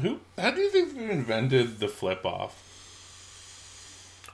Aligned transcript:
Who? 0.00 0.20
How 0.38 0.50
do 0.50 0.60
you 0.60 0.70
think 0.70 0.94
they 0.96 1.10
invented 1.10 1.78
the 1.78 1.88
flip 1.88 2.24
off? 2.26 2.62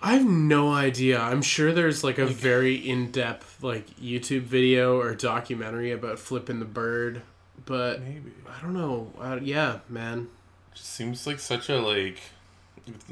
I 0.03 0.15
have 0.15 0.27
no 0.27 0.73
idea. 0.73 1.21
I'm 1.21 1.43
sure 1.43 1.73
there's 1.73 2.03
like 2.03 2.19
a 2.19 2.27
very 2.27 2.75
in-depth 2.75 3.63
like 3.63 3.87
YouTube 4.01 4.43
video 4.43 4.99
or 4.99 5.15
documentary 5.15 5.93
about 5.93 6.19
flipping 6.19 6.59
the 6.59 6.65
bird, 6.65 7.23
but 7.67 8.01
Maybe. 8.01 8.33
I 8.49 8.61
don't 8.61 8.75
know. 8.75 9.13
Uh, 9.21 9.39
yeah, 9.41 9.79
man. 9.89 10.29
just 10.75 10.89
seems 10.91 11.27
like 11.27 11.39
such 11.39 11.69
a 11.69 11.81
like. 11.81 12.19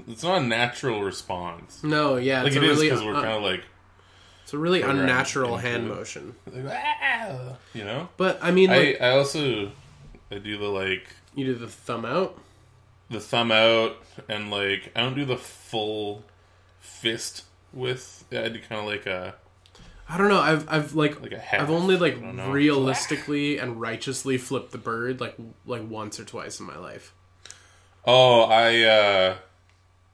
It's 0.09 0.25
not 0.25 0.43
a 0.43 0.45
natural 0.45 1.03
response. 1.05 1.85
No, 1.85 2.17
yeah, 2.17 2.39
Like 2.43 2.49
it's 2.49 2.57
it 2.57 2.61
really 2.61 2.89
because 2.89 3.05
we're 3.05 3.15
uh, 3.15 3.23
kind 3.23 3.35
of 3.37 3.43
like, 3.43 3.63
it's 4.43 4.53
a 4.53 4.59
really 4.59 4.83
unnatural 4.83 5.59
hand 5.59 5.87
it. 5.87 5.95
motion. 5.95 6.35
like, 6.53 6.65
"Ah," 6.77 7.57
you 7.73 7.85
know. 7.85 8.09
But 8.17 8.41
I 8.43 8.51
mean, 8.51 8.71
like, 8.71 9.01
I 9.01 9.07
I 9.07 9.11
also 9.17 9.71
I 10.33 10.39
do 10.39 10.59
the 10.59 10.67
like 10.67 11.07
you 11.35 11.45
do 11.47 11.55
the 11.55 11.69
thumb 11.69 12.05
out. 12.05 12.39
the 13.11 13.21
thumb 13.21 13.51
out 13.53 13.97
and 14.29 14.51
like 14.51 14.91
I 14.95 15.01
don't 15.01 15.15
do 15.15 15.25
the 15.25 15.37
full 15.37 16.25
fist 16.81 17.45
with. 17.73 18.25
I 18.33 18.49
do 18.49 18.59
kind 18.61 18.81
of 18.81 18.87
like 18.87 19.07
a 19.07 19.35
I 20.09 20.19
don't 20.19 20.29
know. 20.29 20.41
I've 20.41 20.69
I've 20.69 20.95
like, 20.95 21.21
like 21.23 21.33
a 21.33 21.39
half. 21.39 21.61
I've 21.63 21.71
only 21.71 21.97
like 21.97 22.17
I 22.17 22.21
don't 22.21 22.37
know. 22.37 22.51
realistically 22.51 23.59
and 23.59 23.81
righteously 23.81 24.39
flipped 24.39 24.73
the 24.73 24.79
bird 24.79 25.21
like 25.21 25.37
like 25.67 25.89
once 25.89 26.19
or 26.19 26.25
twice 26.25 26.59
in 26.61 26.67
my 26.67 26.77
life. 26.77 27.15
Oh, 28.05 28.43
I 28.43 28.81
uh 28.83 29.37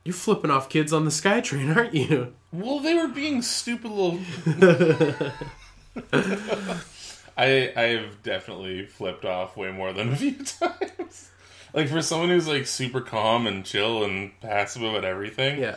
You're 0.05 0.13
flipping 0.15 0.51
off 0.51 0.69
kids 0.69 0.93
on 0.93 1.05
the 1.05 1.11
SkyTrain, 1.11 1.75
aren't 1.77 1.95
you? 1.95 2.35
well 2.53 2.81
they 2.81 2.95
were 2.95 3.09
being 3.09 3.43
stupid 3.43 3.91
little 3.91 4.19
I 7.37 7.73
I've 7.77 8.23
definitely 8.23 8.87
flipped 8.87 9.25
off 9.25 9.57
way 9.57 9.71
more 9.71 9.93
than 9.93 10.13
a 10.13 10.17
few 10.23 10.33
times. 10.45 11.31
Like 11.75 11.89
for 11.89 12.01
someone 12.03 12.31
who's 12.31 12.49
like 12.49 12.67
super 12.67 13.01
calm 13.01 13.47
and 13.47 13.65
chill 13.65 14.03
and 14.05 14.31
passive 14.41 14.83
about 14.83 15.05
everything, 15.05 15.61
Yeah. 15.61 15.77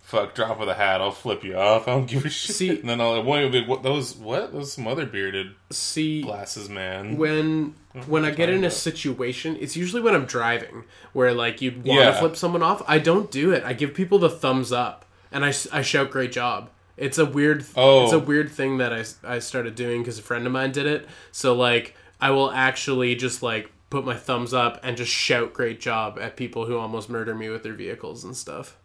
fuck, 0.00 0.34
drop 0.34 0.58
of 0.60 0.66
the 0.66 0.74
hat, 0.74 1.02
I'll 1.02 1.10
flip 1.12 1.44
you 1.44 1.56
off. 1.56 1.86
I 1.86 1.92
don't 1.92 2.06
give 2.06 2.24
a 2.24 2.30
shit. 2.30 2.56
See- 2.56 2.68
and 2.80 2.88
then 2.88 3.00
I'll 3.00 3.22
wait, 3.22 3.52
wait, 3.52 3.68
what 3.68 3.82
those 3.82 4.14
what? 4.16 4.52
Those 4.52 4.72
some 4.72 4.86
other 4.86 5.04
bearded 5.04 5.54
See, 5.70 6.22
glasses 6.22 6.68
man. 6.70 7.18
when 7.18 7.74
when 8.06 8.24
I 8.24 8.30
get 8.30 8.48
in 8.48 8.64
a 8.64 8.70
situation, 8.70 9.56
it's 9.60 9.76
usually 9.76 10.00
when 10.02 10.14
I'm 10.14 10.24
driving 10.24 10.84
where 11.12 11.32
like 11.34 11.60
you'd 11.60 11.84
want 11.84 12.00
Yeah. 12.00 12.10
to 12.12 12.16
flip 12.18 12.36
someone 12.36 12.62
off. 12.62 12.82
I 12.88 12.98
don't 12.98 13.30
do 13.30 13.52
it. 13.52 13.62
I 13.64 13.72
give 13.74 13.92
people 13.94 14.18
the 14.18 14.30
thumbs 14.30 14.72
up 14.72 15.04
and 15.30 15.44
I, 15.44 15.48
s- 15.50 15.68
I 15.72 15.82
shout 15.82 16.10
great 16.10 16.32
job. 16.32 16.70
It's 16.96 17.18
a 17.18 17.26
weird 17.26 17.64
Oh. 17.76 18.04
it's 18.04 18.12
a 18.12 18.16
oh. 18.16 18.20
weird 18.20 18.50
thing 18.50 18.78
that 18.78 18.92
I 18.92 19.04
I 19.24 19.38
started 19.38 19.74
doing 19.74 20.02
because 20.02 20.18
a 20.18 20.22
friend 20.22 20.46
of 20.46 20.52
mine 20.52 20.72
did 20.72 20.86
it. 20.86 21.08
So 21.32 21.54
like 21.54 21.94
I 22.20 22.30
will 22.30 22.50
actually 22.50 23.14
just 23.14 23.42
like 23.42 23.70
put 23.90 24.04
my 24.04 24.16
thumbs 24.16 24.54
up 24.54 24.80
and 24.82 24.96
just 24.96 25.10
shout 25.10 25.52
great 25.52 25.80
job 25.80 26.18
at 26.20 26.36
people 26.36 26.66
who 26.66 26.78
almost 26.78 27.08
murder 27.08 27.34
me 27.34 27.48
with 27.48 27.62
their 27.62 27.74
vehicles 27.74 28.24
and 28.24 28.36
stuff. 28.36 28.76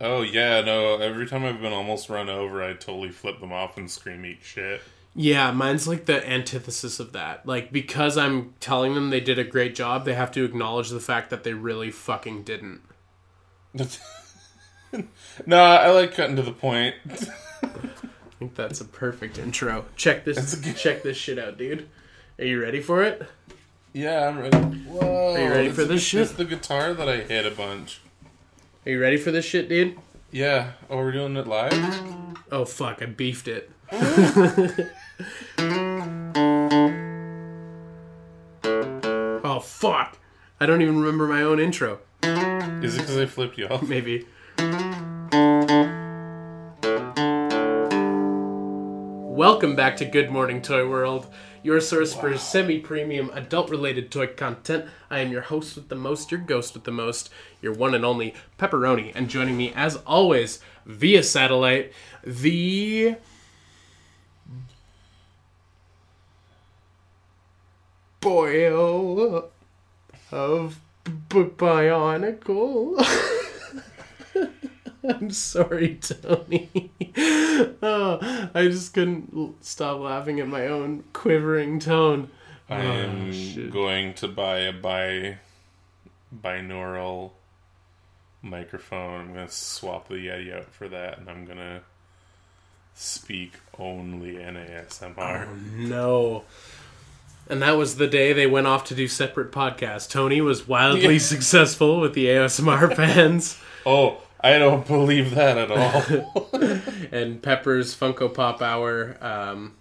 Oh 0.00 0.22
yeah, 0.22 0.60
no. 0.60 0.96
Every 0.96 1.26
time 1.26 1.44
I've 1.44 1.60
been 1.60 1.72
almost 1.72 2.08
run 2.08 2.28
over, 2.28 2.62
I 2.62 2.72
totally 2.74 3.10
flip 3.10 3.40
them 3.40 3.52
off 3.52 3.76
and 3.76 3.90
scream 3.90 4.24
eat 4.24 4.40
shit. 4.42 4.80
Yeah, 5.16 5.52
mine's 5.52 5.86
like 5.86 6.06
the 6.06 6.28
antithesis 6.28 6.98
of 6.98 7.12
that. 7.12 7.46
Like 7.46 7.72
because 7.72 8.18
I'm 8.18 8.54
telling 8.58 8.94
them 8.94 9.10
they 9.10 9.20
did 9.20 9.38
a 9.38 9.44
great 9.44 9.74
job, 9.74 10.04
they 10.04 10.14
have 10.14 10.32
to 10.32 10.44
acknowledge 10.44 10.90
the 10.90 11.00
fact 11.00 11.30
that 11.30 11.44
they 11.44 11.54
really 11.54 11.90
fucking 11.90 12.42
didn't. 12.42 12.80
no, 15.46 15.62
I 15.62 15.90
like 15.90 16.14
cutting 16.14 16.36
to 16.36 16.42
the 16.42 16.52
point. 16.52 16.94
I 17.62 17.66
think 18.38 18.54
that's 18.54 18.80
a 18.80 18.84
perfect 18.84 19.38
intro. 19.38 19.86
Check 19.96 20.24
this. 20.24 20.54
Good- 20.54 20.76
check 20.76 21.02
this 21.02 21.16
shit 21.16 21.38
out, 21.38 21.56
dude. 21.58 21.88
Are 22.38 22.44
you 22.44 22.60
ready 22.60 22.80
for 22.80 23.02
it? 23.02 23.22
yeah, 23.92 24.26
I'm 24.28 24.38
ready. 24.38 24.56
Whoa, 24.58 25.34
Are 25.34 25.38
you 25.40 25.50
ready 25.50 25.70
for 25.70 25.84
this 25.84 26.02
shit? 26.02 26.22
It's 26.22 26.32
the 26.32 26.44
guitar 26.44 26.92
that 26.94 27.08
I 27.08 27.18
hit 27.18 27.46
a 27.46 27.50
bunch. 27.50 28.00
Are 28.84 28.90
you 28.90 29.00
ready 29.00 29.16
for 29.16 29.30
this 29.30 29.44
shit, 29.44 29.68
dude? 29.68 29.96
Yeah. 30.30 30.72
Oh, 30.90 30.96
we're 30.96 31.12
doing 31.12 31.36
it 31.36 31.46
live. 31.46 31.72
Oh 32.50 32.64
fuck, 32.64 33.00
I 33.02 33.06
beefed 33.06 33.46
it. 33.48 33.70
oh 38.64 39.60
fuck. 39.62 40.18
I 40.60 40.66
don't 40.66 40.82
even 40.82 40.98
remember 40.98 41.26
my 41.26 41.42
own 41.42 41.60
intro. 41.60 42.00
Is 42.22 42.96
it 42.96 43.00
because 43.02 43.16
I 43.18 43.26
flipped 43.26 43.58
you 43.58 43.66
off? 43.68 43.82
Maybe. 43.82 44.26
Welcome 49.34 49.74
back 49.74 49.96
to 49.96 50.04
Good 50.04 50.30
Morning 50.30 50.62
Toy 50.62 50.88
World, 50.88 51.26
your 51.64 51.80
source 51.80 52.14
for 52.14 52.38
semi 52.38 52.78
premium 52.78 53.32
adult 53.34 53.68
related 53.68 54.12
toy 54.12 54.28
content. 54.28 54.84
I 55.10 55.18
am 55.18 55.32
your 55.32 55.40
host 55.40 55.74
with 55.74 55.88
the 55.88 55.96
most, 55.96 56.30
your 56.30 56.38
ghost 56.38 56.72
with 56.72 56.84
the 56.84 56.92
most, 56.92 57.30
your 57.60 57.72
one 57.72 57.96
and 57.96 58.04
only 58.04 58.32
Pepperoni. 58.60 59.10
And 59.12 59.28
joining 59.28 59.56
me, 59.56 59.72
as 59.74 59.96
always, 60.06 60.60
via 60.86 61.24
satellite, 61.24 61.92
the. 62.22 63.16
Boyo 68.20 69.48
of 70.30 70.80
B- 71.02 71.42
Bionicle. 71.42 73.04
I'm 75.08 75.30
sorry, 75.30 75.96
Tony. 76.00 76.90
oh, 77.82 78.48
I 78.54 78.62
just 78.68 78.94
couldn't 78.94 79.62
stop 79.64 80.00
laughing 80.00 80.40
at 80.40 80.48
my 80.48 80.66
own 80.66 81.04
quivering 81.12 81.78
tone. 81.78 82.30
I 82.68 82.76
Oh, 82.80 82.90
am 82.92 83.70
going 83.70 84.14
to 84.14 84.28
buy 84.28 84.58
a 84.60 84.72
bi 84.72 85.38
binaural 86.34 87.32
microphone. 88.42 89.20
I'm 89.20 89.34
gonna 89.34 89.48
swap 89.48 90.08
the 90.08 90.14
Yeti 90.14 90.56
out 90.56 90.72
for 90.72 90.88
that, 90.88 91.18
and 91.18 91.28
I'm 91.28 91.44
gonna 91.44 91.82
speak 92.94 93.52
only 93.78 94.40
in 94.40 94.54
ASMR. 94.54 95.48
Oh, 95.48 95.54
no. 95.76 96.44
And 97.50 97.60
that 97.60 97.72
was 97.72 97.96
the 97.96 98.06
day 98.06 98.32
they 98.32 98.46
went 98.46 98.66
off 98.66 98.84
to 98.86 98.94
do 98.94 99.06
separate 99.06 99.52
podcasts. 99.52 100.08
Tony 100.08 100.40
was 100.40 100.66
wildly 100.66 101.14
Yeah. 101.14 101.18
successful 101.18 102.00
with 102.00 102.14
the 102.14 102.26
ASMR 102.26 102.94
fans, 102.96 103.58
Oh, 103.86 104.22
I 104.44 104.58
don't 104.58 104.86
believe 104.86 105.34
that 105.36 105.56
at 105.56 105.70
all. 105.70 106.50
and 107.10 107.40
Pepper's 107.42 107.96
Funko 107.96 108.32
Pop 108.32 108.60
Hour 108.60 109.16
um, 109.22 109.74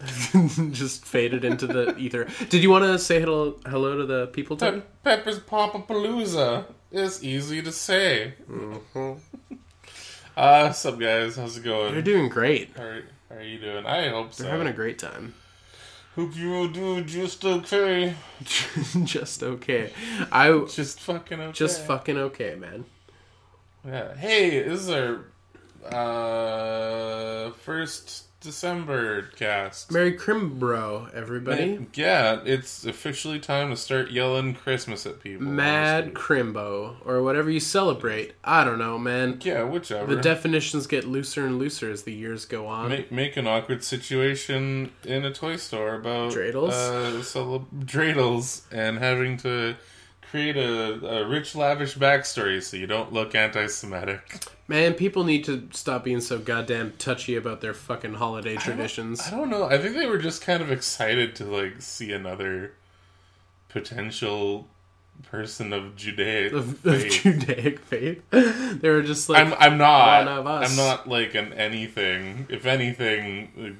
just 0.72 1.04
faded 1.04 1.44
into 1.44 1.68
the 1.68 1.96
ether. 1.96 2.26
Did 2.48 2.64
you 2.64 2.70
want 2.70 2.84
to 2.84 2.98
say 2.98 3.20
hello, 3.20 3.60
hello 3.64 3.96
to 3.98 4.06
the 4.06 4.26
people? 4.26 4.56
Pe- 4.56 4.82
Pepper's 5.04 5.38
Papapalooza. 5.38 6.64
It's 6.90 7.22
easy 7.22 7.62
to 7.62 7.72
say. 7.72 8.34
Uh, 10.36 10.62
what's 10.62 10.86
up, 10.86 10.98
guys? 10.98 11.36
How's 11.36 11.58
it 11.58 11.64
They're 11.64 12.00
doing 12.00 12.30
great. 12.30 12.70
How 12.74 12.84
are, 12.84 13.02
how 13.28 13.34
are 13.34 13.42
you 13.42 13.58
doing? 13.58 13.84
I 13.84 14.08
hope 14.08 14.32
so. 14.32 14.44
They're 14.44 14.52
having 14.52 14.68
a 14.68 14.72
great 14.72 14.98
time. 14.98 15.34
Hope 16.16 16.34
you 16.34 16.70
do 16.72 17.02
just 17.02 17.44
okay. 17.44 18.14
just 19.04 19.42
okay. 19.42 19.92
I 20.32 20.64
Just 20.66 21.00
fucking 21.00 21.40
okay. 21.40 21.52
just 21.52 21.84
fucking 21.84 22.16
okay, 22.16 22.54
man. 22.54 22.86
Yeah. 23.86 24.14
Hey, 24.14 24.62
this 24.62 24.80
is 24.80 24.90
our 24.90 25.24
uh 25.90 27.50
first 27.52 28.26
December 28.40 29.22
cast. 29.36 29.92
Merry 29.92 30.16
Crimbro, 30.16 31.12
everybody. 31.14 31.86
Yeah, 31.94 32.40
it's 32.44 32.86
officially 32.86 33.38
time 33.38 33.68
to 33.70 33.76
start 33.76 34.10
yelling 34.10 34.54
Christmas 34.54 35.04
at 35.04 35.20
people. 35.20 35.46
Mad. 35.46 36.14
Crimbo, 36.14 36.96
or 37.04 37.22
whatever 37.22 37.50
you 37.50 37.60
celebrate. 37.60 38.32
I 38.42 38.64
don't 38.64 38.78
know, 38.78 38.98
man. 38.98 39.40
Yeah, 39.42 39.64
whichever. 39.64 40.14
The 40.14 40.22
definitions 40.22 40.86
get 40.86 41.06
looser 41.06 41.44
and 41.44 41.58
looser 41.58 41.90
as 41.90 42.04
the 42.04 42.14
years 42.14 42.46
go 42.46 42.66
on. 42.66 42.88
Make, 42.88 43.12
make 43.12 43.36
an 43.36 43.46
awkward 43.46 43.84
situation 43.84 44.92
in 45.04 45.24
a 45.26 45.32
toy 45.32 45.56
store 45.56 45.94
about 45.94 46.32
Dreidels? 46.32 46.72
uh, 46.72 47.22
cele- 47.22 47.66
dreidels 47.74 48.62
and 48.72 48.98
having 48.98 49.36
to 49.38 49.76
create 50.30 50.56
a, 50.56 51.20
a 51.22 51.28
rich, 51.28 51.54
lavish 51.54 51.96
backstory 51.96 52.62
so 52.62 52.76
you 52.76 52.86
don't 52.86 53.12
look 53.12 53.34
anti-Semitic. 53.34 54.44
Man, 54.68 54.94
people 54.94 55.24
need 55.24 55.44
to 55.44 55.68
stop 55.72 56.04
being 56.04 56.20
so 56.20 56.38
goddamn 56.38 56.92
touchy 56.98 57.34
about 57.34 57.60
their 57.60 57.74
fucking 57.74 58.14
holiday 58.14 58.56
traditions. 58.56 59.20
I 59.26 59.30
don't 59.30 59.50
know. 59.50 59.64
I 59.64 59.78
think 59.78 59.96
they 59.96 60.06
were 60.06 60.18
just 60.18 60.42
kind 60.42 60.62
of 60.62 60.70
excited 60.70 61.34
to 61.36 61.44
like 61.44 61.82
see 61.82 62.12
another 62.12 62.72
potential 63.68 64.68
person 65.24 65.72
of 65.72 65.96
Judaic 65.96 66.52
Of, 66.52 66.86
of 66.86 67.02
faith. 67.02 67.22
Judaic 67.22 67.80
faith. 67.80 68.22
they 68.30 68.88
were 68.88 69.02
just 69.02 69.28
like, 69.28 69.44
I'm 69.44 69.54
I'm 69.58 69.78
not. 69.78 70.26
One 70.26 70.38
of 70.38 70.46
us. 70.46 70.70
I'm 70.70 70.76
not 70.76 71.08
like 71.08 71.34
an 71.34 71.52
anything. 71.52 72.46
If 72.48 72.66
anything, 72.66 73.76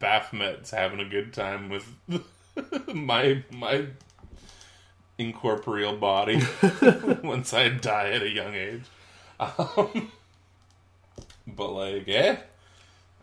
Baphomet's 0.00 0.70
having 0.70 1.00
a 1.00 1.08
good 1.08 1.32
time 1.32 1.68
with 1.68 1.86
my 2.94 3.44
my 3.50 3.86
incorporeal 5.18 5.96
body 5.96 6.42
once 7.22 7.52
I 7.52 7.68
die 7.68 8.10
at 8.10 8.22
a 8.22 8.28
young 8.28 8.54
age. 8.54 8.82
Um, 9.40 10.10
but 11.46 11.72
like, 11.72 12.06
yeah, 12.06 12.38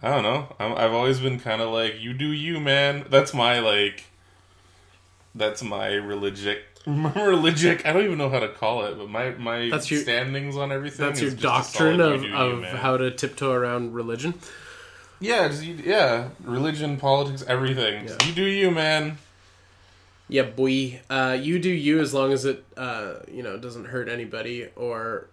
I 0.01 0.10
don't 0.10 0.24
know. 0.24 0.48
I'm, 0.60 0.74
I've 0.74 0.94
always 0.94 1.19
been 1.19 1.40
kind 1.40 1.62
of 1.62 1.69
like, 1.69 2.00
you 2.00 2.13
do 2.13 2.31
you, 2.31 2.60
man. 2.60 3.06
That's 3.10 3.34
my 3.34 3.60
like 3.60 4.06
that's 5.36 5.63
my 5.63 5.88
religic 5.94 6.63
religic. 6.88 7.86
I 7.86 7.94
don't 7.94 8.04
even 8.04 8.18
know 8.18 8.30
how 8.30 8.39
to 8.39 8.50
call 8.50 8.86
it, 8.86 8.98
but 8.98 9.10
my 9.10 9.31
my 9.31 9.69
That's 9.69 9.89
your- 9.89 10.01
standings 10.01 10.57
on 10.57 10.72
everything. 10.72 11.06
That's 11.06 11.22
your 11.22 11.31
doctrine 11.31 12.00
of, 12.01 12.24
you 12.24 12.30
do 12.30 12.34
you, 12.36 12.36
of 12.36 12.63
how 12.66 12.98
to 12.98 13.12
tiptoe 13.12 13.51
around 13.51 13.94
religion. 13.94 14.34
Yeah, 15.19 15.48
just 15.48 15.63
yeah, 15.63 16.30
religion, 16.44 16.98
politics, 16.98 17.44
everything. 17.48 18.07
Yeah. 18.07 18.18
You 18.28 18.34
do 18.34 18.44
you, 18.44 18.72
man. 18.72 19.18
Yeah, 20.30 20.44
boy. 20.44 21.02
Uh, 21.10 21.38
you 21.40 21.60
do 21.60 21.70
you 21.70 22.00
as 22.00 22.14
long 22.14 22.31
as 22.34 22.46
it, 22.46 22.64
uh, 22.78 23.16
you 23.31 23.44
know, 23.44 23.58
doesn't 23.58 23.86
hurt 23.86 24.08
anybody 24.10 24.68
or 24.75 25.30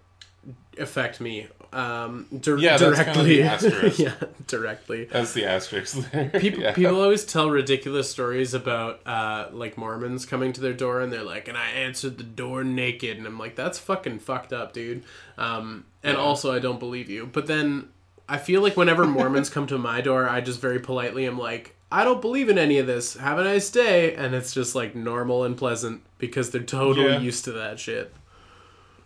affect 0.79 1.21
me. 1.21 1.47
Um, 1.73 2.27
dir- 2.41 2.59
Yeah, 2.59 2.77
that's 2.77 2.97
kind 3.03 3.09
of 3.11 3.27
directly. 3.27 3.93
yeah, 4.05 4.15
directly. 4.49 5.05
That's 5.05 5.33
the 5.35 5.45
asterisk 5.45 6.11
there. 6.11 6.31
People, 6.31 6.63
Yeah. 6.65 6.73
people 6.73 7.01
always 7.01 7.25
tell 7.25 7.49
ridiculous 7.51 8.11
stories 8.11 8.55
about 8.55 9.01
uh, 9.07 9.47
like 9.53 9.79
Mormons 9.79 10.27
coming 10.27 10.53
to 10.55 10.61
their 10.61 10.73
door 10.73 11.01
and 11.01 11.13
they're 11.13 11.23
like, 11.23 11.47
and 11.47 11.57
I 11.57 11.69
answered 11.71 12.19
the 12.19 12.25
door 12.25 12.65
naked, 12.65 13.17
and 13.19 13.27
I'm 13.27 13.39
like, 13.39 13.55
that's 13.55 13.79
fucking 13.79 14.19
fucked 14.19 14.53
up, 14.53 14.73
dude. 14.73 15.05
Um, 15.39 15.85
and 16.03 16.17
Yeah. 16.17 16.23
also, 16.23 16.53
I 16.53 16.59
don't 16.59 16.81
believe 16.81 17.09
you. 17.09 17.27
But 17.33 17.47
then 17.47 17.91
I 18.29 18.39
feel 18.39 18.61
like 18.63 18.77
whenever 18.77 19.07
Mormons 19.07 19.49
come 19.49 19.69
to 19.69 19.79
my 19.79 20.01
door, 20.01 20.29
I 20.29 20.41
just 20.41 20.61
very 20.61 20.81
politely 20.81 21.27
am 21.27 21.39
like, 21.39 21.77
I 21.93 22.05
don't 22.05 22.21
believe 22.21 22.49
in 22.49 22.57
any 22.59 22.79
of 22.79 22.87
this. 22.87 23.15
Have 23.17 23.39
a 23.39 23.45
nice 23.45 23.71
day, 23.71 24.15
and 24.15 24.35
it's 24.35 24.53
just 24.55 24.75
like 24.75 24.95
normal 24.95 25.45
and 25.45 25.57
pleasant 25.57 26.03
because 26.19 26.51
they're 26.51 26.63
totally 26.63 27.07
Yeah. 27.13 27.19
used 27.21 27.45
to 27.47 27.53
that 27.53 27.81
shit. 27.81 28.15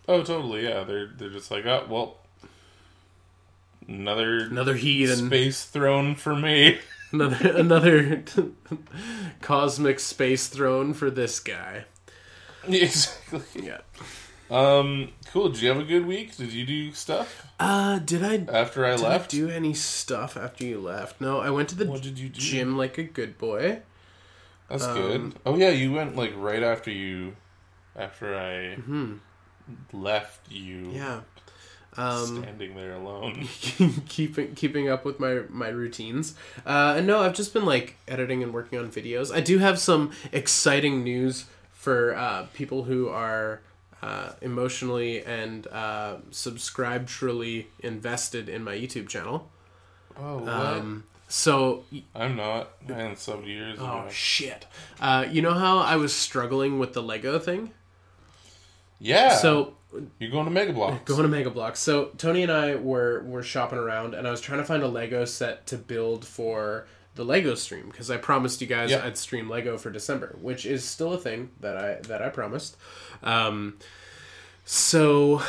Oh, 0.06 0.22
totally. 0.22 0.64
Yeah, 0.64 0.84
they're 0.84 1.06
they're 1.16 1.30
just 1.30 1.50
like, 1.50 1.64
oh 1.66 1.86
well, 1.88 2.16
another 3.88 4.38
Another 4.40 4.74
heathen, 4.74 5.28
space 5.28 5.64
throne 5.64 6.14
for 6.14 6.36
me. 6.36 6.78
another 7.12 7.56
another 7.56 8.22
cosmic 9.40 10.00
space 10.00 10.48
throne 10.48 10.92
for 10.94 11.10
this 11.10 11.40
guy. 11.40 11.84
exactly. 12.68 13.42
Yeah. 13.54 13.78
Um. 14.54 15.10
Cool. 15.32 15.48
Did 15.50 15.62
you 15.62 15.68
have 15.68 15.78
a 15.78 15.84
good 15.84 16.06
week? 16.06 16.36
Did 16.36 16.52
you 16.52 16.64
do 16.64 16.92
stuff 16.92 17.46
Uh, 17.58 17.98
did 17.98 18.22
I 18.22 18.44
after 18.52 18.84
I 18.86 18.92
Did 18.96 19.00
left? 19.00 19.34
I 19.34 19.36
do 19.36 19.48
any 19.48 19.74
stuff 19.74 20.36
after 20.36 20.64
you 20.64 20.80
left? 20.80 21.20
No, 21.20 21.40
I 21.40 21.50
went 21.50 21.68
to 21.70 21.74
the 21.74 21.86
What 21.86 22.02
did 22.02 22.18
you 22.18 22.28
do? 22.28 22.40
gym 22.40 22.76
like 22.76 22.96
a 22.98 23.02
good 23.02 23.36
boy. 23.38 23.80
That's 24.68 24.84
Um, 24.84 24.94
good. 24.96 25.34
Oh 25.44 25.56
yeah, 25.56 25.70
you 25.70 25.92
went 25.92 26.14
like 26.16 26.32
right 26.36 26.62
after 26.62 26.90
you, 26.90 27.36
after 27.96 28.34
I 28.36 28.76
left 29.92 30.50
you. 30.50 30.76
Mm-hmm. 30.86 30.96
Yeah. 30.96 31.20
Um, 31.96 32.42
standing 32.42 32.74
there 32.74 32.94
alone. 32.94 33.46
keeping 34.08 34.54
keeping 34.54 34.88
up 34.88 35.04
with 35.04 35.20
my 35.20 35.42
my 35.48 35.68
routines. 35.68 36.34
Uh, 36.66 36.94
and 36.98 37.06
no, 37.06 37.22
I've 37.22 37.34
just 37.34 37.52
been 37.52 37.64
like 37.64 37.96
editing 38.08 38.42
and 38.42 38.52
working 38.52 38.78
on 38.78 38.90
videos. 38.90 39.32
I 39.34 39.40
do 39.40 39.58
have 39.58 39.78
some 39.78 40.10
exciting 40.32 41.04
news 41.04 41.46
for 41.72 42.14
uh, 42.16 42.46
people 42.52 42.84
who 42.84 43.08
are 43.08 43.60
uh, 44.04 44.32
emotionally 44.42 45.24
and 45.24 45.66
uh, 45.68 46.16
subscribedly 46.30 47.66
invested 47.80 48.48
in 48.48 48.62
my 48.62 48.74
YouTube 48.74 49.08
channel. 49.08 49.50
Oh, 50.18 50.38
what? 50.38 50.48
Um, 50.52 51.04
so 51.26 51.84
I'm 52.14 52.36
not. 52.36 52.70
I 52.88 52.92
haven't 52.92 53.16
subbed 53.16 53.46
years 53.46 53.78
Oh 53.80 54.00
ago. 54.00 54.08
shit! 54.10 54.66
Uh, 55.00 55.26
you 55.30 55.40
know 55.42 55.54
how 55.54 55.78
I 55.78 55.96
was 55.96 56.12
struggling 56.12 56.78
with 56.78 56.92
the 56.92 57.02
Lego 57.02 57.38
thing? 57.38 57.70
Yeah. 58.98 59.36
So 59.36 59.74
you're 60.18 60.30
going 60.30 60.44
to 60.44 60.50
Mega 60.50 60.72
Bloks. 60.72 61.02
going 61.04 61.22
to 61.22 61.28
Mega 61.28 61.50
Bloks. 61.50 61.80
So 61.80 62.10
Tony 62.18 62.42
and 62.42 62.52
I 62.52 62.74
were 62.76 63.22
were 63.24 63.42
shopping 63.42 63.78
around, 63.78 64.14
and 64.14 64.28
I 64.28 64.30
was 64.30 64.40
trying 64.40 64.58
to 64.60 64.64
find 64.64 64.82
a 64.82 64.88
Lego 64.88 65.24
set 65.24 65.66
to 65.68 65.76
build 65.78 66.24
for 66.26 66.86
the 67.14 67.24
Lego 67.24 67.54
stream 67.54 67.88
because 67.90 68.10
I 68.10 68.16
promised 68.16 68.60
you 68.60 68.66
guys 68.66 68.90
Yep. 68.90 69.04
I'd 69.04 69.16
stream 69.18 69.48
Lego 69.48 69.78
for 69.78 69.90
December, 69.90 70.36
which 70.40 70.66
is 70.66 70.84
still 70.84 71.12
a 71.12 71.18
thing 71.18 71.50
that 71.60 71.76
I 71.76 71.98
that 72.08 72.22
I 72.22 72.28
promised. 72.28 72.76
Um, 73.22 73.78
so 74.64 75.42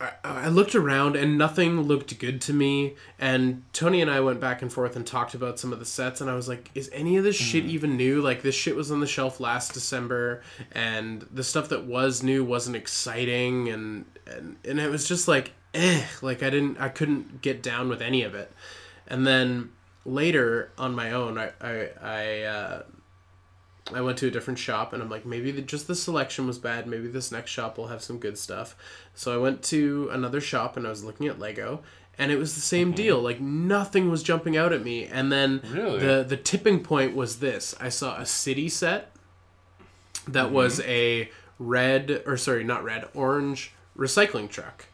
I, 0.00 0.12
I 0.22 0.48
looked 0.48 0.74
around 0.74 1.16
and 1.16 1.36
nothing 1.36 1.82
looked 1.82 2.18
good 2.18 2.40
to 2.42 2.52
me. 2.52 2.94
And 3.18 3.62
Tony 3.72 4.00
and 4.00 4.10
I 4.10 4.20
went 4.20 4.40
back 4.40 4.62
and 4.62 4.72
forth 4.72 4.96
and 4.96 5.06
talked 5.06 5.34
about 5.34 5.58
some 5.58 5.72
of 5.72 5.78
the 5.78 5.84
sets. 5.84 6.20
And 6.20 6.30
I 6.30 6.34
was 6.34 6.48
like, 6.48 6.70
is 6.74 6.90
any 6.92 7.16
of 7.16 7.24
this 7.24 7.36
shit 7.36 7.64
even 7.64 7.96
new? 7.96 8.20
Like, 8.20 8.42
this 8.42 8.54
shit 8.54 8.76
was 8.76 8.90
on 8.90 9.00
the 9.00 9.06
shelf 9.06 9.40
last 9.40 9.74
December, 9.74 10.42
and 10.72 11.26
the 11.32 11.42
stuff 11.42 11.68
that 11.70 11.84
was 11.84 12.22
new 12.22 12.44
wasn't 12.44 12.76
exciting. 12.76 13.68
And, 13.68 14.04
and, 14.26 14.56
and 14.64 14.78
it 14.78 14.90
was 14.90 15.08
just 15.08 15.26
like, 15.26 15.52
eh. 15.74 16.04
Like, 16.22 16.42
I 16.42 16.50
didn't, 16.50 16.78
I 16.78 16.90
couldn't 16.90 17.42
get 17.42 17.62
down 17.62 17.88
with 17.88 18.00
any 18.02 18.22
of 18.22 18.34
it. 18.34 18.52
And 19.08 19.26
then 19.26 19.70
later 20.08 20.72
on 20.78 20.94
my 20.94 21.12
own, 21.12 21.38
I, 21.38 21.52
I, 21.60 21.88
I, 22.02 22.42
uh, 22.42 22.82
I 23.92 24.00
went 24.00 24.18
to 24.18 24.26
a 24.26 24.30
different 24.30 24.58
shop 24.58 24.92
and 24.92 25.02
I'm 25.02 25.08
like, 25.10 25.24
maybe 25.24 25.50
the, 25.50 25.62
just 25.62 25.86
the 25.86 25.94
selection 25.94 26.46
was 26.46 26.58
bad. 26.58 26.86
Maybe 26.86 27.08
this 27.08 27.32
next 27.32 27.50
shop 27.50 27.78
will 27.78 27.88
have 27.88 28.02
some 28.02 28.18
good 28.18 28.36
stuff. 28.38 28.76
So 29.14 29.34
I 29.34 29.38
went 29.38 29.62
to 29.64 30.08
another 30.12 30.40
shop 30.40 30.76
and 30.76 30.86
I 30.86 30.90
was 30.90 31.04
looking 31.04 31.26
at 31.26 31.38
Lego 31.38 31.80
and 32.18 32.32
it 32.32 32.36
was 32.36 32.54
the 32.54 32.60
same 32.60 32.92
deal. 32.92 33.20
Like 33.20 33.40
nothing 33.40 34.10
was 34.10 34.22
jumping 34.22 34.56
out 34.56 34.72
at 34.72 34.82
me. 34.82 35.04
And 35.06 35.30
then 35.32 35.62
Really? 35.70 36.00
the 36.00 36.24
the 36.26 36.36
tipping 36.36 36.82
point 36.82 37.14
was 37.14 37.38
this. 37.38 37.74
I 37.80 37.88
saw 37.88 38.18
a 38.18 38.26
city 38.26 38.68
set 38.68 39.12
that 40.26 40.50
was 40.50 40.80
a 40.80 41.30
red 41.58 42.22
or 42.26 42.36
sorry, 42.36 42.64
not 42.64 42.84
red, 42.84 43.06
orange 43.14 43.72
recycling 43.96 44.50
truck. 44.50 44.86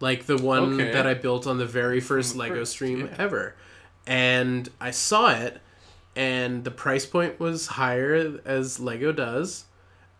Like 0.00 0.24
the 0.24 0.38
one 0.38 0.80
Okay. 0.80 0.92
that 0.92 1.06
I 1.06 1.12
built 1.14 1.46
on 1.46 1.58
the 1.58 1.66
very 1.66 2.00
first 2.00 2.34
Lego 2.36 2.64
stream 2.64 3.00
yeah. 3.00 3.16
ever. 3.18 3.54
And 4.10 4.68
I 4.78 4.90
saw 4.90 5.30
it 5.30 5.62
and 6.16 6.64
the 6.64 6.70
price 6.70 7.06
point 7.06 7.38
was 7.38 7.66
higher 7.66 8.40
as 8.44 8.80
Lego 8.80 9.12
does, 9.12 9.64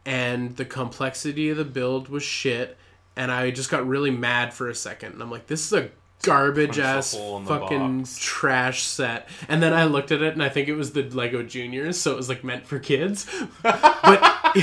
and 0.06 0.56
the 0.56 0.64
complexity 0.64 1.50
of 1.50 1.56
the 1.56 1.64
build 1.64 2.08
was 2.08 2.22
shit, 2.22 2.76
and 3.16 3.30
I 3.30 3.50
just 3.50 3.70
got 3.70 3.86
really 3.86 4.10
mad 4.10 4.54
for 4.54 4.68
a 4.68 4.74
second, 4.74 5.14
and 5.14 5.22
I'm 5.22 5.30
like, 5.30 5.46
this 5.46 5.66
is 5.66 5.72
a 5.72 5.90
garbage 6.22 6.78
ass 6.78 7.14
hole 7.14 7.38
in 7.38 7.44
the 7.44 7.48
fucking 7.58 7.98
box. 8.00 8.18
trash 8.18 8.82
set. 8.82 9.28
And 9.48 9.62
then 9.62 9.72
I 9.72 9.84
looked 9.84 10.12
at 10.12 10.22
it, 10.22 10.32
and 10.34 10.42
I 10.42 10.48
think 10.48 10.68
it 10.68 10.74
was 10.74 10.92
the 10.92 11.02
Lego 11.02 11.42
Juniors, 11.42 11.98
so 12.00 12.12
it 12.12 12.16
was 12.16 12.28
like 12.28 12.44
meant 12.44 12.66
for 12.66 12.78
kids, 12.78 13.26
but. 13.62 14.36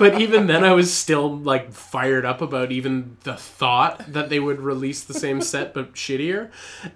but 0.00 0.20
even 0.20 0.46
then 0.48 0.64
I 0.64 0.72
was 0.72 0.92
still 0.92 1.36
like 1.36 1.72
fired 1.72 2.24
up 2.24 2.40
about 2.42 2.72
even 2.72 3.16
the 3.22 3.34
thought 3.34 4.02
that 4.12 4.28
they 4.28 4.40
would 4.40 4.60
release 4.60 5.04
the 5.04 5.14
same 5.14 5.40
set 5.40 5.72
but 5.74 5.94
shittier. 5.94 6.50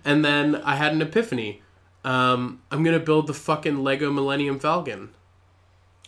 And 0.05 0.25
then 0.25 0.57
I 0.57 0.75
had 0.77 0.93
an 0.93 1.03
epiphany. 1.03 1.63
Um, 2.05 2.63
I'm 2.73 2.83
gonna 2.83 2.99
build 2.99 3.29
the 3.29 3.33
fucking 3.35 3.83
Lego 3.85 4.11
Millennium 4.13 4.59
Falcon. 4.59 5.11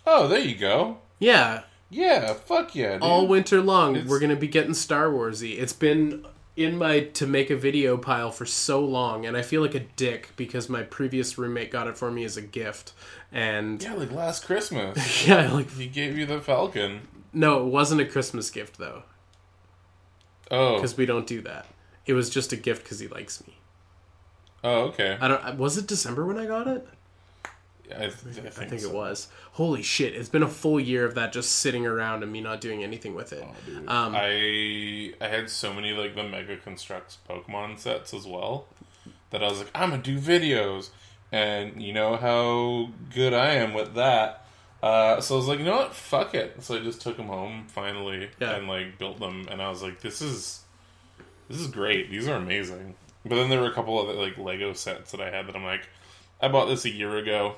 Oh, 0.07 0.27
there 0.29 0.41
you 0.41 0.57
go. 0.57 0.99
Yeah, 1.21 1.63
Yeah, 1.89 2.35
fuck 2.35 2.75
yeah, 2.75 2.95
dude. 2.95 3.03
all 3.03 3.27
winter 3.29 3.61
long 3.63 3.95
It's- 3.95 4.11
we're 4.11 4.19
gonna 4.21 4.35
be 4.37 4.49
getting 4.49 4.75
Star 4.75 5.07
Warsy. 5.07 5.59
It's 5.59 5.73
been 5.73 6.27
in 6.57 6.77
my 6.79 7.01
to 7.01 7.27
make 7.27 7.51
a 7.51 7.57
video 7.57 7.97
pile 7.99 8.31
for 8.31 8.47
so 8.47 8.81
long, 8.85 9.27
and 9.27 9.37
I 9.37 9.43
feel 9.43 9.61
like 9.63 9.75
a 9.75 9.81
dick 9.81 10.31
because 10.37 10.69
my 10.69 10.83
previous 10.83 11.37
roommate 11.37 11.71
got 11.71 11.87
it 11.87 11.97
for 11.99 12.11
me 12.11 12.25
as 12.25 12.37
a 12.37 12.43
gift. 12.43 12.93
And 13.31 13.83
yeah, 13.83 13.95
like 13.95 14.11
last 14.13 14.45
Christmas. 14.47 15.27
yeah, 15.29 15.53
like 15.53 15.71
he 15.73 15.87
gave 15.87 16.17
you 16.17 16.25
the 16.27 16.41
Falcon. 16.41 17.03
no, 17.33 17.61
it 17.67 17.71
wasn't 17.71 18.01
a 18.01 18.07
Christmas 18.07 18.51
gift 18.51 18.79
though, 18.79 19.03
Oh. 20.51 20.75
because 20.77 20.97
we 20.97 21.07
don't 21.07 21.27
do 21.27 21.41
that. 21.43 21.67
It 22.07 22.13
was 22.15 22.31
just 22.31 22.53
a 22.53 22.57
gift 22.57 22.85
because 22.85 23.01
he 23.01 23.09
likes 23.09 23.47
me. 23.47 23.59
Oh, 24.65 24.85
okay. 24.85 25.19
I 25.21 25.29
don't. 25.29 25.59
Was 25.59 25.77
it 25.77 25.87
December 25.87 26.25
when 26.25 26.39
I 26.39 26.47
got 26.47 26.67
it? 26.67 26.87
I, 27.95 27.99
th- 27.99 28.11
I 28.11 28.11
think, 28.11 28.47
I 28.47 28.51
think 28.67 28.81
so. 28.83 28.89
it 28.89 28.95
was. 28.95 29.29
Holy 29.53 29.83
shit! 29.83 30.15
It's 30.15 30.29
been 30.29 30.43
a 30.43 30.49
full 30.49 30.79
year 30.81 31.05
of 31.05 31.15
that 31.15 31.33
just 31.33 31.53
sitting 31.53 31.87
around 31.87 32.23
and 32.23 32.33
me 32.33 32.41
not 32.41 32.61
doing 32.61 32.83
anything 32.83 33.15
with 33.15 33.33
it. 33.33 33.45
Oh. 33.45 33.79
Um, 33.93 34.15
I 34.17 35.13
I 35.21 35.29
had 35.29 35.49
so 35.51 35.73
many 35.73 35.93
like 35.93 36.15
the 36.15 36.25
Mega 36.25 36.57
Constructs 36.57 37.19
Pokemon 37.29 37.79
sets 37.79 38.13
as 38.15 38.27
well 38.27 38.67
that 39.31 39.43
I 39.43 39.49
was 39.49 39.59
like, 39.59 39.71
I'm 39.75 39.91
gonna 39.91 40.03
do 40.03 40.19
videos, 40.19 40.91
and 41.33 41.83
you 41.83 41.93
know 41.93 42.17
how 42.17 42.91
good 43.15 43.33
I 43.33 43.51
am 43.53 43.75
with 43.75 43.95
that. 43.95 44.43
Uh, 44.83 45.21
so 45.21 45.35
I 45.35 45.39
was 45.39 45.49
like, 45.49 45.59
you 45.59 45.65
know 45.65 45.77
what, 45.77 45.95
fuck 45.95 46.35
it. 46.35 46.63
So 46.63 46.77
I 46.77 46.81
just 46.81 47.01
took 47.01 47.17
them 47.17 47.27
home 47.29 47.65
finally 47.69 48.29
Yeah. 48.39 48.57
and 48.57 48.69
like 48.69 48.99
built 48.99 49.19
them, 49.19 49.47
and 49.51 49.61
I 49.63 49.69
was 49.69 49.83
like, 49.83 50.01
this 50.01 50.21
is 50.21 50.61
this 51.49 51.59
is 51.61 51.69
great. 51.69 52.11
These 52.11 52.29
are 52.29 52.37
amazing. 52.37 52.95
But 53.25 53.37
then 53.37 53.49
there 53.51 53.61
were 53.61 53.69
a 53.71 53.75
couple 53.75 53.99
of 54.01 54.15
like 54.17 54.37
Lego 54.39 54.73
sets 54.75 55.11
that 55.13 55.21
I 55.21 55.31
had 55.31 55.47
that 55.49 55.57
I'm 55.57 55.65
like, 55.65 55.89
I 56.41 56.49
bought 56.49 56.67
this 56.67 56.85
a 56.85 56.91
year 56.91 57.17
ago. 57.17 57.57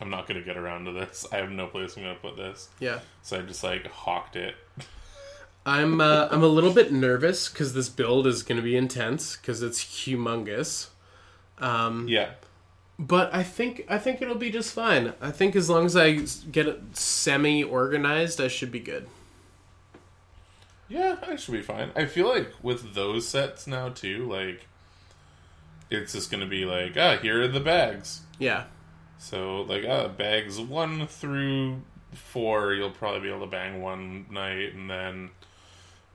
I'm 0.00 0.10
not 0.10 0.26
gonna 0.26 0.42
get 0.42 0.56
around 0.56 0.84
to 0.86 0.92
this. 0.92 1.26
I 1.32 1.36
have 1.36 1.50
no 1.50 1.66
place 1.68 1.96
I'm 1.96 2.02
gonna 2.02 2.14
put 2.16 2.36
this. 2.36 2.68
yeah. 2.80 3.00
So 3.22 3.38
I 3.38 3.42
just 3.42 3.62
like 3.64 3.86
hawked 3.86 4.36
it. 4.36 4.54
I'm 5.66 6.00
uh, 6.00 6.28
I'm 6.30 6.42
a 6.42 6.46
little 6.48 6.72
bit 6.74 6.92
nervous 6.92 7.48
because 7.48 7.72
this 7.72 7.88
build 7.88 8.26
is 8.26 8.42
going 8.42 8.56
to 8.58 8.62
be 8.62 8.76
intense 8.76 9.36
because 9.36 9.62
it's 9.62 9.82
humongous. 9.82 10.88
Um, 11.58 12.06
Yeah. 12.06 12.32
but 12.98 13.32
I 13.34 13.42
think 13.42 13.86
I 13.88 13.96
think 13.96 14.20
it'll 14.20 14.34
be 14.34 14.50
just 14.50 14.74
fine. 14.74 15.14
I 15.22 15.30
think 15.30 15.56
as 15.56 15.70
long 15.70 15.86
as 15.86 15.96
I 15.96 16.16
get 16.52 16.66
it 16.68 16.80
semi 16.98 17.62
organized, 17.64 18.42
I 18.42 18.48
should 18.48 18.70
be 18.70 18.80
good. 18.80 19.06
Yeah, 20.88 21.16
I 21.26 21.36
should 21.36 21.52
be 21.52 21.62
fine. 21.62 21.90
I 21.96 22.04
feel 22.04 22.28
like 22.28 22.52
with 22.62 22.94
those 22.94 23.26
sets 23.26 23.66
now 23.66 23.88
too, 23.88 24.30
like 24.30 24.66
it's 25.90 26.12
just 26.12 26.30
gonna 26.30 26.44
be 26.46 26.64
like, 26.66 26.94
ah, 26.98 27.16
here 27.16 27.42
are 27.42 27.48
the 27.48 27.60
bags. 27.60 28.20
Yeah, 28.38 28.64
So 29.24 29.62
like 29.62 29.86
uh, 29.86 30.08
bags 30.08 30.60
one 30.60 31.06
through 31.06 31.80
four, 32.12 32.74
you'll 32.74 32.90
probably 32.90 33.20
be 33.20 33.28
able 33.30 33.40
to 33.40 33.46
bang 33.46 33.80
one 33.80 34.26
night, 34.30 34.74
and 34.74 34.90
then 34.90 35.30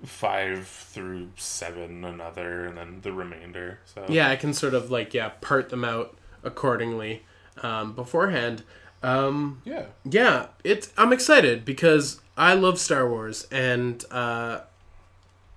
five 0.05 0.67
through 0.67 1.29
seven 1.35 2.05
another, 2.05 2.65
and 2.65 2.77
then 2.77 2.99
the 3.01 3.11
remainder. 3.11 3.79
So 3.85 4.05
Yeah, 4.07 4.29
I 4.29 4.35
can 4.35 4.53
sort 4.53 4.75
of 4.75 4.91
like 4.91 5.15
yeah 5.15 5.29
part 5.41 5.69
them 5.69 5.83
out 5.83 6.15
accordingly 6.43 7.23
um, 7.63 7.93
beforehand. 7.93 8.61
Um, 9.01 9.63
yeah. 9.65 9.85
yeah, 10.05 10.47
it's 10.63 10.93
I'm 10.95 11.11
excited 11.11 11.65
because 11.65 12.21
I 12.37 12.53
love 12.53 12.77
Star 12.77 13.09
Wars 13.09 13.47
and 13.49 14.05
uh, 14.11 14.59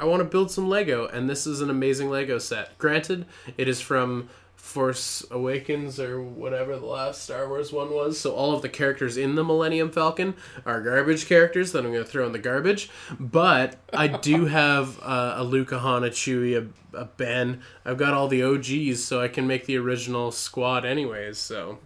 I 0.01 0.07
want 0.07 0.21
to 0.21 0.25
build 0.25 0.51
some 0.51 0.71
Lego, 0.71 1.07
and 1.07 1.29
this 1.29 1.47
is 1.47 1.61
an 1.61 1.69
amazing 1.69 2.09
Lego 2.09 2.39
set. 2.39 2.79
Granted, 2.79 3.27
it 3.59 3.69
is 3.69 3.83
from 3.83 4.31
Force 4.73 5.25
Awakens 5.31 6.01
or 6.01 6.21
whatever 6.23 6.77
the 6.77 6.87
last 6.87 7.23
Star 7.23 7.47
Wars 7.49 7.73
one 7.73 7.91
was, 7.93 8.19
so 8.19 8.35
all 8.35 8.55
of 8.55 8.63
the 8.63 8.69
characters 8.69 9.17
in 9.17 9.35
the 9.35 9.45
Millennium 9.45 9.91
Falcon 9.91 10.35
are 10.65 10.81
garbage 10.81 11.27
characters 11.27 11.73
that 11.73 11.85
I'm 11.85 11.93
going 11.93 12.05
to 12.05 12.11
throw 12.11 12.25
in 12.27 12.33
the 12.33 12.39
garbage. 12.39 12.89
But 13.21 13.77
I 13.93 14.09
do 14.09 14.47
have 14.61 14.99
uh, 15.03 15.35
a 15.37 15.45
Luke, 15.45 15.73
a 15.73 15.79
Han, 15.81 16.05
a 16.05 16.09
Chewie, 16.09 16.57
a, 16.95 16.97
a 16.99 17.05
Ben. 17.05 17.61
I've 17.85 17.99
got 17.99 18.15
all 18.15 18.29
the 18.29 18.43
OGs, 18.43 19.05
so 19.05 19.21
I 19.21 19.29
can 19.29 19.47
make 19.47 19.67
the 19.67 19.77
original 19.77 20.33
squad 20.33 20.85
anyways. 20.85 21.37
So 21.39 21.79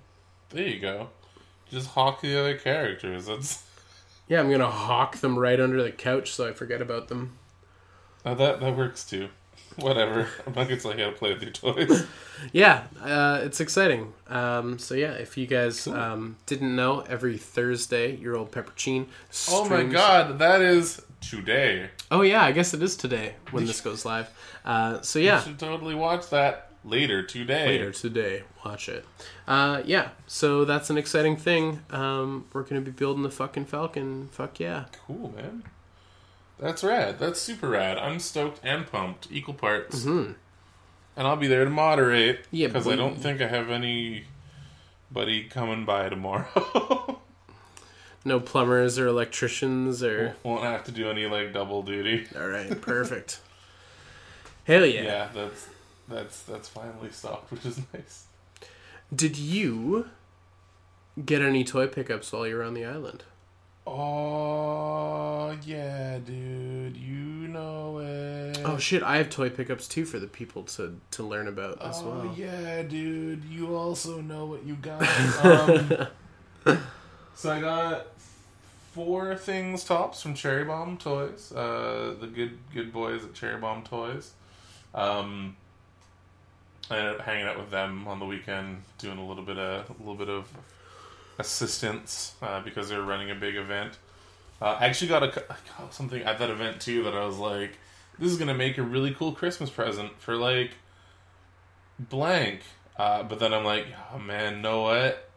There 0.50 0.66
you 0.66 0.80
go. 0.80 1.08
Just 1.68 1.88
hawk 1.88 2.20
the 2.20 2.38
other 2.38 2.56
characters. 2.56 3.26
That's 3.26 3.64
yeah, 4.28 4.38
I'm 4.40 4.50
gonna 4.50 4.70
hawk 4.70 5.16
them 5.16 5.38
right 5.38 5.58
under 5.58 5.82
the 5.82 5.90
couch 5.90 6.32
so 6.32 6.48
I 6.48 6.52
forget 6.52 6.80
about 6.80 7.08
them. 7.08 7.36
uh, 8.24 8.34
that 8.34 8.60
that 8.60 8.76
works 8.76 9.04
too. 9.04 9.28
Whatever. 9.84 10.28
I'm 10.46 10.54
not 10.54 10.68
gonna 10.68 10.80
tell 10.80 10.96
you 10.96 11.04
how 11.04 11.10
to 11.10 11.16
play 11.16 11.32
with 11.32 11.42
your 11.42 11.52
toys. 11.52 12.06
Yeah, 12.52 12.82
uh, 13.00 13.40
it's 13.44 13.60
exciting. 13.60 14.12
Um, 14.28 14.78
so 14.78 14.94
yeah, 14.94 15.12
if 15.12 15.38
you 15.38 15.46
guys 15.46 15.86
um, 15.86 16.36
didn't 16.44 16.76
know, 16.76 17.00
every 17.00 17.38
Thursday, 17.38 18.14
your 18.16 18.36
old 18.36 18.50
Peppercine. 18.52 19.06
oh 19.48 19.66
my 19.70 19.84
god, 19.84 20.38
that 20.38 20.60
is 20.60 21.00
today. 21.22 21.88
Oh 22.10 22.20
yeah, 22.20 22.42
I 22.42 22.52
guess 22.52 22.74
it 22.74 22.82
is 22.82 22.94
today 22.94 23.36
when 23.52 23.64
this 23.64 23.80
goes 23.80 24.04
live. 24.04 24.28
Uh, 24.66 25.00
so 25.00 25.18
yeah, 25.18 25.38
You 25.38 25.44
should 25.46 25.58
totally 25.58 25.94
watch 25.94 26.28
that 26.28 26.72
later 26.84 27.22
today. 27.22 27.66
later 27.68 27.90
today, 27.90 28.42
watch 28.66 28.90
it. 28.90 29.06
Uh, 29.48 29.80
yeah, 29.86 30.10
so 30.26 30.66
that's 30.66 30.90
an 30.90 30.98
exciting 30.98 31.38
thing. 31.38 31.80
Um, 31.88 32.44
we're 32.52 32.64
gonna 32.64 32.82
be 32.82 32.90
building 32.90 33.22
the 33.22 33.30
fucking 33.30 33.64
Falcon. 33.64 34.28
Fuck 34.30 34.60
yeah. 34.60 34.84
Cool, 35.06 35.32
man. 35.34 35.62
That's 36.58 36.82
rad. 36.82 37.18
That's 37.18 37.40
super 37.40 37.68
rad. 37.68 37.98
I'm 37.98 38.18
stoked 38.18 38.60
and 38.64 38.90
pumped, 38.90 39.28
equal 39.30 39.54
parts. 39.54 40.00
Mm-hmm. 40.00 40.32
And 41.18 41.26
I'll 41.26 41.36
be 41.36 41.46
there 41.46 41.64
to 41.64 41.70
moderate. 41.70 42.40
Yeah, 42.50 42.68
because 42.68 42.86
I 42.86 42.96
don't 42.96 43.16
think 43.16 43.40
I 43.40 43.46
have 43.48 43.70
anybody 43.70 45.44
coming 45.48 45.84
by 45.84 46.08
tomorrow. 46.08 47.20
No 48.26 48.40
plumbers 48.40 48.98
or 48.98 49.06
electricians 49.06 50.02
or. 50.02 50.34
Won't 50.42 50.64
have 50.64 50.82
to 50.86 50.90
do 50.90 51.08
any 51.08 51.26
like 51.26 51.52
double 51.52 51.84
duty. 51.84 52.26
All 52.34 52.48
right, 52.48 52.80
perfect. 52.80 53.40
Hell 54.64 54.84
yeah. 54.84 55.02
Yeah, 55.02 55.28
that's 55.32 55.68
that's 56.08 56.42
that's 56.42 56.68
finally 56.68 57.10
stopped, 57.12 57.52
which 57.52 57.64
is 57.64 57.80
nice. 57.94 58.24
Did 59.14 59.38
you 59.38 60.08
get 61.24 61.40
any 61.40 61.62
toy 61.62 61.86
pickups 61.86 62.32
while 62.32 62.48
you 62.48 62.56
were 62.56 62.64
on 62.64 62.74
the 62.74 62.84
island? 62.84 63.22
Oh 63.86 65.56
yeah, 65.64 66.18
dude, 66.18 66.96
you 66.96 67.14
know 67.48 67.98
it. 67.98 68.60
Oh 68.64 68.78
shit, 68.78 69.02
I 69.02 69.16
have 69.18 69.30
toy 69.30 69.48
pickups 69.50 69.86
too 69.88 70.04
for 70.04 70.18
the 70.18 70.26
people 70.26 70.64
to 70.64 70.98
to 71.12 71.22
learn 71.22 71.48
about 71.48 71.80
as 71.82 72.02
Oh, 72.02 72.10
well. 72.10 72.34
yeah, 72.36 72.82
dude. 72.82 73.44
You 73.44 73.76
also 73.76 74.20
know 74.20 74.46
what 74.46 74.64
you 74.64 74.74
got. 74.76 75.02
Um, 76.66 76.78
so 77.36 77.52
I 77.52 77.60
got 77.60 78.06
four 78.92 79.36
things 79.36 79.84
tops 79.84 80.20
from 80.20 80.34
Cherry 80.34 80.64
Bomb 80.64 80.96
Toys. 80.98 81.52
Uh, 81.52 82.16
the 82.20 82.26
good 82.26 82.58
good 82.74 82.92
boys 82.92 83.22
at 83.24 83.34
Cherry 83.34 83.60
Bomb 83.60 83.84
Toys. 83.84 84.32
Um, 84.94 85.54
I 86.90 86.98
ended 86.98 87.14
up 87.14 87.20
hanging 87.20 87.46
out 87.46 87.56
with 87.58 87.70
them 87.70 88.08
on 88.08 88.18
the 88.18 88.24
weekend, 88.26 88.82
doing 88.98 89.18
a 89.18 89.24
little 89.26 89.44
bit 89.44 89.58
of 89.58 89.88
a 89.90 89.92
little 89.98 90.16
bit 90.16 90.28
of 90.28 90.48
assistance 91.38 92.34
uh, 92.42 92.60
because 92.60 92.88
they 92.88 92.96
were 92.96 93.04
running 93.04 93.30
a 93.30 93.34
big 93.34 93.56
event. 93.56 93.98
Uh, 94.60 94.76
I 94.80 94.86
actually 94.86 95.08
got 95.08 95.22
a 95.22 95.28
got 95.78 95.92
something 95.92 96.22
at 96.22 96.38
that 96.38 96.50
event 96.50 96.80
too 96.80 97.04
that 97.04 97.14
I 97.14 97.24
was 97.24 97.38
like, 97.38 97.76
this 98.18 98.30
is 98.32 98.38
gonna 98.38 98.54
make 98.54 98.78
a 98.78 98.82
really 98.82 99.12
cool 99.12 99.32
Christmas 99.32 99.70
present 99.70 100.18
for 100.20 100.36
like 100.36 100.72
blank. 101.98 102.60
Uh, 102.96 103.22
but 103.22 103.38
then 103.38 103.52
I'm 103.52 103.64
like, 103.64 103.86
oh 104.14 104.18
man, 104.18 104.62
know 104.62 104.82
what? 104.82 105.28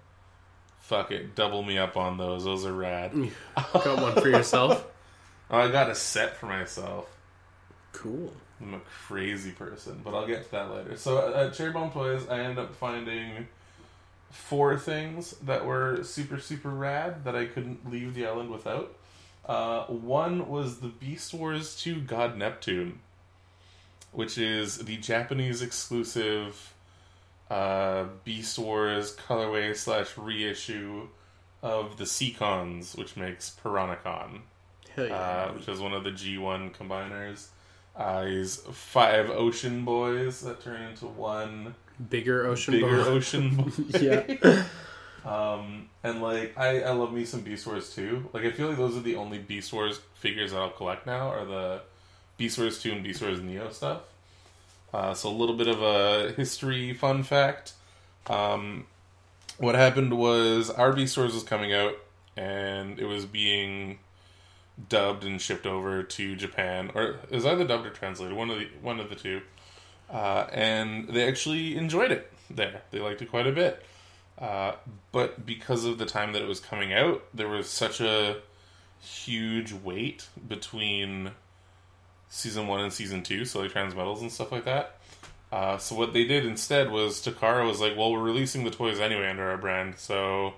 Fuck 0.80 1.12
it, 1.12 1.36
double 1.36 1.62
me 1.62 1.78
up 1.78 1.98
on 1.98 2.18
those. 2.18 2.46
Those 2.46 2.66
are 2.66 2.74
rad. 2.74 3.14
Got 3.74 4.02
one 4.02 4.14
for 4.16 4.30
yourself. 4.30 4.88
Oh, 5.52 5.60
I 5.60 5.70
got 5.70 5.90
a 5.90 5.96
set 5.96 6.38
for 6.38 6.46
myself. 6.46 7.16
Cool. 7.92 8.34
I'm 8.62 8.74
a 8.74 8.80
crazy 8.80 9.52
person, 9.52 10.02
but 10.04 10.14
I'll 10.14 10.28
get 10.28 10.46
to 10.46 10.52
that 10.52 10.72
later. 10.72 10.98
So 10.98 11.34
at 11.34 11.54
Cherry 11.54 11.72
Bomb 11.72 11.92
Toys, 11.92 12.28
I 12.30 12.40
end 12.42 12.60
up 12.60 12.76
finding 12.76 13.48
four 14.32 14.78
things 14.78 15.32
that 15.44 15.66
were 15.66 16.04
super 16.04 16.40
super 16.40 16.70
rad 16.70 17.24
that 17.24 17.36
I 17.36 17.46
couldn't 17.46 17.90
leave 17.90 18.14
the 18.14 18.26
island 18.26 18.50
without. 18.50 18.96
Uh, 19.46 19.86
one 19.86 20.48
was 20.48 20.80
the 20.80 20.90
Beast 20.90 21.34
Wars 21.34 21.76
2 21.82 22.02
God 22.02 22.38
Neptune, 22.38 23.00
which 24.12 24.38
is 24.38 24.78
the 24.78 24.98
Japanese 24.98 25.64
exclusive 25.64 26.74
uh, 27.50 28.06
Beast 28.24 28.60
Wars 28.60 29.16
colorway 29.16 29.76
slash 29.76 30.16
reissue 30.18 31.08
of 31.64 31.98
the 31.98 32.06
Seacons, 32.06 32.96
which 32.96 33.18
makes 33.18 33.50
Piranacon 33.64 34.42
yeah. 35.08 35.16
uh, 35.16 35.54
which 35.54 35.68
is 35.68 35.80
one 35.80 35.94
of 35.94 36.04
the 36.04 36.12
G1 36.12 36.74
combiners. 36.74 37.48
Uh, 37.96 38.26
he's 38.26 38.58
five 38.72 39.30
ocean 39.30 39.84
boys 39.84 40.42
that 40.42 40.62
turn 40.62 40.82
into 40.82 41.06
one 41.06 41.76
Bigger 42.10 42.46
ocean 42.48 42.76
bigger 42.76 43.04
boy. 43.04 43.10
ocean 43.10 43.56
boy. 43.56 43.72
yeah. 44.00 44.64
Um, 45.26 45.90
and 46.02 46.22
like 46.22 46.58
I, 46.58 46.82
I 46.82 46.92
love 46.92 47.12
me 47.12 47.26
some 47.26 47.42
Beast 47.42 47.68
Wars 47.68 47.94
too 47.94 48.30
Like 48.32 48.46
I 48.46 48.52
feel 48.52 48.70
like 48.70 48.78
those 48.78 48.96
are 48.96 49.02
the 49.02 49.18
only 49.18 49.38
Beast 49.38 49.74
Wars 49.74 50.00
figures 50.16 50.52
that 50.54 50.60
I'll 50.62 50.70
collect 50.70 51.06
now 51.06 51.28
are 51.30 51.44
the 51.44 51.82
Beast 52.38 52.58
Wars 52.58 52.82
2 52.82 52.94
and 52.94 53.04
Beast 53.04 53.22
Wars 53.22 53.42
Neo 53.42 53.70
stuff. 53.70 54.04
Uh, 54.94 55.14
so 55.14 55.30
a 55.30 55.32
little 55.32 55.56
bit 55.58 55.68
of 55.68 55.82
a 55.84 56.32
history 56.32 56.94
fun 56.94 57.24
fact. 57.24 57.74
Um, 58.28 58.88
what 59.58 59.76
happened 59.76 60.18
was 60.18 60.70
our 60.70 60.94
Beast 60.94 61.18
Wars 61.18 61.34
was 61.34 61.44
coming 61.44 61.74
out 61.74 61.96
and 62.38 62.98
it 62.98 63.06
was 63.06 63.26
being 63.26 64.00
dubbed 64.88 65.26
and 65.26 65.42
shipped 65.42 65.66
over 65.66 66.04
to 66.04 66.36
Japan, 66.36 66.92
or 66.96 67.20
is 67.30 67.44
was 67.44 67.46
either 67.46 67.68
dubbed 67.68 67.86
or 67.86 67.90
translated, 67.90 68.36
one 68.36 68.50
of 68.50 68.58
the 68.58 68.68
one 68.82 69.00
of 69.00 69.10
the 69.10 69.16
two. 69.16 69.42
Uh, 70.10 70.48
and 70.52 71.08
they 71.10 71.28
actually 71.28 71.78
enjoyed 71.78 72.12
it 72.12 72.32
there. 72.50 72.82
They 72.92 73.00
liked 73.00 73.22
it 73.22 73.30
quite 73.30 73.48
a 73.48 73.52
bit. 73.52 73.84
Uh, 74.38 74.74
but 75.12 75.46
because 75.46 75.86
of 75.86 75.98
the 75.98 76.06
time 76.06 76.34
that 76.34 76.42
it 76.42 76.48
was 76.48 76.60
coming 76.60 76.94
out, 76.94 77.24
there 77.34 77.50
was 77.50 77.68
such 77.68 78.00
a 78.00 78.38
huge 79.00 79.74
wait 79.74 80.28
between 80.48 81.32
season 82.30 82.68
one 82.68 82.80
and 82.80 82.94
season 82.94 83.24
two, 83.24 83.46
so 83.46 83.60
like 83.60 83.72
Transmetals 83.72 84.22
and 84.22 84.32
stuff 84.32 84.52
like 84.52 84.66
that. 84.66 84.98
Uh, 85.52 85.78
so 85.78 85.96
what 85.96 86.14
they 86.14 86.24
did 86.26 86.46
instead 86.46 86.92
was 86.92 87.22
Takara 87.22 87.68
was 87.68 87.82
like, 87.82 87.98
"Well, 87.98 88.12
we're 88.12 88.20
releasing 88.20 88.64
the 88.64 88.72
toys 88.72 89.00
anyway 89.00 89.30
under 89.30 89.50
our 89.50 89.58
brand, 89.58 89.96
so 89.98 90.54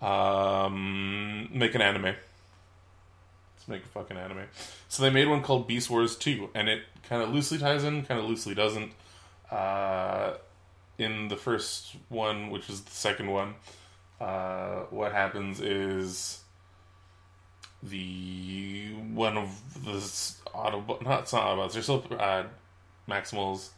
um, 0.00 1.48
make 1.52 1.74
an 1.74 1.82
anime. 1.82 2.14
Make 3.68 3.84
a 3.84 3.88
fucking 3.88 4.16
anime." 4.16 4.44
So 4.88 5.02
they 5.02 5.10
made 5.10 5.28
one 5.28 5.42
called 5.42 5.66
Beast 5.66 5.90
Wars 5.90 6.16
Two, 6.16 6.50
and 6.54 6.68
it 6.68 6.82
kind 7.08 7.22
of 7.22 7.30
loosely 7.30 7.58
ties 7.58 7.84
in, 7.84 8.04
kind 8.04 8.20
of 8.20 8.26
loosely 8.26 8.54
doesn't. 8.54 8.92
Uh, 9.50 10.34
in 10.98 11.28
the 11.28 11.36
first 11.36 11.96
one, 12.08 12.50
which 12.50 12.70
is 12.70 12.82
the 12.82 12.90
second 12.90 13.30
one, 13.30 13.54
uh, 14.20 14.80
what 14.90 15.12
happens 15.12 15.60
is 15.60 16.40
the 17.82 18.92
one 19.12 19.36
of 19.36 19.84
the 19.84 19.98
Autobot, 20.54 21.02
not 21.02 21.22
it's 21.22 21.32
not 21.32 21.42
Autobots, 21.42 21.72
they're 21.72 21.82
still 21.82 22.04
uh, 22.18 22.44
Maximals. 23.08 23.70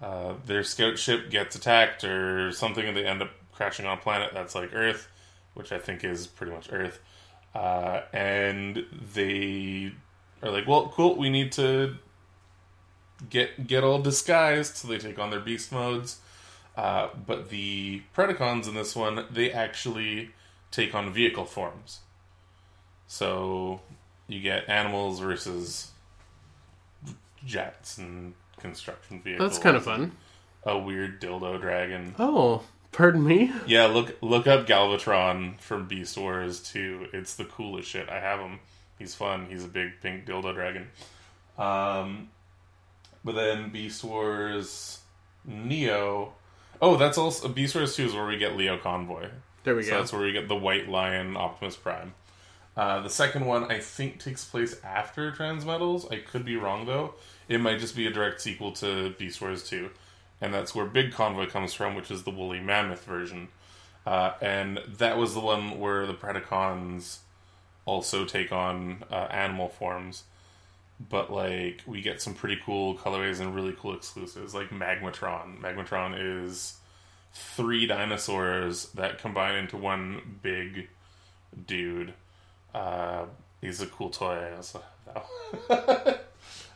Uh, 0.00 0.34
their 0.46 0.64
scout 0.64 0.98
ship 0.98 1.30
gets 1.30 1.54
attacked 1.54 2.04
or 2.04 2.50
something, 2.52 2.86
and 2.86 2.96
they 2.96 3.06
end 3.06 3.22
up 3.22 3.30
crashing 3.52 3.86
on 3.86 3.98
a 3.98 4.00
planet 4.00 4.30
that's 4.34 4.54
like 4.54 4.74
Earth, 4.74 5.08
which 5.54 5.70
I 5.70 5.78
think 5.78 6.04
is 6.04 6.26
pretty 6.26 6.52
much 6.52 6.68
Earth. 6.72 6.98
Uh, 7.54 8.02
and 8.12 8.86
they 9.14 9.92
are 10.42 10.50
like, 10.50 10.66
"Well, 10.66 10.88
cool, 10.88 11.16
we 11.16 11.28
need 11.30 11.52
to 11.52 11.96
get 13.28 13.66
get 13.66 13.84
all 13.84 14.00
disguised." 14.00 14.76
So 14.76 14.88
they 14.88 14.98
take 14.98 15.18
on 15.18 15.30
their 15.30 15.40
beast 15.40 15.72
modes. 15.72 16.20
Uh, 16.76 17.08
but 17.26 17.50
the 17.50 18.02
Predacons 18.16 18.66
in 18.66 18.74
this 18.74 18.96
one, 18.96 19.26
they 19.30 19.52
actually 19.52 20.30
take 20.70 20.94
on 20.94 21.12
vehicle 21.12 21.44
forms. 21.44 22.00
So 23.06 23.80
you 24.26 24.40
get 24.40 24.68
animals 24.68 25.20
versus 25.20 25.90
jets 27.44 27.98
and 27.98 28.34
construction 28.58 29.20
vehicles. 29.20 29.50
That's 29.50 29.62
kind 29.62 29.76
of 29.76 29.84
fun. 29.84 30.12
A 30.64 30.78
weird 30.78 31.20
dildo 31.20 31.60
dragon. 31.60 32.14
Oh, 32.18 32.62
Pardon 32.92 33.24
me? 33.26 33.50
Yeah, 33.66 33.86
look 33.86 34.16
look 34.20 34.46
up 34.46 34.66
Galvatron 34.66 35.58
from 35.58 35.86
Beast 35.88 36.16
Wars 36.18 36.60
2. 36.60 37.08
It's 37.12 37.34
the 37.34 37.44
coolest 37.46 37.88
shit. 37.88 38.08
I 38.10 38.20
have 38.20 38.38
him. 38.40 38.60
He's 38.98 39.14
fun. 39.14 39.46
He's 39.48 39.64
a 39.64 39.68
big 39.68 40.00
pink 40.02 40.26
dildo 40.26 40.54
dragon. 40.54 40.88
Um, 41.58 42.28
but 43.24 43.34
then 43.34 43.70
Beast 43.70 44.04
Wars 44.04 45.00
Neo. 45.44 46.34
Oh, 46.80 46.96
that's 46.96 47.16
also 47.16 47.48
Beast 47.48 47.74
Wars 47.74 47.96
2 47.96 48.06
is 48.06 48.14
where 48.14 48.26
we 48.26 48.36
get 48.36 48.56
Lio 48.56 48.76
Convoy. 48.76 49.28
There 49.64 49.74
we 49.74 49.84
So 49.84 49.90
go. 49.92 49.98
that's 49.98 50.12
where 50.12 50.22
we 50.22 50.32
get 50.32 50.48
the 50.48 50.56
White 50.56 50.88
Lion 50.88 51.36
Optimus 51.36 51.76
Prime. 51.76 52.14
Uh, 52.76 53.00
the 53.00 53.10
second 53.10 53.44
one, 53.46 53.70
I 53.70 53.78
think, 53.78 54.18
takes 54.18 54.44
place 54.44 54.76
after 54.82 55.30
Transmetals. 55.30 56.10
I 56.12 56.16
could 56.20 56.44
be 56.44 56.56
wrong, 56.56 56.86
though. 56.86 57.14
It 57.48 57.60
might 57.60 57.78
just 57.78 57.94
be 57.94 58.06
a 58.06 58.10
direct 58.10 58.40
sequel 58.40 58.72
to 58.72 59.10
Beast 59.10 59.40
Wars 59.40 59.62
2. 59.68 59.90
And 60.42 60.52
that's 60.52 60.74
where 60.74 60.84
Big 60.84 61.12
Convoy 61.12 61.46
comes 61.46 61.72
from, 61.72 61.94
which 61.94 62.10
is 62.10 62.24
the 62.24 62.30
Woolly 62.30 62.58
Mammoth 62.58 63.04
version. 63.04 63.46
Uh, 64.04 64.32
and 64.42 64.80
that 64.98 65.16
was 65.16 65.34
the 65.34 65.40
one 65.40 65.78
where 65.78 66.04
the 66.04 66.14
Predacons 66.14 67.18
also 67.84 68.24
take 68.24 68.50
on 68.50 69.04
uh, 69.08 69.28
animal 69.30 69.68
forms. 69.68 70.24
But, 71.08 71.32
like, 71.32 71.82
we 71.86 72.02
get 72.02 72.20
some 72.20 72.34
pretty 72.34 72.60
cool 72.64 72.96
colorways 72.96 73.40
and 73.40 73.54
really 73.54 73.74
cool 73.78 73.94
exclusives, 73.94 74.52
like 74.52 74.70
Magmatron. 74.70 75.60
Magmatron 75.60 76.16
is 76.18 76.76
three 77.32 77.86
dinosaurs 77.86 78.86
that 78.94 79.18
combine 79.18 79.54
into 79.54 79.76
one 79.76 80.40
big 80.42 80.88
dude. 81.68 82.14
Uh, 82.74 83.26
he's 83.60 83.80
a 83.80 83.86
cool 83.86 84.10
toy. 84.10 84.34
I 84.34 84.56
also 84.56 84.82
have 85.06 85.68
that. 85.68 86.24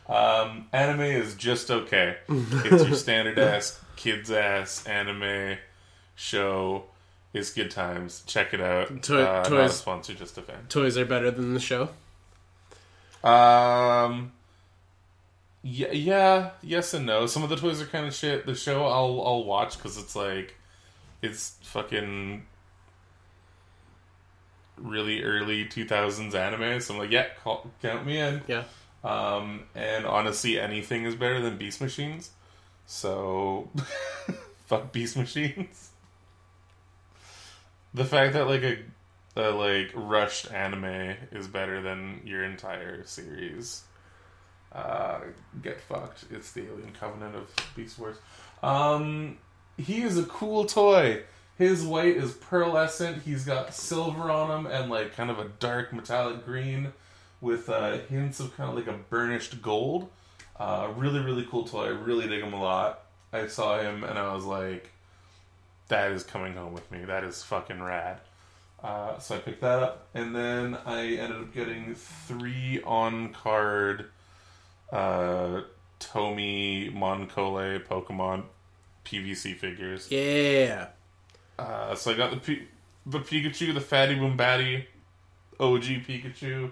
um, 0.09 0.67
anime 0.73 1.01
is 1.01 1.35
just 1.35 1.69
okay. 1.71 2.17
It's 2.29 2.85
your 2.87 2.95
standard 3.05 3.37
ass 3.39 3.79
kids 3.95 4.31
ass 4.31 4.85
anime 4.87 5.57
show. 6.15 6.85
It's 7.33 7.53
good 7.53 7.69
times. 7.71 8.23
Check 8.25 8.53
it 8.53 8.61
out. 8.61 9.03
Toy- 9.03 9.21
uh, 9.21 9.25
not 9.43 9.47
a 9.47 9.49
toys- 9.49 9.75
sponsor, 9.77 10.13
just 10.13 10.37
a 10.37 10.41
fan. 10.41 10.65
Toys 10.69 10.97
are 10.97 11.05
better 11.05 11.29
than 11.31 11.53
the 11.53 11.59
show. 11.59 11.89
Um. 13.23 14.31
Yeah, 15.63 15.91
yeah, 15.91 16.51
yes 16.61 16.93
and 16.93 17.05
no. 17.05 17.25
Some 17.25 17.43
of 17.43 17.49
the 17.49 17.57
toys 17.57 17.81
are 17.81 17.85
kind 17.85 18.05
of 18.05 18.13
shit. 18.13 18.45
The 18.45 18.55
show 18.55 18.85
I'll 18.85 19.21
I'll 19.25 19.43
watch 19.43 19.77
because 19.77 19.97
it's 19.97 20.15
like, 20.15 20.55
it's 21.21 21.57
fucking 21.63 22.45
really 24.77 25.23
early 25.23 25.65
two 25.65 25.85
thousands 25.85 26.35
anime. 26.35 26.79
So 26.79 26.93
I'm 26.93 26.99
like, 27.01 27.11
yeah, 27.11 27.25
call, 27.43 27.69
count 27.81 28.05
me 28.05 28.17
in. 28.19 28.41
Yeah. 28.47 28.63
Um, 29.03 29.63
and 29.75 30.05
honestly, 30.05 30.59
anything 30.59 31.05
is 31.05 31.15
better 31.15 31.41
than 31.41 31.57
Beast 31.57 31.81
Machines. 31.81 32.31
So, 32.85 33.69
fuck 34.65 34.91
Beast 34.91 35.17
Machines. 35.17 35.91
The 37.93 38.05
fact 38.05 38.33
that 38.33 38.47
like 38.47 38.63
a, 38.63 38.77
a 39.35 39.51
like 39.51 39.91
rushed 39.93 40.51
anime 40.51 41.15
is 41.31 41.47
better 41.47 41.81
than 41.81 42.21
your 42.25 42.43
entire 42.43 43.05
series. 43.05 43.83
Uh, 44.71 45.19
get 45.61 45.79
fucked. 45.79 46.25
It's 46.29 46.51
the 46.51 46.65
Alien 46.65 46.91
Covenant 46.99 47.35
of 47.35 47.49
Beast 47.75 47.97
Wars. 47.97 48.17
Um, 48.61 49.37
he 49.77 50.01
is 50.01 50.17
a 50.17 50.23
cool 50.23 50.65
toy. 50.65 51.23
His 51.57 51.83
white 51.83 52.17
is 52.17 52.33
pearlescent. 52.33 53.23
He's 53.23 53.45
got 53.45 53.73
silver 53.73 54.29
on 54.29 54.51
him 54.51 54.71
and 54.71 54.91
like 54.91 55.15
kind 55.15 55.31
of 55.31 55.39
a 55.39 55.49
dark 55.59 55.91
metallic 55.93 56.45
green 56.45 56.93
with 57.41 57.69
uh, 57.69 57.99
hints 58.09 58.39
of 58.39 58.55
kind 58.55 58.69
of 58.69 58.75
like 58.75 58.87
a 58.87 58.97
burnished 59.09 59.61
gold. 59.61 60.09
Uh, 60.59 60.89
really, 60.95 61.19
really 61.19 61.45
cool 61.49 61.65
toy. 61.65 61.85
I 61.85 61.89
really 61.89 62.27
dig 62.27 62.43
him 62.43 62.53
a 62.53 62.61
lot. 62.61 63.03
I 63.31 63.47
saw 63.47 63.79
him 63.79 64.03
and 64.03 64.17
I 64.17 64.33
was 64.33 64.45
like, 64.45 64.91
that 65.89 66.11
is 66.11 66.23
coming 66.23 66.53
home 66.53 66.73
with 66.73 66.89
me. 66.91 67.05
That 67.05 67.23
is 67.23 67.43
fucking 67.43 67.81
rad. 67.81 68.19
Uh, 68.81 69.17
so 69.19 69.35
I 69.35 69.39
picked 69.39 69.61
that 69.61 69.81
up, 69.81 70.07
and 70.13 70.35
then 70.35 70.77
I 70.85 71.15
ended 71.15 71.41
up 71.41 71.53
getting 71.53 71.95
three 71.95 72.79
on 72.83 73.33
card 73.33 74.05
uh, 74.91 75.61
Tomy 75.99 76.93
Moncolle 76.93 77.79
Pokemon 77.79 78.43
PVC 79.03 79.55
figures. 79.55 80.11
Yeah. 80.11 80.87
Uh, 81.57 81.95
so 81.95 82.11
I 82.11 82.13
got 82.17 82.29
the 82.29 82.37
P- 82.37 82.67
the 83.05 83.19
Pikachu, 83.19 83.73
the 83.73 83.81
Fatty 83.81 84.15
Boombatty, 84.15 84.85
OG 85.59 85.83
Pikachu 86.05 86.71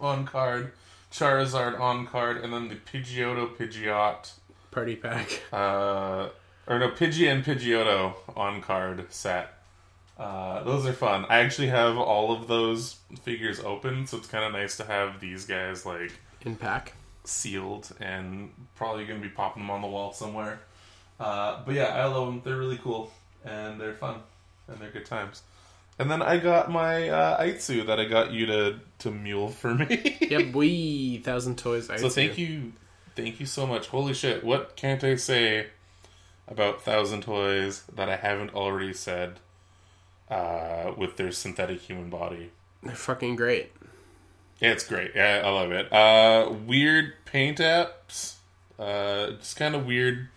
on 0.00 0.24
card, 0.26 0.72
Charizard 1.10 1.78
on 1.80 2.06
card, 2.06 2.38
and 2.38 2.52
then 2.52 2.68
the 2.68 2.76
Pidgeotto 2.76 3.56
Pidgeot, 3.56 4.32
Party 4.70 4.96
pack. 4.96 5.42
uh, 5.52 6.28
or 6.66 6.78
no 6.78 6.90
Pidgey 6.90 7.30
and 7.30 7.44
Pidgeotto 7.44 8.14
on 8.36 8.60
card 8.60 9.06
set. 9.10 9.52
Uh, 10.18 10.62
those 10.64 10.86
are 10.86 10.92
fun. 10.92 11.26
I 11.28 11.38
actually 11.40 11.68
have 11.68 11.96
all 11.96 12.32
of 12.34 12.48
those 12.48 12.96
figures 13.22 13.60
open, 13.60 14.06
so 14.06 14.16
it's 14.16 14.26
kind 14.28 14.44
of 14.44 14.52
nice 14.52 14.76
to 14.78 14.84
have 14.84 15.20
these 15.20 15.44
guys 15.46 15.84
like 15.84 16.12
In 16.44 16.56
pack. 16.56 16.94
sealed 17.24 17.90
and 18.00 18.50
probably 18.76 19.04
gonna 19.04 19.20
be 19.20 19.28
popping 19.28 19.62
them 19.62 19.70
on 19.70 19.82
the 19.82 19.88
wall 19.88 20.12
somewhere. 20.12 20.60
Uh, 21.20 21.60
but 21.64 21.74
yeah, 21.74 21.88
I 21.94 22.04
love 22.06 22.26
them. 22.28 22.42
They're 22.44 22.56
really 22.56 22.78
cool 22.78 23.10
and 23.44 23.80
they're 23.80 23.94
fun 23.94 24.20
and 24.68 24.78
they're 24.78 24.90
good 24.90 25.06
times. 25.06 25.42
And 25.98 26.10
then 26.10 26.20
I 26.20 26.36
got 26.36 26.70
my 26.70 27.08
uh, 27.08 27.42
Aitsu 27.42 27.86
that 27.86 27.98
I 27.98 28.04
got 28.04 28.30
you 28.30 28.46
to 28.46 28.80
to 29.00 29.10
mule 29.10 29.48
for 29.48 29.74
me. 29.74 30.18
Yep, 30.30 30.54
we 30.54 31.18
thousand 31.18 31.58
toys. 31.58 31.86
so 31.86 32.08
thank 32.08 32.36
you, 32.36 32.72
thank 33.14 33.40
you 33.40 33.46
so 33.46 33.66
much. 33.66 33.88
Holy 33.88 34.12
shit! 34.12 34.44
What 34.44 34.76
can't 34.76 35.02
I 35.04 35.16
say 35.16 35.68
about 36.48 36.82
Thousand 36.82 37.22
Toys 37.22 37.82
that 37.94 38.08
I 38.08 38.16
haven't 38.16 38.54
already 38.54 38.92
said 38.92 39.40
uh, 40.30 40.92
with 40.96 41.16
their 41.16 41.32
synthetic 41.32 41.80
human 41.80 42.10
body? 42.10 42.50
They're 42.82 42.94
fucking 42.94 43.36
great. 43.36 43.72
Yeah, 44.60 44.72
it's 44.72 44.86
great. 44.86 45.12
Yeah, 45.14 45.42
I 45.44 45.48
love 45.50 45.72
it. 45.72 45.92
Uh, 45.92 46.50
weird 46.66 47.12
paint 47.24 47.58
apps. 47.58 48.34
Uh, 48.78 49.32
just 49.32 49.56
kind 49.56 49.74
of 49.74 49.86
weird, 49.86 50.28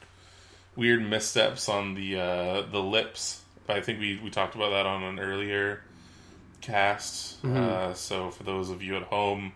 weird 0.75 1.07
missteps 1.07 1.69
on 1.69 1.95
the 1.95 2.19
uh, 2.19 2.61
the 2.69 2.81
lips. 2.81 3.38
I 3.69 3.81
think 3.81 3.99
we, 3.99 4.19
we 4.23 4.29
talked 4.29 4.55
about 4.55 4.71
that 4.71 4.85
on 4.85 5.03
an 5.03 5.19
earlier 5.19 5.81
cast. 6.61 7.43
Uh, 7.45 7.93
so 7.93 8.31
for 8.31 8.43
those 8.43 8.69
of 8.69 8.81
you 8.83 8.95
at 8.95 9.03
home, 9.03 9.53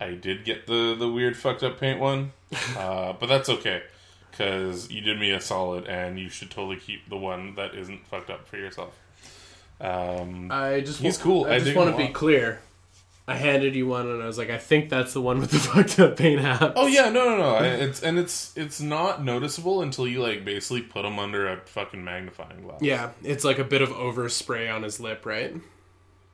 I 0.00 0.10
did 0.12 0.44
get 0.44 0.66
the 0.66 0.94
the 0.98 1.08
weird 1.08 1.36
fucked 1.36 1.62
up 1.62 1.78
paint 1.78 2.00
one, 2.00 2.32
uh, 2.76 3.12
but 3.14 3.26
that's 3.26 3.48
okay 3.48 3.82
because 4.30 4.90
you 4.90 5.00
did 5.00 5.18
me 5.18 5.32
a 5.32 5.40
solid, 5.40 5.86
and 5.86 6.18
you 6.18 6.28
should 6.28 6.50
totally 6.50 6.76
keep 6.76 7.08
the 7.08 7.16
one 7.16 7.54
that 7.56 7.74
isn't 7.74 8.06
fucked 8.06 8.30
up 8.30 8.46
for 8.46 8.56
yourself. 8.56 8.98
Um, 9.80 10.50
I 10.50 10.80
just 10.80 11.00
He's 11.00 11.18
cool. 11.18 11.46
I 11.46 11.54
I 11.54 11.58
just 11.58 11.76
want 11.76 11.90
to 11.90 11.96
be 11.96 12.08
clear. 12.08 12.60
I 13.30 13.36
handed 13.36 13.74
you 13.76 13.86
one, 13.86 14.08
and 14.08 14.22
I 14.22 14.26
was 14.26 14.38
like, 14.38 14.50
I 14.50 14.58
think 14.58 14.90
that's 14.90 15.12
the 15.12 15.20
one 15.20 15.38
with 15.40 15.50
the 15.52 15.58
fucked 15.60 15.98
up 16.00 16.16
paint 16.16 16.40
apps. 16.40 16.72
Oh 16.76 16.86
yeah, 16.86 17.08
no, 17.10 17.24
no, 17.24 17.36
no. 17.36 17.54
I- 17.56 17.66
It's 17.66 18.02
and 18.02 18.18
it's 18.18 18.52
it's 18.56 18.80
not 18.80 19.24
noticeable 19.24 19.82
until 19.82 20.08
you 20.08 20.20
like 20.20 20.44
basically 20.44 20.82
put 20.82 21.02
them 21.02 21.18
under 21.18 21.48
a 21.48 21.58
fucking 21.58 22.02
magnifying 22.02 22.62
glass. 22.62 22.80
Yeah, 22.82 23.10
it's 23.22 23.44
like 23.44 23.58
a 23.58 23.64
bit 23.64 23.82
of 23.82 23.90
overspray 23.90 24.74
on 24.74 24.82
his 24.82 24.98
lip, 25.00 25.24
right? 25.24 25.54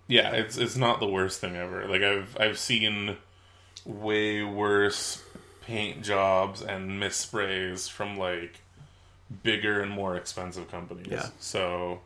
yeah. 0.09 0.31
It's 0.33 0.57
it's 0.57 0.77
not 0.77 1.01
the 1.01 1.07
worst 1.09 1.41
thing 1.41 1.57
ever. 1.57 1.87
Like 1.89 2.03
I've 2.03 2.37
I've 2.41 2.59
seen 2.59 3.17
way 3.85 4.43
worse 4.43 5.23
paint 5.63 6.03
jobs 6.03 6.63
and 6.63 6.93
missprays 7.03 7.91
from 7.91 8.17
like 8.17 8.61
bigger 9.43 9.81
and 9.81 9.91
more 9.91 10.17
expensive 10.17 10.71
companies. 10.71 11.09
Yeah. 11.11 11.29
So 11.41 12.01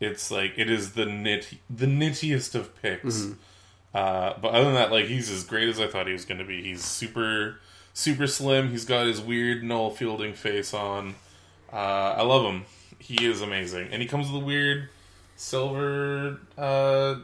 it's 0.00 0.30
like 0.30 0.54
it 0.56 0.70
is 0.70 0.92
the 0.92 1.04
nit 1.06 1.54
the 1.68 1.86
nittiest 1.86 2.54
of 2.54 2.80
picks. 2.80 3.04
Mm-hmm. 3.22 3.32
Uh, 3.92 4.34
but 4.40 4.52
other 4.52 4.64
than 4.64 4.74
that, 4.74 4.90
like 4.92 5.06
he's 5.06 5.30
as 5.30 5.44
great 5.44 5.68
as 5.68 5.80
I 5.80 5.86
thought 5.86 6.06
he 6.06 6.12
was 6.12 6.24
going 6.24 6.38
to 6.38 6.44
be. 6.44 6.62
He's 6.62 6.84
super 6.84 7.58
super 7.92 8.26
slim. 8.26 8.70
He's 8.70 8.84
got 8.84 9.06
his 9.06 9.20
weird 9.20 9.62
null 9.62 9.90
fielding 9.90 10.34
face 10.34 10.72
on. 10.72 11.14
Uh, 11.72 12.14
I 12.16 12.22
love 12.22 12.44
him. 12.44 12.64
He 12.98 13.24
is 13.26 13.40
amazing, 13.40 13.88
and 13.92 14.02
he 14.02 14.08
comes 14.08 14.30
with 14.30 14.42
a 14.42 14.44
weird 14.44 14.88
silver 15.36 16.38
uh, 16.58 17.16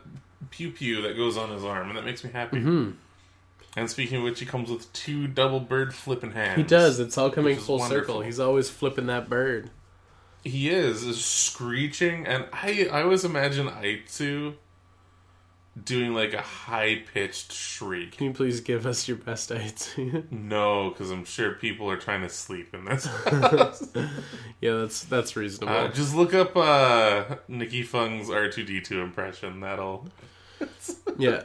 pew 0.50 0.70
pew 0.70 1.02
that 1.02 1.16
goes 1.16 1.36
on 1.36 1.50
his 1.50 1.64
arm, 1.64 1.88
and 1.88 1.98
that 1.98 2.04
makes 2.04 2.24
me 2.24 2.30
happy. 2.30 2.58
And 3.78 3.90
speaking 3.90 4.18
of 4.18 4.22
which, 4.22 4.40
he 4.40 4.46
comes 4.46 4.70
with 4.70 4.90
two 4.94 5.26
double 5.26 5.60
bird 5.60 5.94
flipping 5.94 6.32
hands. 6.32 6.56
He 6.56 6.62
does. 6.62 6.98
It's 6.98 7.18
all 7.18 7.30
coming 7.30 7.56
full 7.58 7.78
wonderful. 7.78 8.06
circle. 8.06 8.20
He's 8.22 8.40
always 8.40 8.70
flipping 8.70 9.06
that 9.06 9.28
bird. 9.28 9.70
He 10.42 10.70
is, 10.70 11.02
is 11.02 11.22
screeching, 11.22 12.26
and 12.26 12.46
I 12.52 12.88
I 12.90 13.02
always 13.02 13.24
imagine 13.24 13.68
Aitsu 13.68 14.54
doing 15.84 16.14
like 16.14 16.32
a 16.32 16.40
high 16.40 17.02
pitched 17.12 17.52
shriek. 17.52 18.16
Can 18.16 18.26
you 18.28 18.32
please 18.32 18.60
give 18.60 18.86
us 18.86 19.06
your 19.06 19.16
best 19.18 19.52
idea? 19.52 20.24
No, 20.30 20.90
because 20.90 21.10
I'm 21.10 21.24
sure 21.24 21.52
people 21.52 21.90
are 21.90 21.96
trying 21.96 22.22
to 22.22 22.28
sleep 22.28 22.72
in 22.74 22.84
this. 22.84 23.06
yeah, 24.60 24.74
that's 24.76 25.04
that's 25.04 25.36
reasonable. 25.36 25.74
uh, 25.74 25.88
just 25.88 26.14
look 26.14 26.32
up 26.34 26.56
uh, 26.56 27.36
Nikki 27.48 27.82
Fung's 27.82 28.28
R2D2 28.28 28.90
impression. 29.02 29.60
That'll. 29.60 30.08
yeah, 31.18 31.42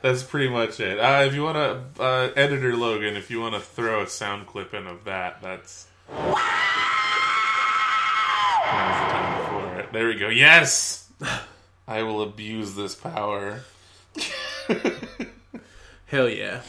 That's 0.00 0.22
pretty 0.22 0.48
much 0.48 0.80
it. 0.80 0.98
Uh, 0.98 1.24
if 1.26 1.34
you 1.34 1.42
want 1.42 1.56
to, 1.96 2.02
uh, 2.02 2.30
editor 2.36 2.74
Logan, 2.76 3.16
if 3.16 3.30
you 3.30 3.40
want 3.40 3.54
to 3.54 3.60
throw 3.60 4.02
a 4.02 4.06
sound 4.06 4.46
clip 4.46 4.72
in 4.72 4.86
of 4.86 5.04
that, 5.04 5.42
that's. 5.42 5.88
There 9.92 10.06
we 10.08 10.14
go. 10.14 10.28
Yes! 10.28 11.10
I 11.86 12.02
will 12.02 12.22
abuse 12.22 12.74
this 12.74 12.94
power. 12.94 13.60
Hell 16.06 16.28
yeah. 16.28 16.60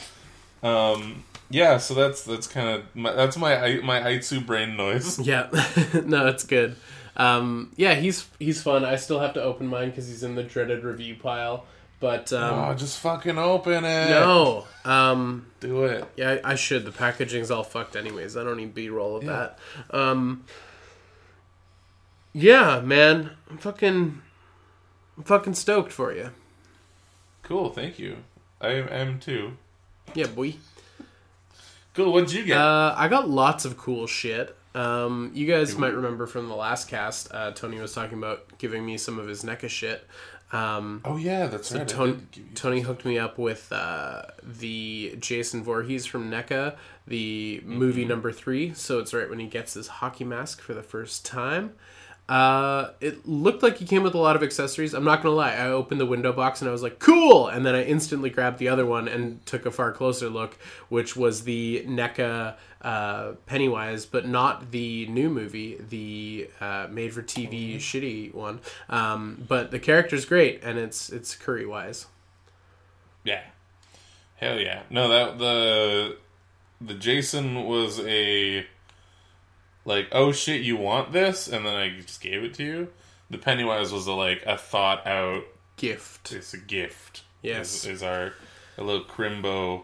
Um, 0.62 1.24
yeah, 1.50 1.78
so 1.78 1.94
that's 1.94 2.24
that's 2.24 2.48
kind 2.48 2.70
of 2.70 2.96
my, 2.96 3.12
that's 3.14 3.38
my 3.38 3.80
my 3.84 4.00
Aitsu 4.02 4.46
brain 4.46 4.76
noise. 4.78 5.20
Yeah, 5.26 5.50
no, 6.06 6.28
it's 6.28 6.44
good. 6.46 6.76
Um, 7.16 7.72
yeah, 7.76 7.96
he's 7.96 8.28
he's 8.40 8.62
fun. 8.64 8.86
I 8.86 8.96
still 8.96 9.20
have 9.20 9.34
to 9.36 9.44
open 9.44 9.68
mine 9.68 9.90
because 9.90 10.08
he's 10.08 10.24
in 10.24 10.36
the 10.36 10.44
dreaded 10.44 10.84
review 10.84 11.16
pile. 11.16 11.66
But 12.00 12.34
um, 12.34 12.60
oh, 12.60 12.74
just 12.74 13.00
fucking 13.00 13.38
open 13.38 13.86
it. 13.86 14.10
no, 14.10 14.66
um, 14.84 15.46
do 15.62 15.86
it. 15.86 16.06
yeah, 16.18 16.38
I 16.44 16.52
I 16.54 16.56
should. 16.56 16.86
The 16.86 16.92
packaging's 16.92 17.50
all 17.52 17.64
fucked 17.64 17.96
anyways. 17.96 18.36
I 18.36 18.44
don't 18.44 18.58
need 18.58 18.74
B 18.74 18.90
roll 18.90 19.16
of 19.18 19.24
Yeah. 19.24 19.50
that. 19.92 19.96
Um, 19.98 20.44
yeah, 22.34 22.82
man, 22.82 23.30
I'm 23.50 23.58
fucking, 23.58 24.22
I'm 25.18 25.24
fucking 25.24 25.54
stoked 25.56 25.92
for 25.92 26.14
you. 26.14 26.32
Cool, 27.44 27.70
thank 27.70 28.00
you. 28.00 28.18
I 28.62 28.70
am 28.72 29.20
too. 29.20 29.54
Yeah, 30.14 30.28
boy. 30.28 30.56
Cool. 31.94 32.12
What'd 32.14 32.32
you 32.32 32.44
get? 32.46 32.58
Uh, 32.58 32.96
I 32.98 33.08
got 33.08 33.30
lots 33.30 33.66
of 33.66 33.78
cool 33.78 34.08
shit. 34.08 34.56
Um, 34.74 35.30
you 35.36 35.46
guys 35.46 35.78
might 35.78 35.94
remember 35.94 36.26
from 36.26 36.48
the 36.50 36.56
last 36.56 36.88
cast, 36.88 37.32
uh, 37.32 37.52
Tony 37.52 37.80
was 37.80 37.94
talking 37.94 38.18
about 38.18 38.58
giving 38.58 38.84
me 38.84 38.98
some 38.98 39.20
of 39.20 39.28
his 39.28 39.44
NECA 39.44 39.70
shit. 39.70 40.08
Um, 40.52 41.02
oh 41.06 41.18
yeah, 41.18 41.46
that's 41.48 41.72
right. 41.72 41.82
I 41.82 41.86
Tony, 41.86 42.12
did 42.14 42.32
give 42.32 42.44
you- 42.46 42.50
Tony 42.56 42.82
hooked 42.82 43.06
me 43.06 43.20
up 43.20 43.38
with 43.38 43.72
uh, 43.72 44.24
the 44.44 45.16
Jason 45.20 45.64
Voorhees 45.64 46.06
from 46.08 46.32
NECA, 46.32 46.76
the 47.06 47.60
Mm-hmm. 47.64 47.78
movie 47.78 48.06
number 48.06 48.32
three. 48.32 48.74
So 48.74 48.98
it's 49.00 49.14
right 49.14 49.30
when 49.30 49.40
he 49.40 49.48
gets 49.48 49.74
his 49.76 49.88
hockey 49.88 50.24
mask 50.24 50.62
for 50.62 50.74
the 50.74 50.84
first 50.84 51.26
time. 51.26 51.74
Uh, 52.30 52.92
it 53.02 53.28
looked 53.28 53.62
like 53.62 53.78
he 53.78 53.86
came 53.86 54.02
with 54.02 54.16
a 54.16 54.18
lot 54.18 54.36
of 54.36 54.44
accessories. 54.44 54.94
I'm 54.94 55.04
not 55.04 55.22
gonna 55.22 55.36
lie. 55.36 55.54
I 55.54 55.68
opened 55.68 56.00
the 56.00 56.06
window 56.06 56.32
box 56.32 56.62
and 56.62 56.70
I 56.70 56.72
was 56.72 56.82
like, 56.82 56.98
"Cool!" 57.00 57.48
And 57.48 57.66
then 57.66 57.76
I 57.76 57.84
instantly 57.84 58.30
grabbed 58.30 58.60
the 58.60 58.70
other 58.70 58.86
one 58.86 59.10
and 59.10 59.46
took 59.46 59.66
a 59.66 59.72
far 59.72 59.92
closer 59.92 60.30
look, 60.30 60.58
which 60.88 61.18
was 61.18 61.44
the 61.44 61.84
NECA 61.86 62.56
uh, 62.82 63.32
Pennywise, 63.46 64.06
but 64.06 64.26
not 64.26 64.72
the 64.72 65.06
new 65.08 65.30
movie, 65.30 65.78
the 65.90 66.50
uh, 66.62 66.88
made-for-TV 66.90 67.78
shitty 67.78 68.34
one. 68.34 68.62
Um, 68.90 69.44
but 69.48 69.72
the 69.72 69.80
character's 69.80 70.24
great, 70.24 70.64
and 70.64 70.80
it's 70.80 71.10
it's 71.10 71.36
Curry 71.36 71.66
Wise. 71.66 72.08
Yeah. 73.26 73.42
Hell 74.38 74.60
yeah. 74.60 74.84
No, 74.90 75.10
that 75.10 75.40
the 75.40 76.18
the 76.80 76.94
Jason 76.94 77.66
was 77.66 78.00
a 78.00 78.66
like, 79.86 80.08
oh 80.12 80.32
shit, 80.32 80.62
you 80.62 80.78
want 80.78 81.12
this, 81.14 81.48
and 81.48 81.66
then 81.66 81.76
I 81.76 82.00
just 82.00 82.22
gave 82.22 82.44
it 82.44 82.54
to 82.56 82.64
you. 82.64 82.88
The 83.30 83.38
Pennywise 83.38 83.92
was 83.92 84.08
a 84.08 84.14
like 84.14 84.44
a 84.46 84.58
thought 84.58 85.06
out. 85.08 85.44
Gift. 85.78 86.32
It's 86.32 86.54
a 86.54 86.58
gift. 86.58 87.24
Yes. 87.42 87.74
is, 87.84 87.86
is 87.86 88.04
our 88.04 88.34
a 88.78 88.84
little 88.84 89.04
crimbo 89.06 89.84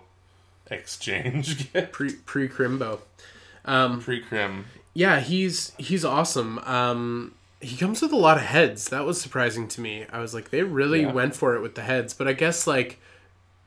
exchange 0.71 1.71
gift. 1.73 1.91
Pre 1.91 2.13
pre 2.13 2.47
Crimbo. 2.47 2.99
Um, 3.65 4.01
Pre 4.01 4.21
crim. 4.21 4.65
yeah, 4.93 5.19
he's 5.19 5.73
he's 5.77 6.05
awesome. 6.05 6.59
Um, 6.59 7.35
he 7.61 7.75
comes 7.75 8.01
with 8.01 8.13
a 8.13 8.17
lot 8.17 8.37
of 8.37 8.43
heads. 8.43 8.89
That 8.89 9.05
was 9.05 9.19
surprising 9.21 9.67
to 9.69 9.81
me. 9.81 10.05
I 10.11 10.19
was 10.19 10.33
like, 10.33 10.49
they 10.49 10.63
really 10.63 11.01
Yeah. 11.01 11.11
went 11.11 11.35
for 11.35 11.55
it 11.55 11.61
with 11.61 11.75
the 11.75 11.81
heads. 11.81 12.13
But 12.13 12.27
I 12.27 12.33
guess 12.33 12.65
like 12.65 12.99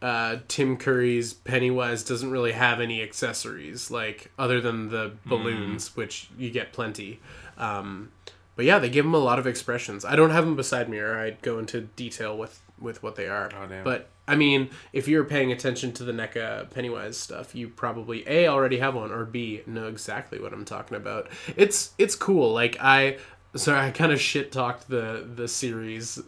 uh, 0.02 0.38
Tim 0.48 0.76
Curry's 0.76 1.32
Pennywise 1.32 2.02
doesn't 2.02 2.30
really 2.30 2.52
have 2.52 2.80
any 2.80 3.00
accessories, 3.02 3.90
like 3.90 4.32
other 4.36 4.60
than 4.60 4.88
the 4.88 5.12
balloons, 5.24 5.96
which 5.96 6.28
you 6.36 6.50
get 6.50 6.72
plenty. 6.72 7.20
Um, 7.56 8.10
but 8.56 8.64
yeah, 8.64 8.80
they 8.80 8.90
give 8.90 9.06
him 9.06 9.14
a 9.14 9.18
lot 9.18 9.38
of 9.38 9.46
expressions. 9.46 10.04
I 10.04 10.16
don't 10.16 10.30
have 10.30 10.44
them 10.44 10.56
beside 10.56 10.88
me, 10.88 10.98
or 10.98 11.16
I'd 11.16 11.40
go 11.40 11.58
into 11.58 11.82
detail 11.82 12.36
with 12.36 12.60
with 12.80 13.02
what 13.02 13.14
they 13.14 13.28
are. 13.28 13.50
Oh. 13.54 13.68
But 13.84 14.08
I 14.26 14.34
mean, 14.34 14.70
if 14.92 15.06
you're 15.06 15.24
paying 15.24 15.52
attention 15.52 15.92
to 15.92 16.04
the 16.04 16.12
NECA 16.12 16.70
Pennywise 16.70 17.16
stuff, 17.16 17.54
you 17.54 17.68
probably 17.68 18.24
a 18.26 18.48
already 18.48 18.78
have 18.78 18.96
one, 18.96 19.12
or 19.12 19.24
b 19.24 19.62
know 19.66 19.86
exactly 19.86 20.40
what 20.40 20.52
I'm 20.52 20.64
talking 20.64 20.96
about. 20.96 21.28
It's 21.56 21.92
it's 21.96 22.16
cool. 22.16 22.52
Like 22.52 22.76
I, 22.80 23.18
sorry, 23.54 23.86
I 23.86 23.92
kind 23.92 24.10
of 24.10 24.20
shit 24.20 24.50
talked 24.50 24.88
the 24.88 25.24
the 25.32 25.46
series 25.46 26.20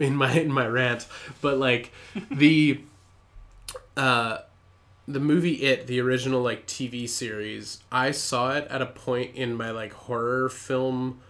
in 0.00 0.16
my 0.16 0.32
in 0.32 0.50
my 0.50 0.66
rant, 0.66 1.06
but 1.42 1.58
like 1.58 1.92
the 2.30 2.80
uh 3.96 4.38
the 5.08 5.20
movie 5.20 5.62
it 5.64 5.86
the 5.86 6.00
original 6.00 6.40
like 6.40 6.66
tv 6.66 7.08
series 7.08 7.82
i 7.90 8.10
saw 8.10 8.52
it 8.52 8.66
at 8.70 8.80
a 8.80 8.86
point 8.86 9.34
in 9.34 9.54
my 9.54 9.70
like 9.70 9.92
horror 9.92 10.48
film 10.48 11.20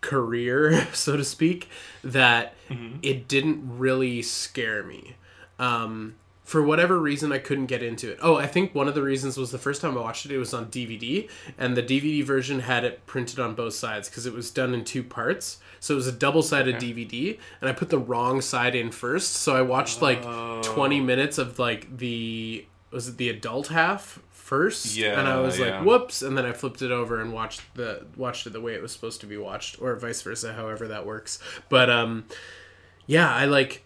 career 0.00 0.86
so 0.92 1.16
to 1.16 1.24
speak 1.24 1.68
that 2.02 2.54
it 3.02 3.26
didn't 3.26 3.78
really 3.78 4.22
scare 4.22 4.82
me. 4.82 5.16
Um 5.58 6.14
for 6.44 6.62
whatever 6.62 6.98
reason 6.98 7.32
i 7.32 7.38
couldn't 7.38 7.66
get 7.66 7.82
into 7.82 8.10
it. 8.10 8.18
Oh 8.22 8.36
i 8.36 8.46
think 8.46 8.74
one 8.74 8.88
of 8.88 8.94
the 8.94 9.02
reasons 9.02 9.36
was 9.36 9.50
the 9.50 9.58
first 9.58 9.82
time 9.82 9.96
i 9.96 10.00
watched 10.00 10.26
it 10.26 10.32
it 10.32 10.38
was 10.38 10.54
on 10.54 10.66
dvd 10.66 11.28
and 11.58 11.76
the 11.76 11.82
dvd 11.82 12.24
version 12.24 12.60
had 12.60 12.84
it 12.84 13.06
printed 13.06 13.38
on 13.38 13.54
both 13.54 13.74
sides 13.74 14.08
because 14.08 14.26
it 14.26 14.32
was 14.32 14.50
done 14.50 14.74
in 14.74 14.84
two 14.84 15.02
parts 15.02 15.58
so 15.80 15.94
it 15.94 15.96
was 15.96 16.06
a 16.06 16.12
double-sided 16.12 16.76
dvd 16.76 17.38
and 17.60 17.68
i 17.68 17.72
put 17.72 17.88
the 17.88 17.98
wrong 17.98 18.40
side 18.40 18.74
in 18.74 18.90
first 18.90 19.32
so 19.32 19.56
i 19.56 19.62
watched 19.62 20.00
like 20.02 20.22
20 20.62 21.00
minutes 21.00 21.38
of 21.38 21.58
like 21.58 21.96
the 21.96 22.64
was 22.92 23.08
it 23.08 23.16
the 23.16 23.28
adult 23.28 23.68
half 23.68 24.20
first 24.30 24.96
Yeah, 24.96 25.18
and 25.18 25.26
i 25.28 25.40
was 25.40 25.58
yeah. 25.58 25.78
like 25.78 25.86
whoops 25.86 26.22
and 26.22 26.36
then 26.36 26.44
i 26.44 26.52
flipped 26.52 26.82
it 26.82 26.90
over 26.90 27.20
and 27.20 27.32
watched 27.32 27.62
the 27.74 28.04
watched 28.16 28.46
it 28.46 28.52
the 28.52 28.60
way 28.60 28.74
it 28.74 28.82
was 28.82 28.92
supposed 28.92 29.20
to 29.22 29.26
be 29.26 29.36
watched 29.36 29.80
or 29.80 29.94
vice 29.96 30.22
versa 30.22 30.52
however 30.52 30.86
that 30.88 31.06
works 31.06 31.38
but 31.68 31.88
um 31.90 32.24
yeah 33.06 33.34
i 33.34 33.44
like 33.44 33.84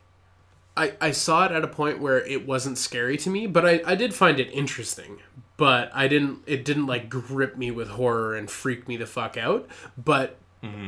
I, 0.76 0.94
I 1.00 1.10
saw 1.12 1.44
it 1.46 1.52
at 1.52 1.62
a 1.62 1.68
point 1.68 2.00
where 2.00 2.18
it 2.26 2.48
wasn't 2.48 2.78
scary 2.78 3.16
to 3.18 3.30
me, 3.30 3.46
but 3.46 3.64
I, 3.64 3.80
I 3.86 3.94
did 3.94 4.12
find 4.12 4.40
it 4.40 4.50
interesting. 4.52 5.18
But 5.56 5.88
I 5.94 6.08
didn't 6.08 6.40
it 6.46 6.64
didn't 6.64 6.86
like 6.86 7.08
grip 7.08 7.56
me 7.56 7.70
with 7.70 7.90
horror 7.90 8.34
and 8.34 8.50
freak 8.50 8.88
me 8.88 8.96
the 8.96 9.06
fuck 9.06 9.36
out. 9.36 9.68
But 9.96 10.36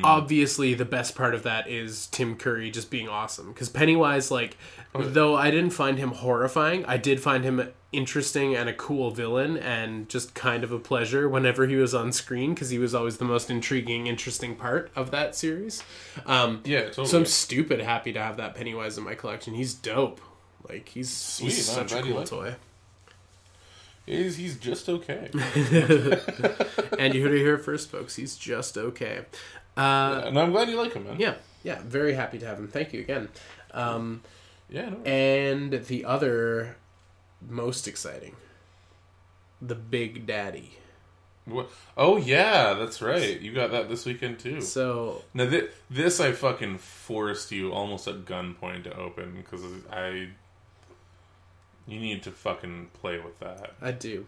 obviously 0.04 0.74
the 0.74 0.84
best 0.84 1.14
part 1.14 1.34
of 1.34 1.42
that 1.42 1.68
is 1.68 2.06
Tim 2.08 2.36
Curry 2.36 2.70
just 2.70 2.90
being 2.90 3.08
awesome. 3.08 3.48
Because 3.52 3.68
Pennywise, 3.68 4.30
like 4.30 4.56
though 4.94 5.34
I 5.36 5.50
didn't 5.50 5.70
find 5.70 5.98
him 5.98 6.10
horrifying, 6.12 6.84
I 6.86 6.96
did 6.96 7.20
find 7.20 7.44
him 7.44 7.72
interesting 7.92 8.54
and 8.54 8.68
a 8.68 8.74
cool 8.74 9.10
villain 9.10 9.56
and 9.56 10.08
just 10.08 10.34
kind 10.34 10.64
of 10.64 10.72
a 10.72 10.78
pleasure 10.78 11.28
whenever 11.28 11.66
he 11.66 11.76
was 11.76 11.94
on 11.94 12.12
screen 12.12 12.52
because 12.52 12.68
he 12.70 12.78
was 12.78 12.94
always 12.94 13.16
the 13.18 13.24
most 13.24 13.48
intriguing, 13.50 14.06
interesting 14.06 14.54
part 14.56 14.90
of 14.94 15.10
that 15.12 15.34
series. 15.34 15.82
Um, 16.26 16.60
Yeah, 16.64 16.86
totally. 16.86 17.06
so 17.06 17.18
I'm 17.18 17.26
stupid 17.26 17.80
happy 17.80 18.12
to 18.12 18.20
have 18.20 18.36
that 18.38 18.54
Pennywise 18.54 18.98
in 18.98 19.04
my 19.04 19.14
collection. 19.14 19.54
He's 19.54 19.72
dope. 19.74 20.20
Like 20.68 20.88
he's 20.88 21.38
he's 21.38 21.66
Sweet, 21.66 21.78
I'm 21.78 21.88
such 21.88 21.98
a 21.98 22.02
cool 22.02 22.16
like 22.16 22.26
toy. 22.26 22.54
he's, 24.04 24.36
he's 24.36 24.58
just 24.58 24.88
okay. 24.88 25.30
and 26.98 27.14
you 27.14 27.22
heard 27.22 27.32
it 27.34 27.38
here 27.38 27.56
first, 27.58 27.90
folks. 27.90 28.16
He's 28.16 28.36
just 28.36 28.76
okay. 28.76 29.26
Uh, 29.76 30.22
and 30.26 30.38
I'm 30.38 30.52
glad 30.52 30.68
you 30.68 30.76
like 30.76 30.94
him, 30.94 31.04
man. 31.04 31.16
yeah, 31.18 31.34
yeah. 31.62 31.80
Very 31.84 32.14
happy 32.14 32.38
to 32.38 32.46
have 32.46 32.58
him. 32.58 32.68
Thank 32.68 32.92
you 32.92 33.00
again. 33.00 33.28
Um, 33.72 34.22
Yeah, 34.70 34.88
no. 34.90 35.02
and 35.04 35.72
the 35.86 36.04
other 36.04 36.76
most 37.46 37.86
exciting, 37.86 38.34
the 39.60 39.74
Big 39.74 40.26
Daddy. 40.26 40.72
What? 41.44 41.68
Oh 41.96 42.16
yeah, 42.16 42.72
that's 42.74 43.00
right. 43.00 43.40
You 43.40 43.52
got 43.52 43.70
that 43.70 43.88
this 43.88 44.04
weekend 44.04 44.38
too. 44.40 44.60
So 44.60 45.22
Now 45.34 45.48
th- 45.48 45.70
this 45.88 46.18
I 46.18 46.32
fucking 46.32 46.78
forced 46.78 47.52
you 47.52 47.72
almost 47.72 48.08
at 48.08 48.24
gunpoint 48.24 48.84
to 48.84 48.96
open 48.96 49.34
because 49.36 49.62
I. 49.92 50.30
You 51.88 52.00
need 52.00 52.24
to 52.24 52.32
fucking 52.32 52.88
play 52.94 53.18
with 53.20 53.38
that. 53.38 53.74
I 53.80 53.92
do. 53.92 54.26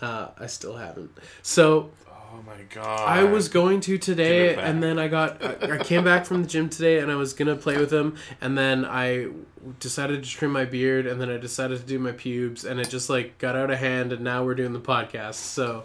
Uh, 0.00 0.28
I 0.36 0.46
still 0.46 0.76
haven't. 0.76 1.12
So 1.42 1.90
Oh 2.30 2.42
my 2.46 2.62
god! 2.74 3.08
I 3.08 3.24
was 3.24 3.48
going 3.48 3.80
to 3.82 3.96
today, 3.96 4.54
and 4.54 4.82
then 4.82 4.98
I 4.98 5.08
got. 5.08 5.42
I, 5.42 5.76
I 5.76 5.78
came 5.78 6.04
back 6.04 6.26
from 6.26 6.42
the 6.42 6.48
gym 6.48 6.68
today, 6.68 6.98
and 6.98 7.10
I 7.10 7.14
was 7.14 7.32
gonna 7.32 7.56
play 7.56 7.78
with 7.78 7.92
him, 7.92 8.16
and 8.40 8.56
then 8.56 8.84
I 8.84 9.28
decided 9.80 10.22
to 10.22 10.28
trim 10.28 10.52
my 10.52 10.64
beard, 10.64 11.06
and 11.06 11.20
then 11.20 11.30
I 11.30 11.38
decided 11.38 11.80
to 11.80 11.86
do 11.86 11.98
my 11.98 12.12
pubes, 12.12 12.64
and 12.64 12.80
it 12.80 12.90
just 12.90 13.08
like 13.08 13.38
got 13.38 13.56
out 13.56 13.70
of 13.70 13.78
hand, 13.78 14.12
and 14.12 14.22
now 14.22 14.44
we're 14.44 14.54
doing 14.54 14.72
the 14.72 14.80
podcast. 14.80 15.34
So 15.34 15.84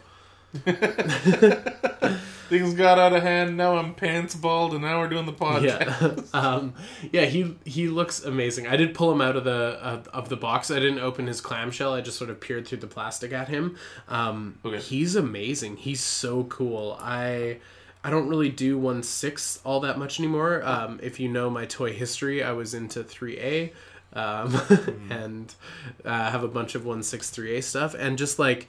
things 2.49 2.73
got 2.75 2.99
out 2.99 3.13
of 3.13 3.23
hand. 3.23 3.57
Now 3.57 3.77
I'm 3.77 3.93
pants 3.95 4.35
bald, 4.35 4.73
and 4.73 4.81
now 4.83 4.99
we're 4.99 5.09
doing 5.09 5.25
the 5.25 5.33
podcast. 5.33 6.27
yeah, 6.33 6.39
um, 6.39 6.73
yeah, 7.11 7.25
he 7.25 7.55
he 7.65 7.87
looks 7.87 8.23
amazing. 8.23 8.67
I 8.67 8.75
did 8.75 8.93
pull 8.93 9.11
him 9.11 9.21
out 9.21 9.35
of 9.35 9.43
the 9.43 9.79
uh, 9.81 10.03
of 10.13 10.29
the 10.29 10.37
box. 10.37 10.69
I 10.71 10.75
didn't 10.79 10.99
open 10.99 11.27
his 11.27 11.41
clamshell. 11.41 11.93
I 11.93 12.01
just 12.01 12.17
sort 12.17 12.29
of 12.29 12.39
peered 12.39 12.67
through 12.67 12.79
the 12.79 12.87
plastic 12.87 13.33
at 13.33 13.47
him. 13.49 13.77
Um, 14.07 14.59
Okay. 14.65 14.79
He's 14.79 15.15
amazing. 15.15 15.77
He's 15.77 16.01
so 16.01 16.43
cool. 16.45 16.97
I. 16.99 17.57
I 18.05 18.09
don't 18.09 18.27
really 18.27 18.49
do 18.49 18.77
one 18.77 19.01
six 19.01 19.61
all 19.63 19.79
that 19.79 19.97
much 19.97 20.19
anymore. 20.19 20.61
Um, 20.65 20.99
if 21.01 21.21
you 21.21 21.29
know 21.29 21.49
my 21.49 21.65
toy 21.65 21.93
history, 21.93 22.43
I 22.43 22.51
was 22.51 22.73
into 22.73 23.01
three 23.01 23.39
A, 23.39 23.73
um, 24.11 24.59
and 25.09 25.55
uh, 26.03 26.29
have 26.29 26.43
a 26.43 26.49
bunch 26.49 26.75
of 26.75 26.85
one 26.85 27.01
six 27.01 27.29
three 27.29 27.55
A 27.55 27.61
stuff. 27.61 27.95
And 27.97 28.17
just 28.17 28.39
like 28.39 28.67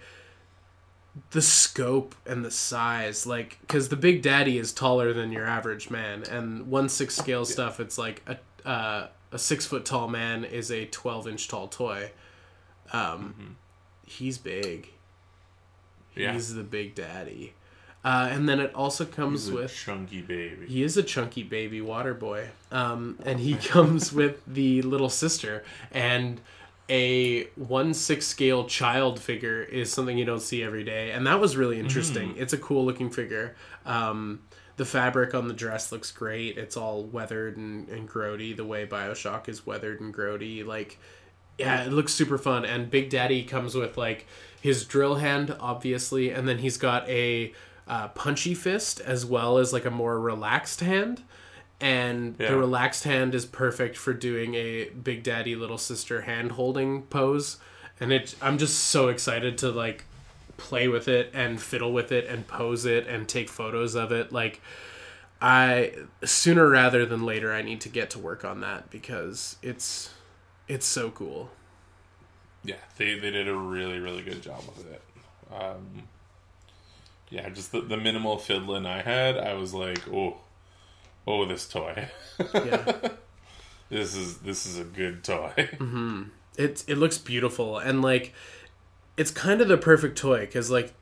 the 1.30 1.42
scope 1.42 2.14
and 2.26 2.44
the 2.44 2.50
size 2.50 3.26
like 3.26 3.58
because 3.60 3.88
the 3.88 3.96
big 3.96 4.20
daddy 4.20 4.58
is 4.58 4.72
taller 4.72 5.12
than 5.12 5.30
your 5.30 5.46
average 5.46 5.88
man 5.90 6.24
and 6.24 6.66
one 6.66 6.88
six 6.88 7.14
scale 7.14 7.44
stuff 7.44 7.78
it's 7.78 7.96
like 7.96 8.22
a 8.26 8.68
uh, 8.68 9.06
a 9.30 9.38
six 9.38 9.64
foot 9.66 9.84
tall 9.84 10.08
man 10.08 10.44
is 10.44 10.70
a 10.70 10.86
12 10.86 11.28
inch 11.28 11.48
tall 11.48 11.68
toy 11.68 12.10
um 12.92 13.56
he's 14.06 14.38
big 14.38 14.88
Yeah. 16.16 16.32
he's 16.32 16.54
the 16.54 16.62
big 16.64 16.94
daddy 16.94 17.54
uh, 18.04 18.28
and 18.30 18.46
then 18.46 18.60
it 18.60 18.74
also 18.74 19.06
comes 19.06 19.50
with 19.50 19.72
chunky 19.74 20.20
baby. 20.20 20.66
he 20.66 20.82
is 20.82 20.96
a 20.98 21.02
chunky 21.02 21.42
baby 21.42 21.80
water 21.80 22.12
boy. 22.12 22.48
Um, 22.70 23.18
and 23.24 23.40
he 23.40 23.54
comes 23.72 24.12
with 24.12 24.42
the 24.46 24.82
little 24.82 25.08
sister. 25.08 25.64
And 25.90 26.38
a 26.88 27.44
1 27.56 27.94
6 27.94 28.26
scale 28.26 28.64
child 28.64 29.18
figure 29.18 29.62
is 29.62 29.92
something 29.92 30.18
you 30.18 30.24
don't 30.24 30.42
see 30.42 30.62
every 30.62 30.84
day. 30.84 31.12
And 31.12 31.26
that 31.26 31.40
was 31.40 31.56
really 31.56 31.78
interesting. 31.78 32.34
It's 32.36 32.52
a 32.52 32.58
cool 32.58 32.84
looking 32.84 33.10
figure. 33.10 33.56
Um, 33.86 34.42
the 34.76 34.84
fabric 34.84 35.34
on 35.34 35.48
the 35.48 35.54
dress 35.54 35.92
looks 35.92 36.10
great. 36.10 36.58
It's 36.58 36.76
all 36.76 37.04
weathered 37.04 37.56
and, 37.56 37.88
and 37.88 38.08
grody 38.08 38.54
the 38.54 38.64
way 38.64 38.86
Bioshock 38.86 39.48
is 39.48 39.64
weathered 39.64 40.00
and 40.00 40.12
grody. 40.12 40.66
Like, 40.66 40.98
yeah, 41.58 41.84
it 41.84 41.92
looks 41.92 42.12
super 42.12 42.38
fun. 42.38 42.64
And 42.64 42.90
Big 42.90 43.08
Daddy 43.08 43.44
comes 43.44 43.74
with 43.74 43.96
like 43.96 44.26
his 44.60 44.84
drill 44.84 45.16
hand, 45.16 45.56
obviously, 45.60 46.30
and 46.30 46.48
then 46.48 46.58
he's 46.58 46.76
got 46.76 47.08
a 47.08 47.52
uh, 47.86 48.08
punchy 48.08 48.54
fist 48.54 49.00
as 49.00 49.24
well 49.24 49.58
as 49.58 49.72
like 49.72 49.84
a 49.84 49.90
more 49.90 50.18
relaxed 50.20 50.80
hand. 50.80 51.22
And 51.80 52.36
Yeah. 52.38 52.50
the 52.50 52.56
relaxed 52.56 53.04
hand 53.04 53.34
is 53.34 53.44
perfect 53.44 53.96
for 53.96 54.12
doing 54.14 54.54
a 54.54 54.84
Big 54.90 55.22
Daddy 55.22 55.56
little 55.56 55.78
sister 55.78 56.22
hand 56.22 56.52
holding 56.52 57.02
pose. 57.02 57.58
And 58.00 58.12
it, 58.12 58.34
I'm 58.40 58.58
just 58.58 58.78
so 58.78 59.08
excited 59.08 59.58
to 59.58 59.70
like 59.70 60.04
play 60.56 60.88
with 60.88 61.08
it 61.08 61.30
and 61.34 61.60
fiddle 61.60 61.92
with 61.92 62.12
it 62.12 62.26
and 62.26 62.46
pose 62.46 62.84
it 62.84 63.06
and 63.06 63.28
take 63.28 63.48
photos 63.48 63.94
of 63.94 64.12
it. 64.12 64.32
Like, 64.32 64.60
I 65.40 65.92
sooner 66.24 66.68
rather 66.68 67.04
than 67.04 67.24
later, 67.24 67.52
I 67.52 67.60
need 67.62 67.80
to 67.82 67.88
get 67.88 68.08
to 68.10 68.18
work 68.18 68.44
on 68.44 68.60
that 68.60 68.88
because 68.90 69.56
it's 69.62 70.10
it's 70.68 70.86
so 70.86 71.10
cool. 71.10 71.50
Yeah, 72.64 72.76
they 72.96 73.18
they 73.18 73.30
did 73.30 73.48
a 73.48 73.54
really 73.54 73.98
really 73.98 74.22
good 74.22 74.42
job 74.42 74.62
with 74.74 74.90
it. 74.90 75.02
Um, 75.52 76.04
yeah, 77.30 77.48
just 77.50 77.72
the, 77.72 77.80
the 77.80 77.96
minimal 77.96 78.38
fiddling 78.38 78.86
I 78.86 79.02
had, 79.02 79.36
I 79.36 79.54
was 79.54 79.74
like, 79.74 80.06
oh, 80.08 80.38
oh, 81.26 81.44
this 81.44 81.68
toy. 81.68 82.08
Yeah. 82.54 83.10
this 83.90 84.14
is 84.14 84.38
this 84.38 84.66
is 84.66 84.78
a 84.78 84.84
good 84.84 85.24
toy. 85.24 85.52
it 86.56 86.84
it 86.86 86.98
looks 86.98 87.18
beautiful 87.18 87.78
and 87.78 88.00
like 88.02 88.32
it's 89.16 89.30
kind 89.30 89.60
of 89.60 89.68
the 89.68 89.76
perfect 89.76 90.18
toy 90.18 90.40
because 90.40 90.70
like 90.70 90.92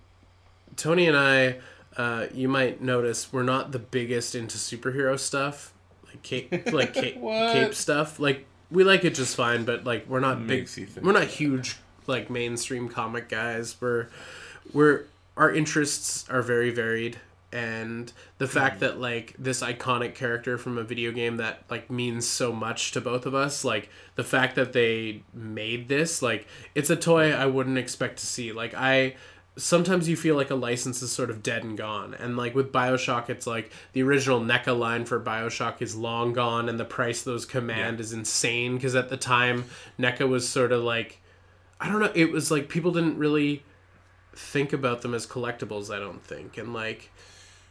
Tony 0.77 1.07
and 1.07 1.17
I, 1.17 1.59
uh, 1.97 2.27
you 2.33 2.49
might 2.49 2.81
notice 2.81 3.33
we're 3.33 3.43
not 3.43 3.73
the 3.73 3.79
biggest 3.79 4.35
into 4.35 4.59
superhero 4.59 5.19
stuff, 5.19 5.73
like 6.07 6.23
cape, 6.23 6.73
like 6.73 6.95
cape, 6.95 7.21
cape 7.21 7.75
stuff. 7.75 8.19
Like 8.19 8.47
we 8.71 8.85
like 8.85 9.05
it 9.05 9.15
just 9.15 9.37
fine, 9.37 9.65
but 9.65 9.85
like 9.85 10.09
we're 10.09 10.21
not 10.21 10.47
big. 10.47 10.61
Makes 10.61 10.79
you 10.79 10.87
think 10.87 11.07
We're 11.07 11.13
not 11.13 11.27
huge 11.27 11.77
like 12.07 12.31
mainstream 12.31 12.89
comic 12.89 13.29
guys. 13.29 13.77
We're 13.81 14.09
we're 14.73 15.05
our 15.37 15.53
interests 15.53 16.29
are 16.31 16.43
very 16.43 16.71
varied 16.71 17.19
and 17.53 18.13
the 18.39 18.49
fact 18.49 18.81
that 18.81 18.99
like 18.99 19.35
this 19.39 19.63
iconic 19.63 20.15
character 20.15 20.57
from 20.57 20.79
a 20.79 20.83
video 20.83 21.13
game 21.13 21.37
that 21.37 21.63
like 21.71 21.91
means 21.91 22.27
so 22.27 22.51
much 22.51 22.93
to 22.93 23.01
both 23.01 23.27
of 23.27 23.35
us 23.35 23.63
like 23.63 23.91
the 24.15 24.25
fact 24.25 24.57
that 24.57 24.73
they 24.73 25.23
made 25.35 25.89
this 25.89 26.23
like 26.23 26.47
it's 26.75 26.89
a 26.89 26.97
toy 26.97 27.31
i 27.33 27.47
wouldn't 27.47 27.79
expect 27.79 28.19
to 28.19 28.27
see. 28.27 28.53
Like 28.53 28.75
i 28.75 29.15
sometimes 29.57 30.09
you 30.09 30.17
feel 30.17 30.35
like 30.35 30.51
a 30.51 30.55
license 30.55 31.03
is 31.03 31.13
sort 31.13 31.29
of 31.29 31.43
dead 31.43 31.63
and 31.63 31.77
gone 31.77 32.15
and 32.15 32.39
like 32.39 32.55
with 32.55 32.73
bioshock 32.73 33.29
it's 33.29 33.47
like 33.47 33.71
the 33.93 34.03
original 34.03 34.41
NECA 34.41 34.77
line 34.77 35.05
for 35.05 35.21
bioshock 35.21 35.83
is 35.83 35.95
long 35.95 36.33
gone 36.33 36.71
and 36.71 36.81
the 36.81 36.85
price 36.87 37.23
those 37.23 37.45
command 37.45 38.01
is 38.01 38.15
insane 38.15 38.77
because 38.77 38.95
at 38.95 39.11
the 39.11 39.17
time 39.17 39.67
NECA 39.99 40.27
was 40.27 40.49
sort 40.49 40.73
of 40.73 40.83
like 40.83 41.21
i 41.79 41.87
don't 41.87 42.01
know 42.01 42.13
it 42.15 42.33
was 42.33 42.51
like 42.51 42.71
people 42.71 42.93
didn't 42.93 43.19
really 43.19 43.63
think 44.35 44.73
about 44.73 45.03
them 45.03 45.13
as 45.13 45.27
collectibles 45.27 45.95
i 45.95 45.99
don't 45.99 46.25
think 46.25 46.57
and 46.57 46.73
like 46.73 47.11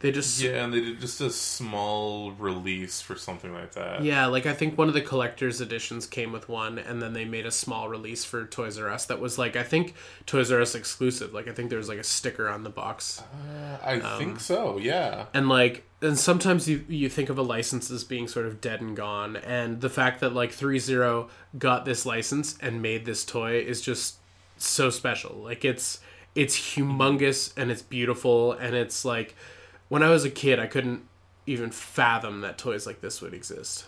they 0.02 0.12
just 0.12 0.42
Yeah, 0.42 0.64
and 0.64 0.74
they 0.74 0.82
did 0.82 1.00
just 1.00 1.22
a 1.22 1.30
small 1.30 2.32
release 2.32 3.02
for 3.02 3.16
something 3.16 3.54
like 3.54 3.72
that. 3.74 4.04
Yeah, 4.04 4.26
like 4.26 4.46
I 4.46 4.54
think 4.54 4.78
one 4.78 4.88
of 4.88 4.94
the 4.94 5.02
collector's 5.02 5.62
editions 5.62 6.08
came 6.08 6.32
with 6.32 6.50
one, 6.50 6.78
and 6.80 7.02
then 7.02 7.14
they 7.14 7.26
made 7.26 7.46
a 7.46 7.52
small 7.52 7.88
release 7.90 8.26
for 8.26 8.46
Toys 8.46 8.78
R 8.78 8.90
Us 8.90 9.06
that 9.06 9.20
was 9.20 9.38
like 9.38 9.56
I 9.56 9.64
think 9.64 9.94
Toys 10.26 10.52
R 10.52 10.62
Us 10.62 10.76
exclusive. 10.76 11.34
Like 11.34 11.48
I 11.48 11.52
think 11.54 11.70
there 11.70 11.78
was 11.80 11.90
like 11.90 12.00
a 12.00 12.04
sticker 12.04 12.50
on 12.50 12.64
the 12.64 12.70
box, 12.70 13.22
Uh, 13.22 13.78
I 13.84 14.00
Um, 14.00 14.18
think 14.20 14.40
so. 14.40 14.78
Yeah. 14.78 15.26
and 15.34 15.48
like 15.50 15.84
and 16.02 16.18
sometimes 16.18 16.68
you 16.68 16.84
you 16.90 17.10
think 17.10 17.30
of 17.30 17.38
a 17.38 17.44
license 17.44 17.92
as 17.92 18.04
being 18.04 18.28
sort 18.28 18.46
of 18.48 18.60
dead 18.60 18.82
and 18.82 18.96
gone, 18.96 19.36
and 19.36 19.82
the 19.82 19.90
fact 19.90 20.20
that 20.22 20.34
like 20.34 20.52
Three 20.52 20.80
Zero 20.80 21.30
got 21.58 21.86
this 21.86 22.06
license 22.06 22.58
and 22.60 22.82
made 22.82 23.06
this 23.06 23.24
toy 23.24 23.60
is 23.60 23.82
just 23.82 24.16
so 24.58 24.90
special. 24.90 25.36
Like 25.44 25.64
it's 25.64 26.00
it's 26.34 26.56
humongous 26.76 27.52
and 27.58 27.70
it's 27.70 27.82
beautiful 27.82 28.54
and 28.54 28.74
it's 28.76 29.04
like 29.04 29.36
when 29.92 30.02
I 30.02 30.10
was 30.10 30.24
a 30.24 30.30
kid 30.30 30.58
I 30.58 30.68
couldn't 30.68 31.06
even 31.46 31.70
fathom 31.70 32.40
that 32.42 32.58
toys 32.58 32.88
like 32.88 33.02
this 33.02 33.22
would 33.22 33.34
exist. 33.34 33.84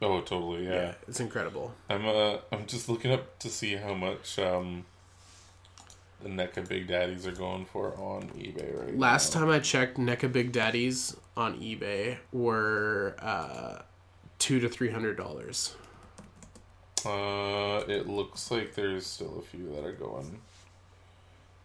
Oh, 0.00 0.20
totally. 0.20 0.66
Yeah. 0.66 0.74
Yeah, 0.74 0.94
it's 1.08 1.18
incredible. 1.18 1.74
I'm 1.90 2.06
uh, 2.06 2.36
I'm 2.52 2.66
just 2.66 2.88
looking 2.88 3.10
up 3.10 3.40
to 3.40 3.48
see 3.48 3.74
how 3.74 3.94
much 3.94 4.38
um, 4.38 4.84
the 6.22 6.28
NECA 6.28 6.68
Big 6.68 6.86
Daddies 6.86 7.26
are 7.26 7.32
going 7.32 7.64
for 7.64 7.96
on 7.96 8.30
eBay 8.38 8.78
right 8.78 8.94
now. 8.94 9.00
Last 9.00 9.34
now. 9.34 9.40
time 9.40 9.50
I 9.50 9.58
checked, 9.58 9.98
NECA 9.98 10.30
Big 10.30 10.52
Daddies 10.52 11.16
on 11.36 11.58
eBay 11.60 12.18
were 12.32 13.16
uh, 13.18 13.82
two 14.38 14.60
to 14.60 14.68
three 14.68 14.90
hundred 14.90 15.16
dollars. 15.16 15.74
Uh, 17.04 17.82
it 17.88 18.06
looks 18.06 18.48
like 18.52 18.76
there's 18.76 19.06
still 19.06 19.40
a 19.40 19.42
few 19.42 19.72
that 19.74 19.84
are 19.84 19.92
going 19.92 20.40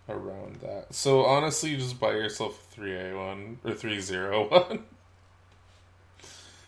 around 0.09 0.57
that. 0.57 0.93
So 0.93 1.25
honestly, 1.25 1.75
just 1.75 1.99
buy 1.99 2.11
yourself 2.11 2.75
a 2.77 2.79
3A1 2.79 3.57
or 3.63 3.73
301. 3.73 4.83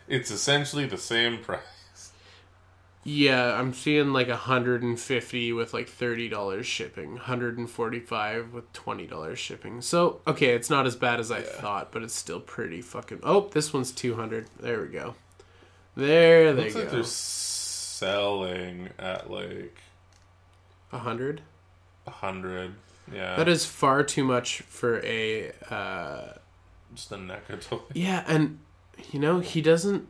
it's 0.08 0.32
essentially 0.32 0.86
the 0.86 0.97
same 0.97 1.38
price. 1.43 1.62
Yeah, 3.06 3.58
I'm 3.58 3.73
seeing 3.73 4.12
like 4.12 4.28
150 4.28 5.54
with 5.54 5.73
like 5.73 5.89
$30 5.89 6.63
shipping, 6.63 7.13
145 7.13 8.54
with 8.54 8.71
$20 8.73 9.36
shipping. 9.38 9.82
So, 9.82 10.21
okay, 10.28 10.49
it's 10.49 10.69
not 10.69 10.86
as 10.86 10.95
bad 10.95 11.19
as 11.19 11.32
I 11.32 11.39
yeah. 11.39 11.45
thought, 11.45 11.91
but 11.91 12.04
it's 12.04 12.13
still 12.13 12.41
pretty 12.41 12.82
fucking 12.82 13.21
Oh, 13.23 13.49
this 13.52 13.73
one's 13.73 13.91
200. 13.91 14.47
There 14.60 14.82
we 14.82 14.89
go. 14.89 15.15
There 15.95 16.54
they 16.54 16.63
Looks 16.63 16.73
go. 16.73 16.80
Like 16.82 16.91
they're 16.91 17.04
selling 17.04 18.89
at 18.99 19.32
like 19.32 19.78
100 20.91 21.41
100 22.06 22.73
yeah, 23.13 23.36
That 23.36 23.48
is 23.48 23.65
far 23.65 24.04
too 24.04 24.24
much 24.24 24.62
for 24.62 25.02
a. 25.04 25.52
Uh, 25.69 26.34
just 26.93 27.12
a 27.12 27.15
NECA 27.15 27.62
toy. 27.62 27.80
Yeah, 27.93 28.24
and 28.28 28.60
you 29.12 29.19
know 29.19 29.39
he 29.39 29.62
doesn't. 29.62 30.08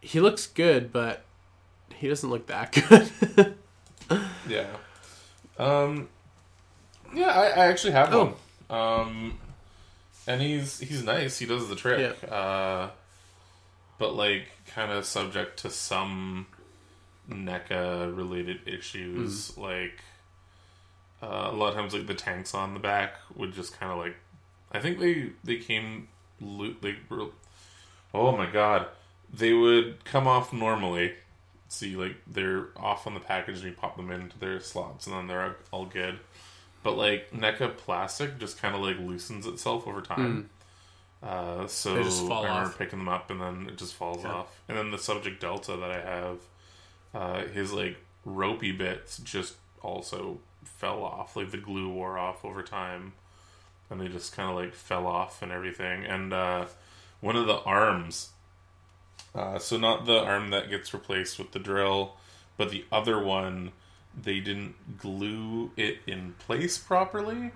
He 0.00 0.20
looks 0.20 0.46
good, 0.46 0.92
but 0.92 1.24
he 1.94 2.08
doesn't 2.08 2.28
look 2.30 2.46
that 2.48 2.72
good. 3.30 3.54
Yeah. 4.48 4.66
Um. 5.58 6.08
Yeah, 7.14 7.28
I, 7.30 7.46
I 7.46 7.66
actually 7.66 7.92
have 7.92 8.12
Oh. 8.14 8.34
one. 8.68 8.78
Um, 8.78 9.38
and 10.26 10.40
he's 10.42 10.78
he's 10.78 11.02
nice. 11.02 11.38
He 11.38 11.46
does 11.46 11.68
the 11.68 11.76
trick. 11.76 12.16
Uh, 12.30 12.88
but 13.98 14.14
like 14.14 14.48
kind 14.66 14.92
of 14.92 15.04
subject 15.06 15.60
to 15.60 15.70
some 15.70 16.46
NECA 17.30 18.14
related 18.16 18.60
issues, 18.66 19.56
like 19.58 20.00
uh, 21.22 21.48
a 21.50 21.52
lot 21.52 21.68
of 21.70 21.74
times 21.74 21.94
like 21.94 22.06
the 22.06 22.14
tanks 22.14 22.54
on 22.54 22.74
the 22.74 22.80
back 22.80 23.14
would 23.34 23.52
just 23.52 23.78
kind 23.78 23.92
of 23.92 23.98
like. 23.98 24.16
I 24.72 24.80
think 24.80 24.98
they 25.00 25.30
they 25.44 25.56
came 25.56 26.08
lo- 26.40 26.74
they 26.80 26.96
were. 27.08 27.26
Oh 28.14 28.36
my 28.36 28.46
god, 28.50 28.86
they 29.32 29.52
would 29.52 30.04
come 30.04 30.26
off 30.26 30.52
normally 30.52 31.14
see 31.70 31.96
like 31.96 32.16
they're 32.26 32.68
off 32.78 33.06
on 33.06 33.12
the 33.12 33.20
package 33.20 33.56
and 33.56 33.64
you 33.66 33.72
pop 33.72 33.94
them 33.98 34.10
into 34.10 34.38
their 34.38 34.58
slots 34.58 35.06
and 35.06 35.14
then 35.14 35.26
they're 35.26 35.54
all 35.70 35.84
good 35.84 36.18
but 36.82 36.96
like 36.96 37.30
NECA 37.30 37.76
plastic 37.76 38.38
just 38.38 38.56
kind 38.56 38.74
of 38.74 38.80
like 38.80 38.98
loosens 38.98 39.46
itself 39.46 39.86
over 39.86 40.00
time 40.00 40.48
uh, 41.22 41.66
so. 41.66 41.94
They 41.94 42.04
just 42.04 42.26
fall 42.26 42.44
I 42.44 42.48
remember 42.48 42.70
off. 42.70 42.78
picking 42.78 42.98
them 43.00 43.08
up 43.10 43.30
and 43.30 43.38
then 43.38 43.66
it 43.68 43.76
just 43.76 43.92
falls 43.94 44.24
Yeah. 44.24 44.32
off 44.32 44.60
and 44.66 44.78
then 44.78 44.90
the 44.90 44.96
subject 44.98 45.42
delta 45.42 45.76
that 45.76 45.90
I 45.90 46.00
have 46.00 46.38
uh, 47.14 47.46
his 47.52 47.70
like 47.70 47.98
ropey 48.24 48.72
bits 48.72 49.18
just 49.18 49.56
also 49.82 50.38
fell 50.64 51.02
off 51.02 51.36
like 51.36 51.50
the 51.50 51.58
glue 51.58 51.88
wore 51.88 52.18
off 52.18 52.44
over 52.44 52.62
time 52.62 53.12
and 53.90 54.00
they 54.00 54.08
just 54.08 54.34
kind 54.36 54.50
of 54.50 54.56
like 54.56 54.74
fell 54.74 55.06
off 55.06 55.42
and 55.42 55.50
everything 55.52 56.04
and 56.04 56.32
uh, 56.32 56.66
one 57.20 57.36
of 57.36 57.46
the 57.46 57.60
arms 57.60 58.30
uh, 59.34 59.58
so 59.58 59.76
not 59.76 60.06
the 60.06 60.18
arm 60.18 60.50
that 60.50 60.70
gets 60.70 60.92
replaced 60.94 61.38
with 61.38 61.52
the 61.52 61.58
drill, 61.58 62.16
but 62.56 62.70
the 62.70 62.84
other 62.90 63.22
one, 63.22 63.72
they 64.20 64.40
didn't 64.40 64.98
glue 64.98 65.70
it 65.76 65.98
in 66.06 66.34
place 66.38 66.78
properly. 66.78 67.52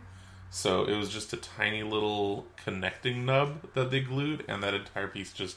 So 0.50 0.84
it 0.84 0.96
was 0.96 1.08
just 1.08 1.32
a 1.32 1.36
tiny 1.38 1.82
little 1.82 2.46
connecting 2.56 3.24
nub 3.24 3.72
that 3.74 3.90
they 3.90 4.00
glued, 4.00 4.44
and 4.48 4.62
that 4.62 4.74
entire 4.74 5.08
piece 5.08 5.32
just 5.32 5.56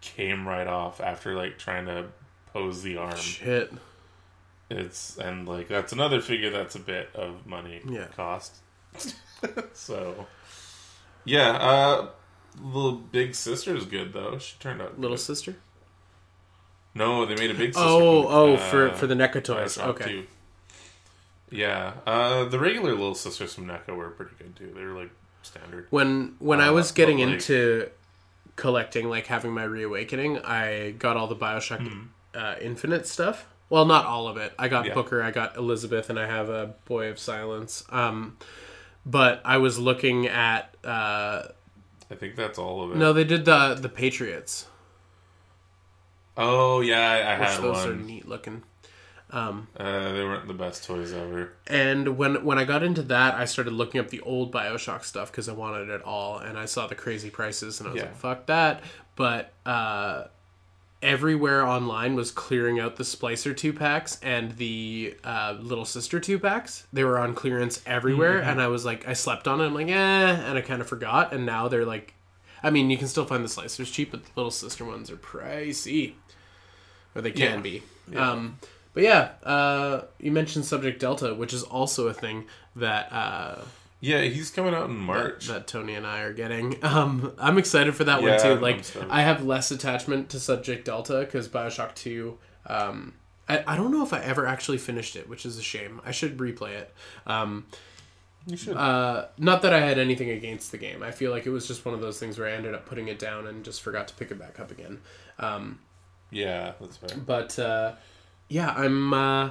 came 0.00 0.46
right 0.46 0.68
off 0.68 1.00
after 1.00 1.34
like 1.34 1.58
trying 1.58 1.86
to 1.86 2.06
pose 2.52 2.82
the 2.82 2.96
arm. 2.96 3.16
Shit. 3.16 3.72
It's 4.70 5.18
and 5.18 5.48
like 5.48 5.68
that's 5.68 5.92
another 5.92 6.20
figure 6.20 6.50
that's 6.50 6.76
a 6.76 6.80
bit 6.80 7.10
of 7.14 7.46
money 7.46 7.80
Yeah. 7.88 8.06
cost. 8.16 8.56
so 9.72 10.26
yeah, 11.24 11.50
uh 11.56 12.08
little 12.62 12.92
big 12.92 13.34
sister 13.34 13.74
is 13.76 13.84
good 13.84 14.12
though. 14.12 14.38
She 14.38 14.56
turned 14.58 14.80
out 14.80 14.98
Little 15.00 15.16
good. 15.16 15.22
sister? 15.22 15.56
No, 16.94 17.24
they 17.26 17.34
made 17.36 17.50
a 17.50 17.54
big 17.54 17.72
sister. 17.74 17.88
Oh, 17.88 18.22
from, 18.22 18.32
oh, 18.32 18.54
uh, 18.54 18.56
for 18.58 18.90
for 18.90 19.06
the 19.06 19.14
NECA 19.14 19.42
toys. 19.44 19.78
Okay. 19.78 20.04
2. 20.04 20.26
Yeah, 21.52 21.94
uh, 22.06 22.44
the 22.44 22.58
regular 22.60 22.90
little 22.92 23.14
sisters 23.14 23.54
from 23.54 23.66
NECA 23.66 23.94
were 23.94 24.10
pretty 24.10 24.32
good 24.38 24.54
too. 24.56 24.72
They 24.74 24.84
were 24.84 24.92
like 25.00 25.10
standard. 25.42 25.86
When 25.90 26.36
when 26.38 26.60
I 26.60 26.68
Uh, 26.68 26.74
was 26.74 26.92
getting 26.92 27.18
like- 27.18 27.28
into 27.28 27.90
collecting, 28.56 29.08
like 29.08 29.26
having 29.26 29.52
my 29.52 29.64
reawakening, 29.64 30.38
I 30.44 30.92
got 30.92 31.16
all 31.16 31.26
the 31.26 31.36
Bioshock 31.36 32.06
uh, 32.34 32.54
Infinite 32.60 33.06
stuff. 33.08 33.46
Well, 33.70 33.86
not 33.86 34.04
all 34.04 34.28
of 34.28 34.36
it. 34.36 34.52
I 34.58 34.68
got. 34.68 34.84
Yeah. 34.84 34.94
Booker, 34.94 35.22
I 35.22 35.30
got 35.30 35.56
Elizabeth, 35.56 36.10
and 36.10 36.18
I 36.18 36.26
have 36.26 36.48
a 36.50 36.74
Boy 36.84 37.08
of 37.08 37.18
Silence. 37.18 37.84
Um, 37.88 38.36
but 39.06 39.40
I 39.44 39.56
was 39.56 39.78
looking 39.78 40.26
at 40.26 40.74
uh, 40.84 41.44
I 42.10 42.14
think 42.16 42.36
that's 42.36 42.58
all 42.58 42.82
of 42.82 42.90
it. 42.90 42.96
no, 42.98 43.12
they 43.14 43.24
did 43.24 43.44
the 43.46 43.74
the 43.74 43.88
Patriots, 43.88 44.66
Oh 46.36 46.80
yeah, 46.80 47.10
I, 47.10 47.32
I 47.32 47.34
had 47.36 47.62
those 47.62 47.86
are 47.86 47.94
neat 47.94 48.26
looking. 48.28 48.62
Uh, 49.32 49.62
they 49.76 50.24
weren't 50.24 50.48
the 50.48 50.54
best 50.54 50.84
toys 50.84 51.12
ever. 51.12 51.52
And 51.68 52.16
when 52.18 52.44
when 52.44 52.58
I 52.58 52.64
got 52.64 52.82
into 52.82 53.02
that, 53.02 53.34
I 53.34 53.44
started 53.44 53.72
looking 53.72 54.00
up 54.00 54.08
the 54.10 54.20
old 54.22 54.52
Bioshock 54.52 55.04
stuff 55.04 55.30
because 55.30 55.48
I 55.48 55.52
wanted 55.52 55.88
it 55.88 56.02
all, 56.02 56.38
and 56.38 56.58
I 56.58 56.64
saw 56.64 56.86
the 56.88 56.96
crazy 56.96 57.30
prices, 57.30 57.78
and 57.78 57.88
I 57.88 57.92
was 57.92 58.00
Yeah. 58.00 58.06
like, 58.08 58.16
"Fuck 58.16 58.46
that!" 58.46 58.82
But 59.14 59.52
uh, 59.64 60.24
everywhere 61.02 61.66
online 61.66 62.14
was 62.14 62.30
clearing 62.30 62.78
out 62.78 62.96
the 62.96 63.04
Splicer 63.04 63.56
two 63.56 63.72
packs 63.72 64.18
and 64.22 64.52
the 64.58 65.14
uh, 65.24 65.56
Little 65.60 65.84
Sister 65.84 66.20
two 66.20 66.38
packs. 66.38 66.86
They 66.92 67.04
were 67.04 67.18
on 67.18 67.34
clearance 67.34 67.80
everywhere, 67.86 68.40
and 68.40 68.60
I 68.60 68.66
was 68.68 68.84
like, 68.84 69.08
I 69.08 69.14
slept 69.14 69.48
on 69.48 69.60
it. 69.60 69.66
I'm 69.66 69.74
like, 69.74 69.88
eh, 69.88 69.92
and 69.94 70.58
I 70.58 70.60
kind 70.60 70.80
of 70.80 70.86
forgot. 70.88 71.32
And 71.32 71.46
now 71.46 71.68
they're 71.68 71.86
like, 71.86 72.14
I 72.62 72.70
mean, 72.70 72.90
you 72.90 72.98
can 72.98 73.08
still 73.08 73.24
find 73.24 73.42
the 73.42 73.48
Splicers 73.48 73.90
cheap, 73.92 74.10
but 74.10 74.24
the 74.24 74.30
Little 74.36 74.50
Sister 74.50 74.84
ones 74.84 75.10
are 75.10 75.16
pricey, 75.16 76.14
or 77.14 77.22
they 77.22 77.30
can 77.32 77.56
Yeah. 77.56 77.60
be. 77.60 77.82
Um, 78.16 78.58
but 78.92 79.02
yeah, 79.04 79.30
uh, 79.44 80.02
you 80.18 80.32
mentioned 80.32 80.64
Subject 80.66 81.00
Delta, 81.00 81.32
which 81.34 81.54
is 81.54 81.62
also 81.62 82.08
a 82.08 82.12
thing 82.12 82.44
that 82.76 83.10
uh, 83.12 83.60
Yeah, 84.02 84.22
he's 84.22 84.50
coming 84.50 84.74
out 84.74 84.88
in 84.88 84.96
March. 84.96 85.46
that 85.48 85.66
Tony 85.66 85.94
and 85.94 86.06
I 86.06 86.20
are 86.22 86.32
getting. 86.32 86.76
Um, 86.82 87.34
I'm 87.38 87.58
excited 87.58 87.94
for 87.94 88.04
that 88.04 88.22
Yeah, 88.22 88.30
one 88.30 88.40
too. 88.40 88.60
Like. 88.62 88.84
I 89.10 89.22
have 89.22 89.44
less 89.44 89.70
attachment 89.70 90.30
to 90.30 90.40
Subject 90.40 90.84
Delta 90.86 91.20
because 91.20 91.48
Bioshock 91.48 91.94
Two. 91.94 92.38
Um, 92.66 93.14
I, 93.48 93.62
I 93.66 93.76
don't 93.76 93.90
know 93.90 94.02
if 94.02 94.12
I 94.12 94.20
ever 94.20 94.46
actually 94.46 94.78
finished 94.78 95.16
it, 95.16 95.28
which 95.28 95.44
is 95.44 95.58
a 95.58 95.62
shame. 95.62 96.00
I 96.04 96.12
should 96.12 96.38
replay 96.38 96.70
it. 96.70 96.94
Um, 97.26 97.66
you 98.46 98.56
should. 98.56 98.76
uh, 98.76 99.26
not 99.36 99.60
that 99.62 99.74
I 99.74 99.80
had 99.80 99.98
anything 99.98 100.30
against 100.30 100.70
the 100.72 100.78
game. 100.78 101.02
I 101.02 101.10
feel 101.10 101.30
like 101.30 101.46
it 101.46 101.50
was 101.50 101.68
just 101.68 101.84
one 101.84 101.94
of 101.94 102.00
those 102.00 102.18
things 102.18 102.38
where 102.38 102.48
I 102.48 102.52
ended 102.52 102.74
up 102.74 102.86
putting 102.86 103.08
it 103.08 103.18
down 103.18 103.46
and 103.46 103.64
just 103.64 103.82
forgot 103.82 104.08
to 104.08 104.14
pick 104.14 104.30
it 104.30 104.38
back 104.38 104.58
up 104.60 104.70
again. 104.70 105.00
Um, 105.38 105.80
yeah, 106.30 106.72
that's 106.80 106.96
fair. 106.96 107.18
but 107.18 107.58
uh, 107.58 107.92
yeah, 108.48 108.72
I'm 108.76 109.12
uh, 109.12 109.50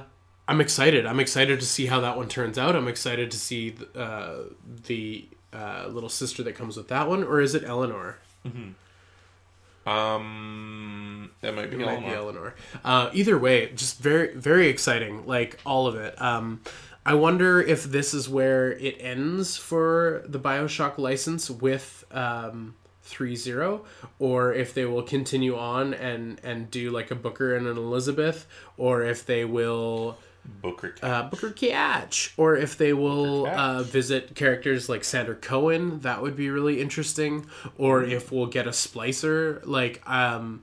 I'm 0.50 0.60
excited. 0.60 1.06
I'm 1.06 1.20
excited 1.20 1.60
to 1.60 1.66
see 1.66 1.86
how 1.86 2.00
that 2.00 2.16
one 2.16 2.26
turns 2.28 2.58
out. 2.58 2.74
I'm 2.74 2.88
excited 2.88 3.30
to 3.30 3.38
see 3.38 3.72
uh, 3.94 4.38
the 4.86 5.28
uh, 5.52 5.86
little 5.88 6.08
sister 6.08 6.42
that 6.42 6.54
comes 6.56 6.76
with 6.76 6.88
that 6.88 7.08
one, 7.08 7.22
or 7.22 7.40
is 7.40 7.54
it 7.54 7.62
Eleanor? 7.64 8.18
Um, 9.86 11.30
that 11.40 11.54
might 11.54 11.70
be 11.70 11.76
It 11.76 11.86
might 11.86 11.92
Eleanor. 11.92 12.08
be 12.08 12.14
Eleanor. 12.14 12.54
Uh, 12.84 13.10
either 13.12 13.38
way, 13.38 13.70
just 13.74 14.00
very 14.00 14.34
very 14.34 14.66
exciting. 14.68 15.24
Like 15.26 15.58
all 15.64 15.86
of 15.86 15.94
it. 15.94 16.20
Um, 16.20 16.60
I 17.06 17.14
wonder 17.14 17.60
if 17.60 17.84
this 17.84 18.12
is 18.12 18.28
where 18.28 18.72
it 18.72 18.96
ends 19.00 19.56
for 19.56 20.22
the 20.26 20.38
Bioshock 20.38 20.98
license 20.98 21.48
with 21.48 22.04
um, 22.10 22.74
3.0 23.06 23.80
or 24.18 24.52
if 24.52 24.74
they 24.74 24.84
will 24.84 25.02
continue 25.02 25.56
on 25.56 25.94
and 25.94 26.40
and 26.44 26.70
do 26.70 26.90
like 26.90 27.10
a 27.10 27.14
Booker 27.14 27.56
and 27.56 27.66
an 27.66 27.76
Elizabeth 27.78 28.46
or 28.76 29.02
if 29.02 29.24
they 29.24 29.44
will 29.44 30.18
Booker 30.44 30.90
Cat. 30.90 31.10
uh, 31.10 31.22
Booker 31.28 31.50
Catch, 31.50 32.34
or 32.36 32.56
if 32.56 32.76
they 32.76 32.92
will 32.92 33.46
uh, 33.46 33.82
visit 33.82 34.34
characters 34.34 34.88
like 34.88 35.04
Sander 35.04 35.34
Cohen, 35.34 36.00
that 36.00 36.22
would 36.22 36.36
be 36.36 36.50
really 36.50 36.80
interesting. 36.80 37.46
Or 37.78 38.02
if 38.02 38.30
we'll 38.30 38.46
get 38.46 38.66
a 38.66 38.70
splicer, 38.70 39.60
like 39.64 40.02
um, 40.08 40.62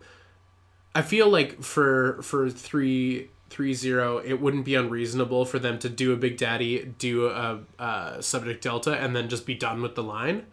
I 0.94 1.02
feel 1.02 1.30
like 1.30 1.62
for 1.62 2.22
for 2.22 2.50
three 2.50 3.30
three 3.50 3.74
zero, 3.74 4.18
it 4.18 4.42
wouldn't 4.42 4.66
be 4.66 4.76
unreasonable 4.76 5.46
for 5.46 5.58
them 5.58 5.80
to 5.80 5.90
do 5.90 6.12
a 6.14 6.18
Big 6.18 6.38
Daddy, 6.38 6.84
do 6.98 7.28
a, 7.28 7.60
uh 7.80 8.22
Subject 8.22 8.62
Delta, 8.64 8.96
and 8.96 9.16
then 9.16 9.30
just 9.30 9.46
be 9.46 9.56
done 9.56 9.82
with 9.82 9.96
the 9.96 10.04
line. 10.04 10.46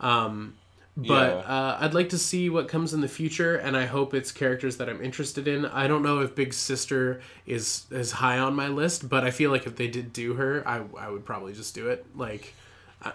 Um, 0.00 0.54
but 0.96 1.30
Yeah. 1.30 1.36
uh, 1.38 1.78
I'd 1.80 1.94
like 1.94 2.08
to 2.10 2.18
see 2.18 2.48
what 2.50 2.68
comes 2.68 2.94
in 2.94 3.00
the 3.00 3.08
future, 3.08 3.56
and 3.56 3.76
I 3.76 3.86
hope 3.86 4.14
it's 4.14 4.30
characters 4.32 4.76
that 4.76 4.88
I'm 4.88 5.02
interested 5.02 5.48
in. 5.48 5.64
I 5.66 5.86
don't 5.88 6.02
know 6.02 6.20
if 6.20 6.34
Big 6.34 6.52
Sister 6.54 7.20
is 7.46 7.86
is 7.90 8.12
high 8.12 8.38
on 8.38 8.54
my 8.54 8.68
list, 8.68 9.08
but 9.08 9.24
I 9.24 9.30
feel 9.30 9.50
like 9.50 9.66
if 9.66 9.76
they 9.76 9.88
did 9.88 10.12
do 10.12 10.34
her, 10.34 10.62
I 10.66 10.82
I 10.98 11.10
would 11.10 11.24
probably 11.24 11.52
just 11.52 11.74
do 11.74 11.88
it. 11.88 12.06
Like 12.14 12.54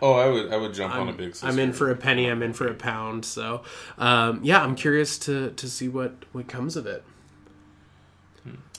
oh, 0.01 0.13
I 0.13 0.27
would 0.27 0.51
I 0.53 0.57
would 0.57 0.73
jump 0.73 0.93
on 0.93 1.07
a 1.07 1.11
I'm, 1.11 1.17
big. 1.17 1.31
Sister. 1.31 1.47
I'm 1.47 1.57
in 1.59 1.71
for 1.73 1.89
a 1.89 1.95
penny, 1.95 2.25
I'm 2.27 2.43
in 2.43 2.53
for 2.53 2.67
a 2.67 2.73
pound. 2.73 3.23
So 3.25 3.63
um, 3.97 4.41
yeah, 4.43 4.61
I'm 4.61 4.75
curious 4.75 5.17
to 5.19 5.51
to 5.51 5.69
see 5.69 5.87
what 5.87 6.13
what 6.33 6.47
comes 6.47 6.75
of 6.75 6.85
it. 6.85 7.03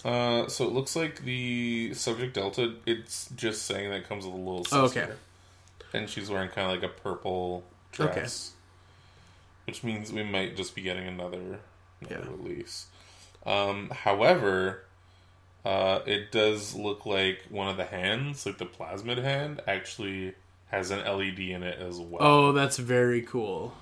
Uh, 0.05 0.49
so 0.49 0.67
it 0.67 0.73
looks 0.73 0.97
like 0.97 1.25
the 1.25 1.93
subject 1.95 2.35
delta. 2.35 2.75
It's 2.87 3.29
just 3.37 3.67
saying 3.67 3.91
that 3.91 3.97
it 3.97 4.09
comes 4.09 4.25
with 4.25 4.35
a 4.35 4.39
little 4.39 4.65
sister, 4.65 4.77
Oh, 4.79 4.85
okay. 4.85 5.09
and 5.93 6.09
she's 6.09 6.31
wearing 6.31 6.49
kind 6.49 6.67
of 6.75 6.81
like 6.83 6.91
a 6.91 6.95
purple 7.03 7.65
dress, 7.93 8.53
which 9.71 9.85
means 9.85 10.13
we 10.13 10.25
might 10.25 10.57
just 10.57 10.75
be 10.75 10.83
getting 10.83 11.07
another, 11.07 11.61
another 12.01 12.25
Yeah. 12.25 12.29
release. 12.29 12.87
Um, 13.47 13.89
however, 13.91 14.83
uh, 15.65 16.01
it 16.07 16.33
does 16.33 16.75
look 16.75 17.07
like 17.07 17.45
one 17.51 17.69
of 17.69 17.77
the 17.77 17.85
hands, 17.85 18.45
like 18.45 18.59
the 18.59 18.67
plasmid 18.67 19.23
hand, 19.23 19.63
actually 19.69 20.35
has 20.73 20.91
an 20.91 21.05
LED 21.05 21.53
in 21.53 21.63
it 21.63 21.79
as 21.79 22.01
well. 22.01 22.21
Oh, 22.21 22.53
that's 22.53 22.79
very 22.79 23.23
cool. 23.23 23.73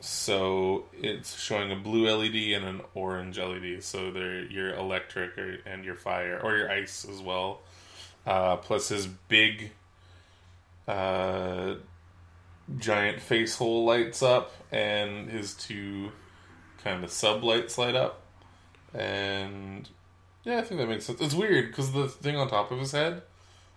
So 0.00 0.86
it's 0.98 1.38
showing 1.38 1.70
a 1.72 1.76
blue 1.76 2.08
LED 2.08 2.54
and 2.54 2.64
an 2.64 2.80
orange 2.94 3.38
LED. 3.38 3.82
So 3.84 4.10
they're 4.10 4.44
your 4.46 4.72
electric 4.76 5.36
or, 5.36 5.58
and 5.66 5.84
your 5.84 5.96
fire 5.96 6.40
or 6.42 6.56
your 6.56 6.70
ice 6.70 7.04
as 7.04 7.20
well. 7.20 7.60
Uh, 8.26 8.56
plus 8.56 8.88
his 8.88 9.06
big, 9.06 9.72
uh, 10.86 11.74
giant 12.78 13.20
face 13.20 13.56
hole 13.56 13.84
lights 13.84 14.22
up, 14.22 14.52
and 14.70 15.28
his 15.30 15.54
two 15.54 16.12
kind 16.84 17.02
of 17.04 17.10
sub 17.10 17.42
lights 17.42 17.78
light 17.78 17.94
up. 17.96 18.20
And 18.94 19.88
yeah, 20.44 20.58
I 20.58 20.62
think 20.62 20.80
that 20.80 20.88
makes 20.88 21.04
sense. 21.06 21.20
It's 21.20 21.34
weird 21.34 21.68
because 21.68 21.92
the 21.92 22.08
thing 22.08 22.36
on 22.36 22.48
top 22.48 22.70
of 22.70 22.78
his 22.78 22.92
head, 22.92 23.22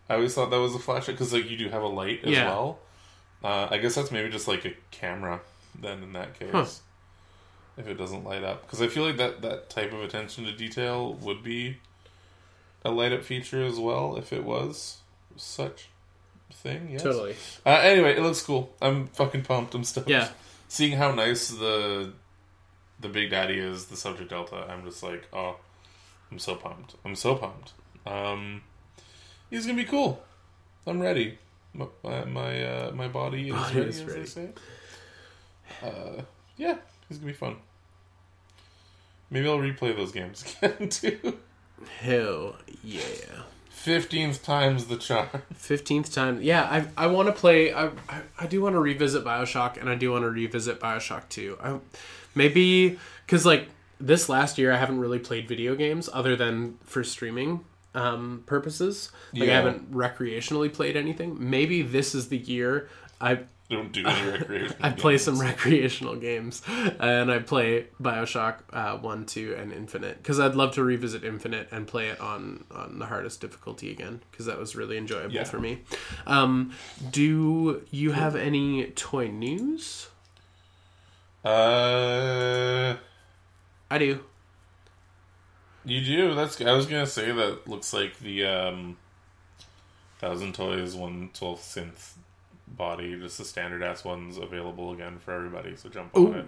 I 0.09 0.15
always 0.15 0.33
thought 0.33 0.49
that 0.51 0.59
was 0.59 0.75
a 0.75 0.79
flashlight 0.79 1.17
because 1.17 1.33
like 1.33 1.49
you 1.49 1.57
do 1.57 1.69
have 1.69 1.81
a 1.83 1.87
light 1.87 2.21
as 2.23 2.31
Yeah. 2.31 2.45
well. 2.47 2.79
Uh, 3.43 3.67
I 3.71 3.77
guess 3.79 3.95
that's 3.95 4.11
maybe 4.11 4.29
just 4.29 4.47
like 4.47 4.65
a 4.65 4.73
camera 4.91 5.41
then 5.79 6.03
in 6.03 6.13
that 6.13 6.37
case. 6.37 6.51
Huh. 6.51 6.65
If 7.77 7.87
it 7.87 7.95
doesn't 7.95 8.25
light 8.25 8.43
up, 8.43 8.63
because 8.63 8.81
I 8.81 8.87
feel 8.87 9.03
like 9.05 9.17
that 9.17 9.41
that 9.41 9.69
type 9.69 9.93
of 9.93 10.01
attention 10.01 10.43
to 10.45 10.51
detail 10.51 11.13
would 11.13 11.41
be 11.41 11.77
a 12.83 12.91
light 12.91 13.13
up 13.13 13.23
feature 13.23 13.63
as 13.63 13.79
well 13.79 14.17
if 14.17 14.33
it 14.33 14.43
was 14.43 14.97
such 15.37 15.87
thing. 16.53 16.89
Yes. 16.91 17.03
Totally. 17.03 17.35
Uh, 17.65 17.69
anyway, 17.69 18.15
it 18.15 18.21
looks 18.21 18.41
cool. 18.41 18.73
I'm 18.81 19.07
fucking 19.07 19.43
pumped. 19.43 19.73
I'm 19.75 19.83
stoked. 19.83 20.09
Yeah. 20.09 20.29
Seeing 20.67 20.97
how 20.97 21.11
nice 21.13 21.49
the 21.49 22.13
the 22.99 23.09
Big 23.09 23.31
Daddy 23.31 23.57
is, 23.57 23.85
the 23.85 23.97
Subject 23.97 24.29
Delta, 24.29 24.65
I'm 24.69 24.85
just 24.85 25.01
like, 25.03 25.27
oh, 25.33 25.57
I'm 26.31 26.39
so 26.39 26.55
pumped. 26.55 26.95
I'm 27.03 27.15
so 27.15 27.35
pumped. 27.35 27.73
Um, 28.05 28.61
he's 29.49 29.65
gonna 29.65 29.77
be 29.77 29.85
cool. 29.85 30.23
I'm 30.87 30.99
ready. 30.99 31.37
My 31.73 31.87
my 32.03 32.25
my, 32.25 32.63
uh, 32.63 32.91
my 32.91 33.07
body 33.07 33.49
is 33.49 33.53
Body 33.55 33.75
ready, 33.77 33.89
is 33.89 33.99
as 34.01 34.05
ready. 34.05 34.19
they 34.19 34.25
say. 34.25 34.49
Uh, 35.83 36.21
yeah, 36.57 36.77
he's 37.09 37.17
gonna 37.17 37.31
be 37.31 37.37
fun. 37.37 37.55
Maybe 39.29 39.47
I'll 39.47 39.57
replay 39.57 39.95
those 39.95 40.11
games 40.11 40.43
again 40.61 40.89
too. 40.89 41.37
Hell 41.99 42.55
yeah. 42.83 43.01
Fifteenth 43.71 44.43
time's 44.43 44.85
the 44.85 44.97
charm. 44.97 45.27
Fifteenth 45.55 46.13
time, 46.13 46.39
yeah. 46.41 46.63
I 46.97 47.05
I 47.05 47.07
want 47.07 47.27
to 47.27 47.31
play. 47.33 47.73
I, 47.73 47.87
I 48.07 48.21
I 48.39 48.45
do 48.47 48.61
want 48.61 48.75
to 48.75 48.79
revisit 48.79 49.23
Bioshock, 49.23 49.77
and 49.79 49.89
I 49.89 49.95
do 49.95 50.11
want 50.11 50.23
to 50.23 50.29
revisit 50.29 50.79
Bioshock 50.79 51.29
Two. 51.29 51.57
I 51.63 51.79
maybe 52.35 52.99
because 53.25 53.45
like 53.45 53.69
this 53.99 54.29
last 54.29 54.57
year, 54.57 54.71
I 54.71 54.77
haven't 54.77 54.99
really 54.99 55.19
played 55.19 55.47
video 55.47 55.75
games 55.75 56.09
other 56.13 56.35
than 56.35 56.77
for 56.83 57.03
streaming. 57.03 57.61
um, 57.93 58.43
purposes. 58.45 59.11
Like 59.33 59.49
I 59.49 59.53
haven't 59.53 59.91
recreationally 59.91 60.71
played 60.71 60.95
anything. 60.95 61.35
Maybe 61.39 61.81
this 61.81 62.13
is 62.15 62.29
the 62.29 62.37
year 62.37 62.87
I 63.19 63.39
Don't 63.71 63.91
do 63.91 64.05
any 64.05 64.29
recreation. 64.31 64.75
I 64.81 64.89
play 64.91 65.13
games. 65.13 65.21
some 65.23 65.39
recreational 65.39 66.15
games, 66.17 66.61
and 66.67 67.31
I 67.31 67.39
play 67.39 67.87
Bioshock 68.01 68.57
uh, 68.71 68.97
One, 68.97 69.25
Two, 69.25 69.55
and 69.57 69.71
Infinite 69.73 70.17
because 70.21 70.39
I'd 70.39 70.55
love 70.55 70.73
to 70.75 70.83
revisit 70.83 71.23
Infinite 71.23 71.69
and 71.71 71.87
play 71.87 72.09
it 72.09 72.19
on 72.21 72.65
on 72.69 72.99
the 72.99 73.05
hardest 73.07 73.41
difficulty 73.41 73.89
again 73.89 74.21
because 74.29 74.45
that 74.45 74.59
was 74.59 74.75
really 74.75 74.97
enjoyable 74.97 75.33
Yeah. 75.33 75.45
for 75.45 75.59
me. 75.59 75.81
Um, 76.27 76.73
do 77.11 77.81
you 77.91 78.11
have 78.11 78.35
any 78.35 78.85
toy 78.91 79.27
news? 79.29 80.09
Uh, 81.43 82.95
I 83.89 83.97
do. 83.97 84.19
you 85.85 86.01
do. 86.05 86.35
That's. 86.35 86.59
I 86.61 86.73
was 86.73 86.85
gonna 86.85 87.07
say 87.07 87.31
that 87.31 87.67
looks 87.67 87.93
like 87.93 88.19
the 88.19 88.45
um, 88.45 88.97
thousand 90.19 90.53
toys 90.53 90.95
one 90.95 91.29
twelfth 91.33 91.63
synth 91.63 92.13
body, 92.81 93.15
just 93.15 93.37
the 93.37 93.45
standard 93.45 93.83
ass 93.83 94.03
ones 94.03 94.37
available 94.37 94.91
again 94.91 95.19
for 95.19 95.35
everybody. 95.35 95.75
So 95.75 95.87
jump 95.87 96.17
on 96.17 96.33
it 96.33 96.47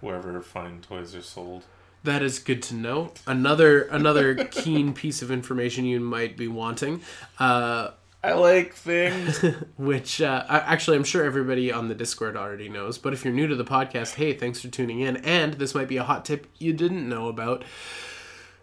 wherever 0.00 0.40
fine 0.40 0.80
toys 0.80 1.14
are 1.14 1.22
sold. 1.22 1.62
that 2.02 2.20
is 2.20 2.40
good 2.40 2.60
to 2.64 2.74
know. 2.74 3.12
Another 3.28 3.82
another 3.82 4.34
keen 4.50 4.92
piece 4.92 5.22
of 5.22 5.30
information 5.30 5.84
you 5.84 6.00
might 6.00 6.36
be 6.36 6.48
wanting. 6.48 7.00
Uh, 7.38 7.90
I 8.24 8.32
like 8.32 8.74
things. 8.74 9.38
which 9.76 10.20
uh, 10.20 10.44
actually 10.48 10.96
I'm 10.96 11.04
sure 11.04 11.22
everybody 11.24 11.70
on 11.72 11.86
the 11.86 11.94
Discord 11.94 12.36
already 12.36 12.68
knows. 12.68 12.98
But 12.98 13.12
if 13.12 13.24
you're 13.24 13.32
new 13.32 13.46
to 13.46 13.54
the 13.54 13.64
podcast, 13.64 14.14
hey, 14.14 14.32
thanks 14.32 14.60
for 14.60 14.66
tuning 14.68 14.98
in. 14.98 15.18
And 15.18 15.54
this 15.54 15.76
might 15.76 15.86
be 15.88 15.96
a 15.96 16.02
hot 16.02 16.24
tip 16.24 16.48
you 16.58 16.72
didn't 16.72 17.08
know 17.08 17.28
about. 17.28 17.62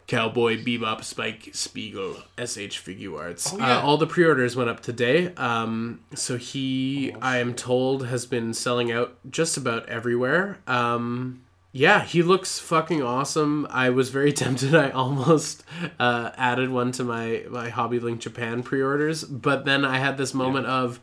Cowboy 0.09 0.57
Bebop 0.63 1.03
Spike 1.03 1.51
Spiegel 1.53 2.17
S.H. 2.35 2.83
Figuarts. 2.83 3.55
yeah. 3.55 3.77
uh, 3.77 3.81
all 3.81 3.95
the 3.95 4.07
pre-orders 4.07 4.55
went 4.55 4.67
up 4.67 4.79
today. 4.79 5.31
Um, 5.35 6.01
so 6.15 6.35
he, 6.35 7.13
I 7.21 7.37
am 7.37 7.53
told, 7.53 8.07
has 8.07 8.25
been 8.25 8.55
selling 8.55 8.91
out 8.91 9.15
just 9.29 9.55
about 9.55 9.87
everywhere. 9.87 10.57
Um, 10.65 11.43
yeah, 11.71 12.03
he 12.03 12.23
looks 12.23 12.57
fucking 12.57 13.03
awesome. 13.03 13.67
I 13.69 13.91
was 13.91 14.09
very 14.09 14.33
tempted. 14.33 14.73
I 14.73 14.89
almost 14.89 15.63
uh, 15.99 16.31
added 16.35 16.71
one 16.71 16.91
to 16.93 17.03
my 17.03 17.43
my 17.47 17.69
Hobby 17.69 17.99
Link 17.99 18.19
Japan 18.19 18.63
pre-orders, 18.63 19.23
but 19.23 19.65
then 19.65 19.85
I 19.85 19.99
had 19.99 20.17
this 20.17 20.33
moment 20.33 20.65
of, 20.65 20.99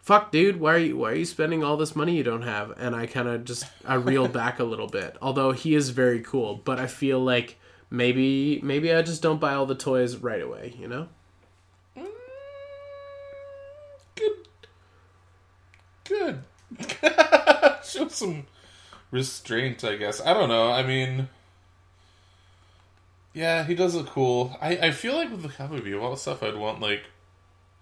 "Fuck, 0.00 0.32
dude, 0.32 0.58
why 0.58 0.74
are 0.74 0.78
you 0.78 0.96
why 0.96 1.12
are 1.12 1.14
you 1.14 1.24
spending 1.24 1.62
all 1.62 1.76
this 1.76 1.94
money 1.94 2.16
you 2.16 2.24
don't 2.24 2.42
have?" 2.42 2.74
And 2.80 2.96
I 2.96 3.06
kind 3.06 3.28
of 3.28 3.44
just 3.44 3.64
I 3.84 3.94
reeled 3.94 4.32
back 4.42 4.58
a 4.58 4.64
little 4.64 4.88
bit. 4.88 5.16
Although 5.22 5.52
he 5.52 5.76
is 5.76 5.90
very 5.90 6.20
cool, 6.20 6.56
but 6.64 6.80
I 6.80 6.88
feel 6.88 7.20
like 7.20 7.56
maybe 7.90 8.60
maybe 8.62 8.92
I 8.92 9.02
just 9.02 9.22
don't 9.22 9.40
buy 9.40 9.54
all 9.54 9.66
the 9.66 9.74
toys 9.74 10.16
right 10.16 10.42
away. 10.42 10.74
You 10.78 10.88
know? 10.88 11.08
Mm. 11.96 12.06
Good. 14.14 14.48
Good. 16.04 16.42
Show 17.84 18.08
some 18.08 18.46
restraint, 19.10 19.84
I 19.84 19.96
guess. 19.96 20.20
I 20.24 20.32
don't 20.32 20.48
know. 20.48 20.70
I 20.70 20.82
mean, 20.84 21.28
yeah, 23.32 23.64
he 23.64 23.74
does 23.74 23.94
look 23.94 24.08
cool. 24.08 24.56
I, 24.60 24.76
I 24.76 24.90
feel 24.90 25.14
like 25.14 25.30
with 25.30 25.42
the 25.42 25.48
Cowboy 25.48 25.80
Bebop 25.80 26.16
stuff, 26.18 26.42
I'd 26.42 26.56
want 26.56 26.80
like 26.80 27.02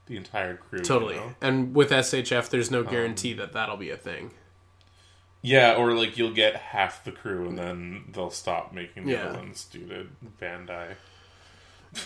the 0.07 0.17
entire 0.17 0.57
crew. 0.57 0.79
you 0.79 0.85
Totally. 0.85 1.17
know? 1.17 1.35
And 1.41 1.75
with 1.75 1.91
SHF, 1.91 2.49
there's 2.49 2.71
no 2.71 2.81
um, 2.81 2.87
guarantee 2.87 3.35
that 3.35 3.53
that'll 3.53 3.77
be 3.77 3.91
a 3.91 3.97
thing. 3.97 4.33
Yeah, 5.43 5.75
or 5.77 5.93
like 5.95 6.19
you'll 6.19 6.35
get 6.35 6.57
half 6.57 7.05
the 7.05 7.13
crew 7.13 7.49
and 7.49 7.57
then 7.59 8.05
they'll 8.13 8.31
stop 8.31 8.73
making 8.73 9.07
the 9.07 9.13
Yeah. 9.13 9.37
ones 9.37 9.65
due 9.71 9.87
to 9.87 10.07
Bandai. 10.41 10.95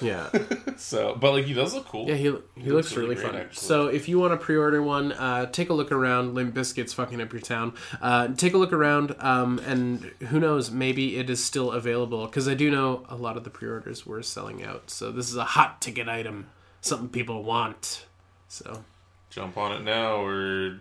Yeah. 0.00 0.28
So, 0.76 1.14
but 1.16 1.32
like 1.32 1.44
he 1.44 1.54
does 1.54 1.74
look 1.74 1.86
cool. 1.88 2.06
Yeah, 2.08 2.14
he 2.14 2.22
he 2.24 2.30
looks, 2.30 2.56
looks 2.90 2.96
really, 2.96 3.14
really 3.16 3.26
fun. 3.26 3.36
actually. 3.36 3.66
So 3.66 3.86
if 3.88 4.08
you 4.08 4.18
want 4.18 4.32
to 4.32 4.36
pre-order 4.36 4.80
one, 4.82 5.12
uh, 5.12 5.46
take 5.46 5.70
a 5.70 5.74
look 5.74 5.90
around. 5.92 6.34
Limp 6.34 6.54
Bizkit's 6.54 6.92
fucking 6.92 7.20
up 7.20 7.32
your 7.32 7.40
town. 7.42 7.74
Uh, 8.00 8.28
take 8.28 8.54
a 8.54 8.58
look 8.58 8.72
around, 8.72 9.14
um, 9.18 9.58
and 9.66 10.02
who 10.28 10.38
knows, 10.40 10.70
maybe 10.70 11.16
it 11.18 11.28
is 11.30 11.44
still 11.44 11.72
available. 11.72 12.26
Because 12.26 12.48
I 12.48 12.54
do 12.54 12.70
know 12.70 13.04
a 13.08 13.16
lot 13.16 13.36
of 13.36 13.44
the 13.44 13.50
pre-orders 13.50 14.06
were 14.06 14.22
selling 14.22 14.64
out. 14.64 14.88
So 14.90 15.10
this 15.12 15.28
is 15.28 15.36
a 15.36 15.44
hot 15.44 15.80
ticket 15.82 16.08
item, 16.08 16.48
something 16.80 17.08
people 17.08 17.42
want. 17.42 18.06
So 18.48 18.84
Jump 19.30 19.56
on 19.56 19.72
it 19.72 19.82
now, 19.82 20.16
or 20.24 20.78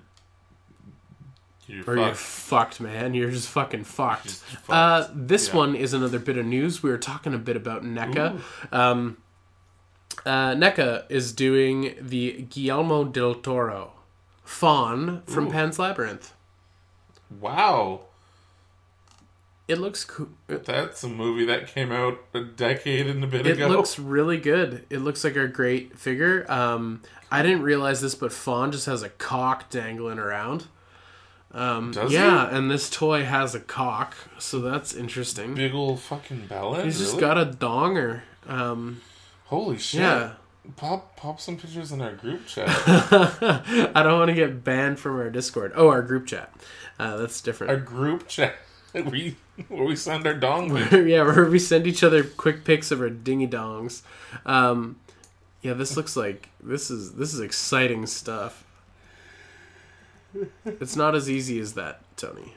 you're 1.71 1.83
or 1.87 1.95
you're 1.97 2.05
fucked. 2.13 2.75
fucked, 2.75 2.81
man. 2.81 3.13
You're 3.13 3.31
just 3.31 3.49
fucking 3.49 3.83
fucked. 3.85 4.25
Just 4.25 4.43
fucked. 4.43 4.69
Uh, 4.69 5.07
this 5.13 5.49
Yeah. 5.49 5.55
one 5.55 5.75
is 5.75 5.93
another 5.93 6.19
bit 6.19 6.37
of 6.37 6.45
news. 6.45 6.83
We 6.83 6.89
were 6.89 6.97
talking 6.97 7.33
a 7.33 7.37
bit 7.37 7.55
about 7.55 7.83
NECA. 7.83 8.39
Um, 8.71 9.17
uh, 10.25 10.53
NECA 10.55 11.05
is 11.09 11.31
doing 11.33 11.95
the 11.99 12.43
Guillermo 12.49 13.05
del 13.05 13.35
Toro 13.35 13.93
Faun 14.43 15.21
from 15.25 15.47
Ooh. 15.47 15.51
Pan's 15.51 15.79
Labyrinth. 15.79 16.33
Wow, 17.39 18.01
It 19.67 19.77
looks 19.77 20.03
cool. 20.03 20.27
that's 20.47 21.01
a 21.03 21.07
movie 21.07 21.45
that 21.45 21.67
came 21.67 21.93
out 21.93 22.19
a 22.33 22.41
decade 22.41 23.07
and 23.07 23.23
a 23.23 23.27
bit 23.27 23.47
It 23.47 23.53
ago. 23.53 23.67
It 23.67 23.69
looks 23.69 23.97
really 23.97 24.35
good. 24.37 24.85
It 24.89 24.97
looks 24.99 25.23
like 25.23 25.37
a 25.37 25.47
great 25.47 25.97
figure. 25.97 26.45
Um, 26.51 27.01
I 27.31 27.41
didn't 27.41 27.61
realize 27.61 28.01
this, 28.01 28.13
but 28.15 28.33
Faun 28.33 28.73
just 28.73 28.85
has 28.87 29.01
a 29.01 29.07
cock 29.09 29.69
dangling 29.69 30.19
around. 30.19 30.65
Um, 31.53 31.91
Does 31.91 32.13
yeah, 32.13 32.47
and 32.55 32.71
this 32.71 32.89
toy 32.89 33.25
has 33.25 33.53
a 33.53 33.59
cock, 33.59 34.15
so 34.37 34.59
that's 34.59 34.93
interesting. 34.93 35.53
big 35.53 35.73
old 35.73 35.99
fucking 35.99 36.47
ballad. 36.47 36.85
He's 36.85 36.97
just 36.97 37.15
really? 37.15 37.21
got 37.21 37.37
a 37.37 37.45
donger. 37.45 38.21
Um, 38.47 39.01
Holy 39.45 39.77
shit! 39.77 40.01
yeah. 40.01 40.33
Pop 40.75 41.17
pop 41.17 41.41
some 41.41 41.57
pictures 41.57 41.91
in 41.91 42.01
our 42.01 42.13
group 42.13 42.45
chat. 42.45 42.69
I 42.69 44.03
don't 44.03 44.19
want 44.19 44.29
to 44.29 44.35
get 44.35 44.63
banned 44.63 44.99
from 44.99 45.17
our 45.17 45.29
Discord. 45.29 45.73
Oh, 45.75 45.89
our 45.89 46.03
group 46.03 46.27
chat. 46.27 46.53
Uh, 46.99 47.17
that's 47.17 47.41
different. 47.41 47.71
our 47.71 47.77
group 47.79 48.27
chat. 48.27 48.55
We 48.93 49.37
where 49.69 49.85
we 49.85 49.95
send 49.95 50.27
our 50.27 50.33
dong. 50.33 50.75
yeah, 50.91 51.23
where 51.23 51.45
we 51.45 51.59
send 51.59 51.87
each 51.87 52.03
other 52.03 52.25
quick 52.25 52.65
pics 52.65 52.91
of 52.91 52.99
our 52.99 53.09
dingy 53.09 53.47
dongs. 53.47 54.01
Um, 54.45 54.99
yeah, 55.61 55.73
this 55.73 55.95
looks 55.95 56.17
like 56.17 56.49
this 56.61 56.91
is 56.91 57.13
this 57.13 57.33
is 57.33 57.39
exciting 57.39 58.05
stuff. 58.05 58.65
It's 60.65 60.95
not 60.95 61.15
as 61.15 61.29
easy 61.29 61.59
as 61.59 61.73
that, 61.73 62.01
Tony. 62.17 62.53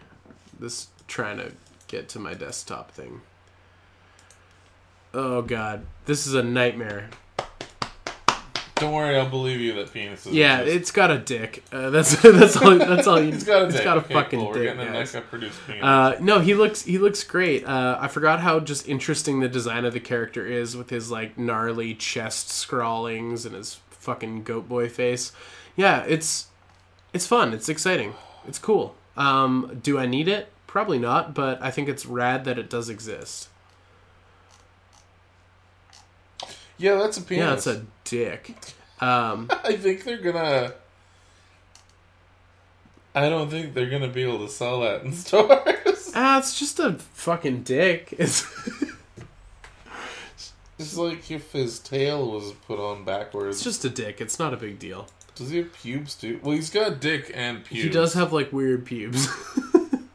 This 0.58 0.88
trying 1.08 1.38
to 1.38 1.52
get 1.88 2.08
to 2.10 2.18
my 2.18 2.34
desktop 2.34 2.90
thing. 2.90 3.20
Oh 5.12 5.42
god, 5.42 5.86
this 6.06 6.26
is 6.26 6.34
a 6.34 6.42
nightmare. 6.42 7.08
Don't 8.76 8.92
worry, 8.92 9.16
I'll 9.16 9.28
believe 9.30 9.60
you 9.60 9.72
that 9.74 9.92
penis 9.92 10.26
is. 10.26 10.32
Yeah, 10.32 10.58
it's 10.60 10.90
got 10.90 11.10
a 11.12 11.18
dick. 11.18 11.62
Uh, 11.70 11.90
that's 11.90 12.20
that's 12.22 12.56
all. 12.56 12.76
That's 12.76 13.06
all. 13.06 13.20
You, 13.20 13.30
He's 13.30 13.44
got 13.44 13.62
a 13.62 13.66
It's 13.66 13.76
dick. 13.76 13.84
got 13.84 13.98
a 13.98 14.00
Okay, 14.00 14.14
fucking 14.14 14.40
cool. 14.40 14.48
We're 14.48 14.54
dick. 14.64 14.76
getting 14.76 14.88
a 14.88 14.92
guys. 14.92 15.16
Produced 15.30 15.60
penis. 15.66 15.84
Uh, 15.84 16.16
no, 16.20 16.40
he 16.40 16.54
looks 16.54 16.82
he 16.82 16.98
looks 16.98 17.22
great. 17.22 17.64
Uh, 17.64 17.96
I 18.00 18.08
forgot 18.08 18.40
how 18.40 18.58
just 18.58 18.88
interesting 18.88 19.38
the 19.38 19.48
design 19.48 19.84
of 19.84 19.92
the 19.92 20.00
character 20.00 20.44
is 20.44 20.76
with 20.76 20.90
his 20.90 21.08
like 21.10 21.38
gnarly 21.38 21.94
chest 21.94 22.50
scrawlings 22.50 23.46
and 23.46 23.54
his 23.54 23.78
fucking 23.90 24.42
goat 24.42 24.68
boy 24.68 24.88
face. 24.88 25.30
Yeah, 25.76 26.02
it's 26.02 26.48
it's 27.14 27.26
fun. 27.26 27.54
It's 27.54 27.68
exciting. 27.70 28.12
It's 28.46 28.58
cool. 28.58 28.94
Um, 29.16 29.78
do 29.82 29.98
I 29.98 30.04
need 30.06 30.28
it? 30.28 30.48
Probably 30.66 30.98
not, 30.98 31.34
but 31.34 31.62
I 31.62 31.70
think 31.70 31.88
it's 31.88 32.04
rad 32.04 32.44
that 32.44 32.58
it 32.58 32.68
does 32.68 32.88
exist. 32.90 33.48
yeah, 36.76 36.96
that's 36.96 37.16
a 37.16 37.22
penis. 37.22 37.44
Yeah, 37.44 37.52
it's 37.54 37.66
a 37.66 37.84
dick. 38.04 38.54
Um, 39.00 39.48
I 39.64 39.76
think 39.76 40.04
they're 40.04 40.18
gonna. 40.18 40.74
I 43.14 43.28
don't 43.28 43.48
think 43.48 43.74
they're 43.74 43.88
gonna 43.90 44.08
be 44.08 44.24
able 44.24 44.40
to 44.44 44.48
sell 44.52 44.80
that 44.80 45.02
in 45.04 45.12
stores. 45.14 46.10
ah, 46.16 46.38
it's 46.38 46.58
just 46.58 46.78
a 46.80 46.94
fucking 46.94 47.62
dick. 47.62 48.14
It's 48.18 48.44
It's 50.76 50.96
like 50.96 51.30
if 51.30 51.52
his 51.52 51.78
tail 51.78 52.28
was 52.32 52.50
put 52.66 52.80
on 52.80 53.04
backwards. 53.04 53.58
it's 53.58 53.64
just 53.64 53.84
a 53.84 53.88
dick. 53.88 54.20
It's 54.20 54.40
not 54.40 54.52
a 54.52 54.56
big 54.56 54.80
deal. 54.80 55.06
Does 55.34 55.50
he 55.50 55.58
have 55.58 55.72
pubes 55.72 56.14
too? 56.14 56.40
Well, 56.42 56.54
he's 56.54 56.70
got 56.70 57.00
dick 57.00 57.30
and 57.34 57.64
pubes. 57.64 57.84
He 57.84 57.90
does 57.90 58.14
have 58.14 58.32
like 58.32 58.52
weird 58.52 58.84
pubes. 58.86 59.28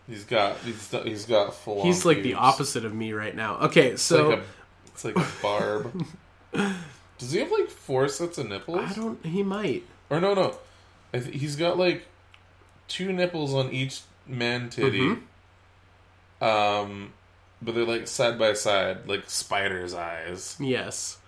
He's 0.10 0.24
got. 0.24 0.58
He's, 0.60 0.90
he's 1.04 1.26
got 1.26 1.54
full. 1.54 1.84
He's 1.84 2.04
like 2.04 2.24
the 2.24 2.34
opposite 2.34 2.84
of 2.84 2.94
me 2.96 3.14
right 3.14 3.36
now. 3.36 3.58
Okay, 3.58 3.90
It's 3.90 4.02
so 4.02 4.30
like 4.30 4.40
a. 4.40 4.44
It's 4.88 5.06
like 5.06 5.18
a 5.18 5.28
barb. 5.42 6.06
does 7.20 7.32
he 7.32 7.40
have 7.40 7.52
like 7.52 7.70
four 7.70 8.08
sets 8.08 8.40
of 8.40 8.50
nipples? 8.50 8.80
I 8.80 8.94
don't. 8.94 9.24
He 9.24 9.44
might. 9.44 9.84
Or 10.10 10.20
no, 10.20 10.34
no. 10.34 10.58
I 11.14 11.20
th- 11.20 11.40
he's 11.40 11.56
got 11.56 11.78
like 11.78 12.08
two 12.88 13.14
nipples 13.14 13.54
on 13.54 13.72
each 13.72 14.02
man 14.26 14.72
titty. 14.72 15.00
Mm-hmm. 15.00 16.44
Um, 16.44 17.14
but 17.62 17.76
they're 17.76 17.86
like 17.86 18.08
side 18.08 18.40
by 18.40 18.54
side, 18.54 19.08
like 19.08 19.30
spider's 19.30 19.94
eyes. 19.94 20.58
Yes. 20.60 21.20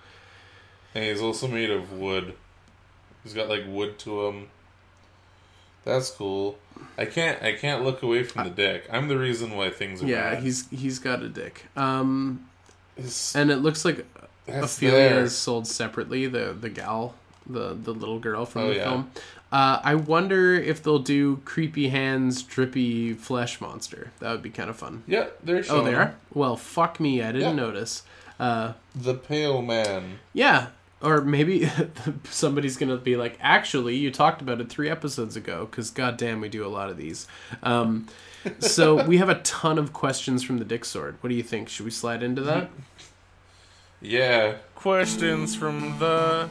And 0.95 1.05
he's 1.05 1.21
also 1.21 1.47
made 1.47 1.69
of 1.69 1.93
wood. 1.93 2.33
He's 3.24 3.34
got 3.34 3.49
like 3.49 3.63
wood 3.67 3.99
to 3.99 4.26
him. 4.28 4.47
That's 5.84 6.11
cool. 6.11 6.57
I 6.97 7.05
can't. 7.05 7.41
I 7.41 7.53
can't 7.53 7.84
look 7.84 8.03
away 8.03 8.24
from 8.24 8.43
the 8.43 8.49
dick. 8.51 8.86
I'm 8.91 9.07
the 9.07 9.17
reason 9.17 9.55
why 9.55 9.69
things 9.72 10.03
are. 10.03 10.05
Yeah, 10.07 10.36
bad. 10.36 10.43
he's 10.43 10.69
he's 10.69 10.99
got 10.99 11.24
a 11.24 11.30
dick. 11.30 11.65
Um, 11.76 12.47
His- 12.95 13.36
and 13.36 13.49
it 13.49 13.57
looks 13.57 13.84
like 13.84 14.05
Ophelia 14.47 14.91
there. 15.09 15.24
is 15.24 15.36
sold 15.36 15.65
separately. 15.67 16.28
The 16.28 16.55
the 16.59 16.69
gal, 16.69 17.15
the 17.47 17.74
the 17.74 17.93
little 17.93 18.19
girl 18.19 18.45
from 18.45 18.63
Oh, 18.63 18.67
the 18.69 18.76
yeah. 18.76 18.84
film. 18.84 19.11
Uh, 19.51 19.82
I 19.84 19.95
wonder 19.95 20.53
if 20.53 20.82
they'll 20.82 20.99
do 20.99 21.38
creepy 21.43 21.89
hands, 21.89 22.41
drippy 22.43 23.13
flesh 23.13 23.59
monster. 23.59 24.11
That 24.19 24.32
would 24.32 24.41
be 24.43 24.49
kind 24.49 24.69
of 24.69 24.78
fun. 24.78 25.03
Yeah, 25.07 25.28
they're 25.43 25.57
Oh, 25.57 25.61
showing 25.61 25.86
they 25.86 25.93
are. 25.95 26.15
Well, 26.34 26.55
fuck 26.55 26.99
me, 27.01 27.22
I 27.22 27.32
didn't 27.34 27.49
Yeah. 27.57 27.63
notice. 27.65 28.03
Uh, 28.39 28.74
the 28.95 29.13
pale 29.15 29.61
man. 29.61 30.19
yeah, 30.32 30.67
or 31.01 31.21
maybe 31.21 31.69
somebody's 32.25 32.77
gonna 32.77 32.97
be 32.97 33.15
like, 33.15 33.37
actually, 33.41 33.95
you 33.95 34.11
talked 34.11 34.41
about 34.41 34.61
it 34.61 34.69
three 34.69 34.89
episodes 34.89 35.35
ago, 35.35 35.67
because 35.69 35.89
goddamn, 35.89 36.41
we 36.41 36.49
do 36.49 36.65
a 36.65 36.69
lot 36.69 36.89
of 36.89 36.97
these. 36.97 37.27
Um, 37.63 38.07
so 38.59 39.03
we 39.07 39.17
have 39.17 39.29
a 39.29 39.39
ton 39.41 39.77
of 39.77 39.93
questions 39.93 40.43
from 40.43 40.57
the 40.57 40.65
Dick 40.65 40.85
Sword. 40.85 41.17
What 41.21 41.29
do 41.29 41.35
you 41.35 41.43
think? 41.43 41.69
Should 41.69 41.85
we 41.85 41.91
slide 41.91 42.23
into 42.23 42.41
that? 42.43 42.69
Yeah. 44.01 44.55
Questions 44.75 45.55
from 45.55 45.99
the 45.99 46.49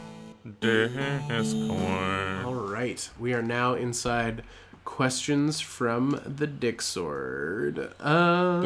Discord. 0.61 2.45
All 2.45 2.55
right, 2.55 3.11
we 3.19 3.35
are 3.35 3.43
now 3.43 3.75
inside 3.75 4.43
questions 4.85 5.61
from 5.61 6.21
the 6.25 6.47
Dick 6.47 6.81
Sword. 6.81 7.93
Um, 8.01 8.63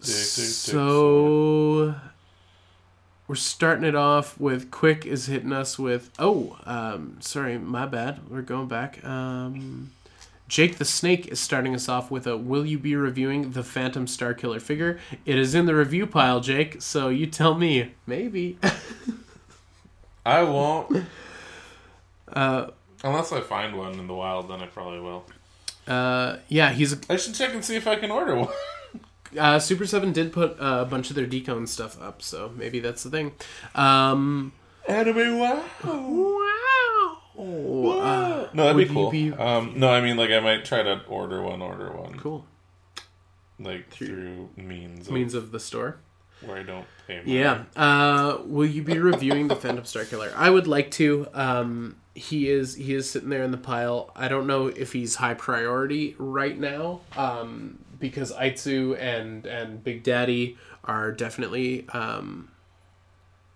so 0.00 1.94
we're 3.28 3.34
starting 3.34 3.84
it 3.84 3.94
off 3.94 4.38
with 4.38 4.70
Quick 4.70 5.04
is 5.06 5.26
hitting 5.26 5.52
us 5.52 5.78
with 5.78 6.10
oh, 6.18 6.56
um, 6.64 7.16
sorry, 7.20 7.58
my 7.58 7.86
bad. 7.86 8.28
We're 8.30 8.42
going 8.42 8.68
back. 8.68 9.04
Um, 9.04 9.90
Jake 10.48 10.76
the 10.78 10.84
Snake 10.84 11.26
is 11.26 11.40
starting 11.40 11.74
us 11.74 11.88
off 11.88 12.08
with 12.10 12.26
a 12.26 12.36
Will 12.36 12.64
you 12.64 12.78
be 12.78 12.94
reviewing 12.94 13.50
the 13.50 13.64
Phantom 13.64 14.06
Star 14.06 14.32
Killer 14.32 14.60
figure? 14.60 15.00
It 15.24 15.36
is 15.36 15.54
in 15.56 15.66
the 15.66 15.74
review 15.74 16.06
pile, 16.06 16.40
Jake. 16.40 16.80
So 16.80 17.08
you 17.08 17.26
tell 17.26 17.54
me. 17.56 17.92
Maybe. 18.06 18.58
I 20.24 20.42
won't. 20.44 21.04
uh, 22.32 22.68
Unless 23.04 23.32
I 23.32 23.40
find 23.40 23.76
one 23.76 23.98
in 23.98 24.06
the 24.06 24.14
wild, 24.14 24.48
then 24.48 24.60
I 24.60 24.66
probably 24.66 25.00
will. 25.00 25.24
uh, 25.86 26.36
yeah, 26.48 26.70
he's 26.72 26.96
I 27.10 27.16
should 27.16 27.34
check 27.34 27.52
and 27.54 27.64
see 27.64 27.76
if 27.76 27.86
I 27.86 27.96
can 27.96 28.10
order 28.10 28.34
one. 28.36 28.48
Uh, 29.38 29.58
Super 29.58 29.86
Seven 29.86 30.12
did 30.12 30.32
put 30.32 30.52
uh, 30.60 30.82
a 30.82 30.84
bunch 30.84 31.10
of 31.10 31.16
their 31.16 31.26
decon 31.26 31.66
stuff 31.68 32.00
up, 32.00 32.22
so 32.22 32.52
maybe 32.56 32.80
that's 32.80 33.02
the 33.02 33.10
thing. 33.10 33.32
Um, 33.74 34.52
Anime 34.88 35.38
wow. 35.38 35.64
wow. 35.84 37.18
Uh, 37.38 38.48
No, 38.54 38.64
that'd 38.64 38.76
be 38.88 38.92
cool. 38.92 39.10
be- 39.10 39.32
Um, 39.32 39.74
no, 39.76 39.88
I 39.90 40.00
mean 40.00 40.16
like 40.16 40.30
I 40.30 40.40
might 40.40 40.64
try 40.64 40.82
to 40.82 41.02
order 41.06 41.42
one, 41.42 41.60
order 41.62 41.90
one, 41.92 42.18
cool. 42.18 42.46
like 43.58 43.90
through 43.90 44.50
means 44.56 45.08
of 45.08 45.12
Means 45.14 45.34
of 45.34 45.50
the 45.52 45.60
store. 45.60 45.98
where 46.40 46.58
I 46.58 46.62
don't 46.62 46.86
pay. 47.06 47.18
Money. 47.18 47.38
Yeah. 47.38 47.64
Uh, 47.74 48.38
will 48.44 48.66
you 48.66 48.82
be 48.82 48.98
reviewing 48.98 49.48
the 49.48 49.56
Phantom 49.56 49.84
Star 49.84 50.04
Killer? 50.04 50.32
I 50.36 50.50
would 50.50 50.66
like 50.66 50.90
to. 50.92 51.26
Um, 51.34 51.96
he 52.14 52.48
is 52.48 52.74
he 52.76 52.94
is 52.94 53.08
sitting 53.10 53.28
there 53.28 53.42
in 53.42 53.50
the 53.50 53.58
pile. 53.58 54.10
I 54.16 54.28
don't 54.28 54.46
know 54.46 54.68
if 54.68 54.92
he's 54.92 55.16
high 55.16 55.34
priority 55.34 56.14
right 56.18 56.58
now. 56.58 57.00
Um, 57.16 57.80
because 57.98 58.32
Aitsu 58.32 58.98
and 59.00 59.46
and 59.46 59.82
Big 59.82 60.02
Daddy 60.02 60.56
are 60.84 61.12
definitely 61.12 61.88
um, 61.90 62.50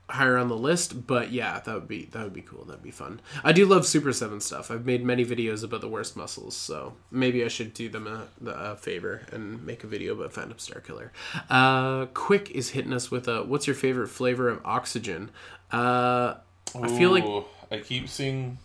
higher 0.09 0.36
on 0.36 0.49
the 0.49 0.57
list. 0.57 1.07
But 1.07 1.32
yeah, 1.32 1.61
that 1.61 1.74
would 1.74 1.88
be 1.88 2.07
that 2.07 2.24
would 2.24 2.32
be 2.32 2.43
cool. 2.43 2.64
That'd 2.64 2.82
be 2.82 2.91
fun. 2.91 3.20
I 3.43 3.53
do 3.53 3.66
love 3.66 3.86
Super 3.86 4.12
Seven 4.12 4.41
stuff. 4.41 4.70
I've 4.70 4.84
made 4.86 5.05
many 5.05 5.24
videos 5.24 5.64
about 5.64 5.80
the 5.80 5.88
worst 5.88 6.16
muscles, 6.16 6.57
so 6.57 6.95
maybe 7.11 7.45
I 7.45 7.49
should 7.49 7.74
do 7.74 7.88
them 7.88 8.07
a, 8.07 8.26
a 8.51 8.76
favor 8.76 9.22
and 9.32 9.64
make 9.64 9.84
a 9.84 9.86
video 9.86 10.14
about 10.14 10.32
Phantom 10.32 10.59
Star 10.59 10.80
Killer. 10.80 11.12
Uh, 11.49 12.07
Quick 12.07 12.51
is 12.51 12.70
hitting 12.70 12.93
us 12.93 13.11
with 13.11 13.28
a 13.28 13.43
what's 13.43 13.66
your 13.66 13.76
favorite 13.76 14.09
flavor 14.09 14.49
of 14.49 14.61
oxygen? 14.64 15.30
Uh, 15.72 16.34
I 16.80 16.88
feel 16.88 17.11
like 17.11 17.24
I 17.70 17.78
keep 17.78 18.09
seeing. 18.09 18.59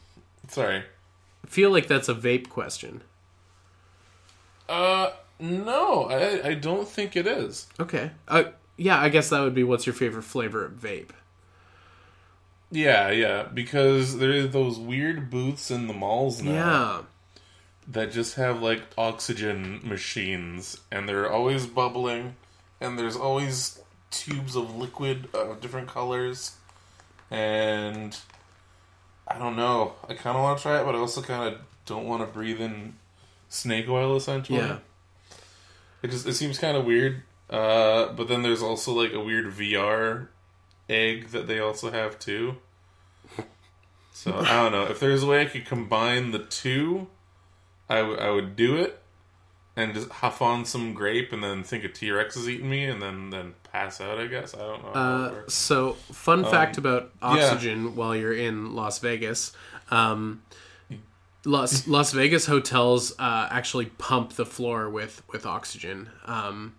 Sorry. 0.48 0.84
I 1.44 1.48
feel 1.48 1.70
like 1.72 1.88
that's 1.88 2.10
a 2.10 2.16
vape 2.16 2.50
question. 2.50 3.04
Uh, 4.68 5.12
no, 5.40 6.04
I 6.06 6.50
I 6.50 6.54
don't 6.54 6.88
think 6.88 7.16
it 7.16 7.28
is. 7.28 7.68
Okay. 7.80 8.12
Uh, 8.28 8.46
yeah, 8.78 9.00
I 9.00 9.10
guess 9.10 9.30
that 9.30 9.42
would 9.42 9.56
be 9.56 9.64
what's 9.64 9.86
your 9.86 9.94
favorite 9.96 10.24
flavor 10.24 10.66
of 10.66 10.74
vape? 10.74 11.12
Yeah, 12.72 13.10
yeah, 13.12 13.44
because 13.44 14.18
there 14.18 14.32
are 14.44 14.48
those 14.48 14.80
weird 14.80 15.30
booths 15.30 15.70
in 15.72 15.88
the 15.88 15.94
malls 15.94 16.42
now 16.42 16.52
Yeah. 16.54 17.02
that 17.88 18.12
just 18.12 18.36
have 18.36 18.62
like 18.62 18.82
oxygen 18.98 19.80
machines, 19.84 20.80
and 20.92 21.08
they're 21.08 21.32
always 21.32 21.68
bubbling, 21.68 22.36
and 22.82 22.98
there's 23.00 23.16
always 23.16 23.80
tubes 24.12 24.56
of 24.56 24.76
liquid 24.76 25.30
of 25.34 25.62
different 25.62 25.88
colors, 25.88 26.56
and 27.32 28.18
I 29.28 29.38
don't 29.38 29.56
know. 29.56 29.94
I 30.10 30.14
kind 30.16 30.36
of 30.36 30.44
want 30.44 30.58
to 30.58 30.64
try 30.64 30.82
it, 30.82 30.86
but 30.86 30.96
I 30.96 30.98
also 30.98 31.22
kind 31.22 31.54
of 31.54 31.62
don't 31.86 32.06
want 32.06 32.22
to 32.24 32.28
breathe 32.28 32.60
in 32.62 32.96
snake 33.48 33.88
oil. 33.88 34.16
Essentially, 34.18 34.58
Yeah. 34.60 34.80
It 36.06 36.12
just 36.12 36.26
it 36.28 36.34
seems 36.36 36.58
kind 36.58 36.78
of 36.78 36.86
weird. 36.86 37.24
Uh, 37.50 38.14
but 38.14 38.28
then 38.28 38.42
there's 38.42 38.64
also 38.64 38.94
like 38.94 39.14
a 39.14 39.20
weird 39.20 39.46
VR 39.48 40.28
egg 40.90 41.28
that 41.30 41.48
they 41.48 41.60
also 41.60 41.92
have 41.92 42.18
too. 42.20 42.56
So 44.14 44.34
I 44.34 44.54
don't 44.64 44.72
know 44.72 44.84
if 44.86 45.02
there's 45.02 45.24
a 45.24 45.28
way 45.28 45.42
I 45.42 45.46
could 45.46 45.66
combine 45.66 46.32
the 46.32 46.40
two, 46.40 47.08
I 47.90 48.02
would 48.02 48.18
I 48.18 48.32
would 48.32 48.56
do 48.56 48.78
it, 48.78 49.02
and 49.76 49.94
just 49.94 50.10
huff 50.10 50.42
on 50.42 50.64
some 50.64 50.94
grape 50.94 51.34
and 51.34 51.44
then 51.44 51.64
think 51.64 51.84
a 51.84 51.90
T 51.90 52.10
Rex 52.12 52.38
is 52.38 52.48
eating 52.48 52.70
me 52.70 52.86
and 52.86 53.02
then 53.02 53.30
then 53.30 53.56
pass 53.74 54.00
out. 54.00 54.18
I 54.18 54.28
guess 54.28 54.56
I 54.56 54.60
don't 54.60 54.82
know. 54.84 54.90
Uh, 54.92 55.34
so, 55.50 55.94
fun 56.14 56.46
fact 56.46 56.78
Um, 56.78 56.86
about 56.86 57.12
oxygen 57.22 57.96
while 57.98 58.16
you're 58.16 58.34
in 58.34 58.74
Las 58.74 59.00
Vegas. 59.00 59.52
Um, 59.92 60.44
Las 61.46 61.88
Las 61.88 62.12
Vegas 62.12 62.46
hotels 62.48 63.14
uh, 63.20 63.48
actually 63.52 63.86
pump 63.86 64.34
the 64.34 64.46
floor 64.46 64.90
with 64.90 65.22
with 65.32 65.46
oxygen. 65.46 66.10
Um, 66.26 66.76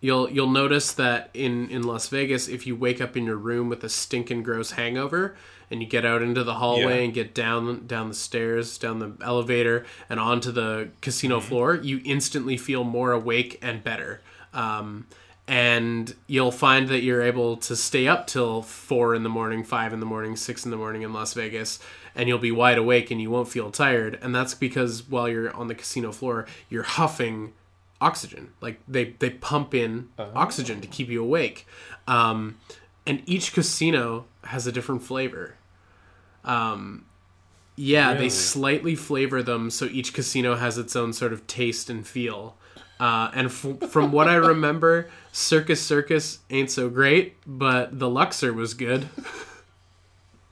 you'll 0.00 0.28
you'll 0.30 0.50
notice 0.50 0.92
that 0.92 1.30
in 1.34 1.70
in 1.70 1.82
Las 1.84 2.08
Vegas, 2.08 2.48
if 2.48 2.66
you 2.66 2.74
wake 2.76 3.00
up 3.00 3.16
in 3.16 3.24
your 3.24 3.36
room 3.36 3.68
with 3.68 3.84
a 3.84 3.88
stinking 3.88 4.42
gross 4.42 4.72
hangover, 4.72 5.36
and 5.70 5.80
you 5.82 5.88
get 5.88 6.04
out 6.04 6.22
into 6.22 6.42
the 6.44 6.54
hallway 6.54 6.98
Yeah. 6.98 7.04
and 7.04 7.14
get 7.14 7.34
down 7.34 7.86
down 7.86 8.08
the 8.08 8.14
stairs, 8.14 8.78
down 8.78 8.98
the 8.98 9.12
elevator, 9.24 9.86
and 10.10 10.18
onto 10.18 10.50
the 10.50 10.88
casino 11.00 11.38
Mm-hmm. 11.38 11.48
floor, 11.48 11.74
you 11.76 12.00
instantly 12.04 12.56
feel 12.56 12.84
more 12.84 13.12
awake 13.12 13.58
and 13.62 13.84
better. 13.84 14.20
Um, 14.52 15.06
and 15.46 16.14
you'll 16.26 16.52
find 16.52 16.88
that 16.88 17.02
you're 17.02 17.22
able 17.22 17.56
to 17.56 17.74
stay 17.74 18.06
up 18.06 18.26
till 18.26 18.60
four 18.60 19.14
in 19.14 19.22
the 19.22 19.30
morning, 19.30 19.64
five 19.64 19.94
in 19.94 20.00
the 20.00 20.04
morning, 20.04 20.36
six 20.36 20.66
in 20.66 20.70
the 20.70 20.76
morning 20.76 21.00
in 21.02 21.14
Las 21.14 21.32
Vegas, 21.32 21.78
and 22.18 22.28
you'll 22.28 22.38
be 22.38 22.50
wide 22.50 22.76
awake 22.76 23.10
and 23.12 23.22
you 23.22 23.30
won't 23.30 23.48
feel 23.48 23.70
tired. 23.70 24.18
And 24.20 24.34
that's 24.34 24.52
because 24.52 25.08
while 25.08 25.28
you're 25.28 25.54
on 25.54 25.68
the 25.68 25.74
casino 25.74 26.10
floor, 26.10 26.46
you're 26.68 26.82
huffing 26.82 27.52
oxygen. 28.00 28.52
Like 28.60 28.80
they 28.88 29.14
they 29.20 29.30
pump 29.30 29.72
in 29.72 30.08
oxygen 30.34 30.80
to 30.80 30.88
keep 30.88 31.08
you 31.08 31.22
awake. 31.22 31.66
Um, 32.08 32.58
and 33.06 33.22
each 33.24 33.54
casino 33.54 34.26
has 34.44 34.66
a 34.66 34.72
different 34.72 35.02
flavor. 35.02 35.54
Um, 36.44 37.06
yeah, 37.76 38.14
they 38.14 38.28
slightly 38.28 38.96
flavor 38.96 39.40
them 39.42 39.70
so 39.70 39.84
each 39.86 40.12
casino 40.12 40.56
has 40.56 40.76
its 40.76 40.96
own 40.96 41.12
sort 41.12 41.32
of 41.32 41.46
taste 41.46 41.88
and 41.88 42.04
feel. 42.06 42.56
Uh, 42.98 43.30
and 43.32 43.46
f- 43.46 43.90
from 43.90 44.10
what 44.10 44.26
I 44.26 44.34
remember, 44.52 45.08
Circus 45.30 45.80
Circus 45.80 46.40
ain't 46.50 46.72
so 46.72 46.88
great, 46.88 47.36
but 47.46 47.96
the 47.96 48.10
Luxor 48.10 48.52
was 48.52 48.74
good. 48.74 49.08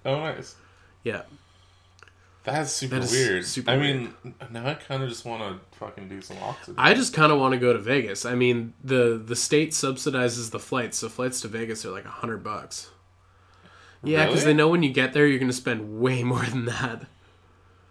Oh, 0.05 0.21
nice. 0.21 0.55
Yeah. 1.03 1.23
That's 2.47 2.71
super 2.73 3.01
That 3.01 3.11
weird. 3.11 3.45
super 3.45 3.73
I 3.73 3.77
weird. 3.77 3.97
mean, 4.25 4.35
now 4.51 4.67
I 4.69 4.75
kind 4.75 5.03
of 5.03 5.09
just 5.09 5.25
want 5.25 5.43
to 5.43 5.77
fucking 5.79 6.09
do 6.09 6.21
some 6.23 6.37
oxygen. 6.43 6.77
I 6.79 6.95
just 6.95 7.13
kind 7.13 7.33
of 7.33 7.39
want 7.41 7.53
to 7.55 7.59
go 7.59 7.73
to 7.73 7.79
Vegas. 7.79 8.25
I 8.25 8.35
mean, 8.37 8.73
the 8.85 9.21
the 9.23 9.35
state 9.37 9.73
subsidizes 9.73 10.51
the 10.53 10.61
flights, 10.61 10.99
so 10.99 11.09
flights 11.09 11.41
to 11.43 11.49
Vegas 11.49 11.85
are 11.85 11.91
like 11.91 12.05
a 12.05 12.09
hundred 12.11 12.45
bucks. 12.45 12.91
Yeah, 14.05 14.27
because 14.27 14.43
Really? 14.43 14.53
they 14.53 14.57
know 14.57 14.69
when 14.69 14.83
you 14.85 14.93
get 14.93 15.13
there, 15.13 15.27
you're 15.27 15.39
going 15.41 15.51
to 15.51 15.57
spend 15.57 16.01
way 16.01 16.23
more 16.33 16.45
than 16.45 16.67
that. 16.67 17.07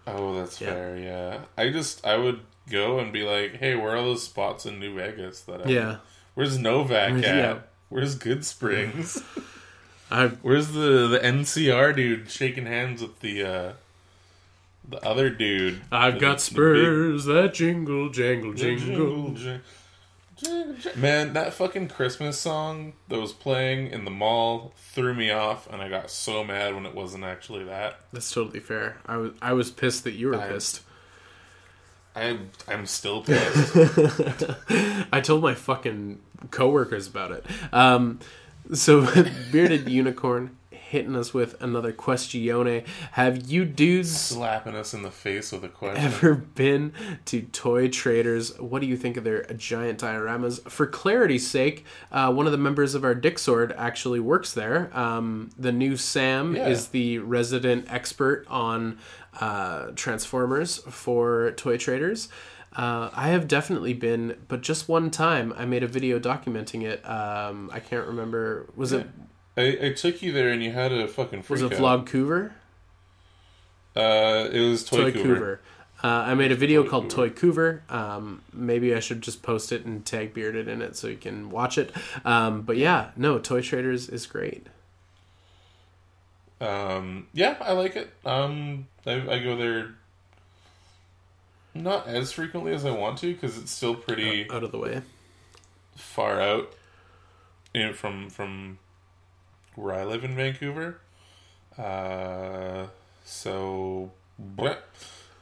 Oh, 0.08 0.36
that's 0.36 0.58
fair. 0.60 0.96
Yeah, 0.98 1.40
I 1.58 1.70
just 1.72 2.06
I 2.06 2.16
would 2.16 2.40
go 2.70 3.00
and 3.00 3.12
be 3.12 3.24
like, 3.24 3.58
"Hey, 3.58 3.76
where 3.76 3.92
are 3.96 4.02
those 4.02 4.24
spots 4.24 4.66
in 4.66 4.80
New 4.80 4.96
Vegas 4.96 5.42
that 5.42 5.66
I 5.66 5.70
Yeah, 5.70 5.98
Where's 6.34 6.58
Novac 6.58 7.12
Where's- 7.12 7.26
at? 7.26 7.36
yeah. 7.36 7.58
Where's 7.90 8.18
Goodsprings? 8.18 9.22
I 10.12 10.28
Where's 10.28 10.70
the 10.70 11.08
the 11.08 11.20
NCR 11.20 11.96
dude 11.96 12.30
shaking 12.30 12.68
hands 12.68 13.02
with 13.02 13.20
the 13.20 13.44
uh 13.44 13.74
the 14.90 15.04
other 15.06 15.30
dude? 15.30 15.82
I've 15.92 16.20
got 16.20 16.42
spurs 16.42 17.26
that 17.26 17.54
jingle, 17.54 18.10
jangle, 18.10 18.54
jingle. 18.54 19.30
jing- 19.32 19.62
jing- 20.38 20.76
jing- 20.78 21.02
Man, 21.02 21.34
that 21.34 21.54
fucking 21.54 21.88
Christmas 21.88 22.38
song 22.40 22.94
that 23.08 23.20
was 23.20 23.32
playing 23.32 23.88
in 23.88 24.04
the 24.06 24.12
mall 24.12 24.74
threw 24.78 25.14
me 25.14 25.32
off, 25.32 25.72
and 25.72 25.82
I 25.82 25.88
got 25.90 26.12
so 26.12 26.44
mad 26.44 26.76
when 26.76 26.86
it 26.86 26.94
wasn't 26.94 27.24
actually 27.24 27.64
that. 27.66 28.00
That's 28.12 28.30
totally 28.32 28.60
fair. 28.60 28.98
I 29.06 29.18
was 29.18 29.32
I 29.42 29.54
was 29.54 29.72
pissed 29.72 30.04
that 30.04 30.12
you 30.14 30.28
were 30.28 30.36
I- 30.40 30.48
pissed. 30.50 30.82
I 32.18 32.38
I'm 32.68 32.86
still 32.86 33.22
pissed. 33.24 33.76
I 35.12 35.22
told 35.22 35.42
my 35.42 35.54
fucking 35.54 36.20
coworkers 36.52 37.08
about 37.08 37.32
it. 37.32 37.46
Um, 37.74 38.20
So, 38.74 39.06
Bearded 39.52 39.88
Unicorn 39.90 40.58
hitting 40.96 41.16
us 41.18 41.34
with 41.34 41.62
another 41.62 41.92
questione. 41.92 42.88
Have 43.12 43.48
you 43.52 43.66
dudes 43.66 44.18
Slapping 44.18 44.76
us 44.76 44.94
in 44.94 45.02
the 45.04 45.12
face 45.12 45.52
with 45.52 45.66
a 45.66 45.68
question. 45.68 46.02
ever 46.06 46.36
been 46.36 46.94
to 47.26 47.42
Toy 47.42 47.90
Traders? 47.90 48.58
What 48.62 48.80
do 48.82 48.88
you 48.88 48.96
think 48.96 49.18
of 49.18 49.26
their 49.26 49.44
giant 49.58 50.00
dioramas? 50.00 50.62
For 50.72 50.88
clarity's 50.88 51.46
sake, 51.46 51.84
uh, 52.14 52.32
one 52.32 52.46
of 52.46 52.54
the 52.54 52.58
members 52.58 52.96
of 52.96 53.04
our 53.04 53.14
Dick 53.14 53.38
Sword 53.38 53.74
actually 53.78 54.22
works 54.22 54.54
there. 54.54 54.90
Um, 54.98 55.50
the 55.60 55.74
new 55.74 55.98
Sam 55.98 56.56
Yeah. 56.56 56.70
is 56.70 56.88
the 56.88 57.20
resident 57.20 57.88
expert 57.92 58.46
on 58.50 58.98
uh, 59.42 59.88
Transformers 59.96 60.78
for 60.90 61.52
Toy 61.58 61.76
Traders. 61.78 62.30
Uh, 62.78 63.10
I 63.14 63.30
have 63.30 63.48
definitely 63.48 63.94
been, 63.94 64.36
but 64.50 64.62
just 64.62 64.90
one 64.90 65.10
time 65.10 65.54
I 65.58 65.64
made 65.66 65.82
a 65.84 65.88
video 65.88 66.20
documenting 66.20 66.84
it. 66.84 67.08
Um, 67.10 67.70
I 67.74 67.80
can't 67.80 68.06
remember. 68.08 68.68
Was 68.76 68.92
it 68.92 69.08
I, 69.58 69.78
I 69.84 69.94
took 69.94 70.22
you 70.22 70.32
there 70.32 70.50
and 70.50 70.64
you 70.64 70.72
had 70.72 70.92
a 70.92 71.08
fucking 71.08 71.44
freak 71.44 71.62
was 71.62 71.72
it 71.72 71.80
out. 71.80 72.06
Vlog 72.06 72.10
Coover? 72.10 72.52
Uh, 73.96 74.50
it 74.52 74.60
was 74.60 74.84
Toy, 74.84 75.12
Toy 75.12 75.12
Coover. 75.12 75.38
Coover. 75.38 75.60
Uh, 76.04 76.08
I 76.08 76.34
made 76.34 76.52
a 76.52 76.56
video 76.56 76.84
Toy 76.84 76.90
called. 76.90 77.10
Toy 77.10 77.30
Coover. 77.30 77.90
Um, 77.90 78.42
maybe 78.52 78.94
I 78.94 79.00
should 79.00 79.22
just 79.22 79.42
post 79.42 79.72
it 79.72 79.86
and 79.86 80.06
tag 80.06 80.34
Bearded 80.34 80.68
in 80.68 80.82
it 80.82 80.96
so 80.96 81.08
you 81.08 81.18
can 81.18 81.50
watch 81.50 81.78
it. 81.78 81.92
Um, 82.26 82.64
but 82.64 82.78
yeah, 82.78 83.12
no, 83.16 83.40
Toy 83.40 83.62
Traders 83.62 84.10
is 84.10 84.26
great. 84.26 84.68
Um, 86.60 87.28
yeah, 87.34 87.56
I 87.62 87.74
like 87.74 87.96
it. 87.96 88.12
Um, 88.26 88.88
I, 89.06 89.14
I 89.14 89.40
go 89.40 89.56
there 89.56 89.96
not 91.74 92.08
as 92.08 92.32
frequently 92.32 92.74
as 92.74 92.86
I 92.86 92.92
want 92.92 93.18
to 93.20 93.34
because 93.34 93.58
it's 93.58 93.72
still 93.72 93.96
pretty 93.96 94.50
Out 94.50 94.64
of 94.64 94.72
the 94.72 94.78
way. 94.78 95.02
far 95.96 96.40
out 96.42 96.74
you 97.74 97.88
know, 97.88 97.94
from 97.94 98.30
from 98.30 98.80
where 99.76 99.94
I 99.96 100.04
live 100.04 100.24
in 100.24 100.36
Vancouver. 100.36 101.00
Uh, 101.78 102.88
so, 103.24 104.12
but, 104.40 104.88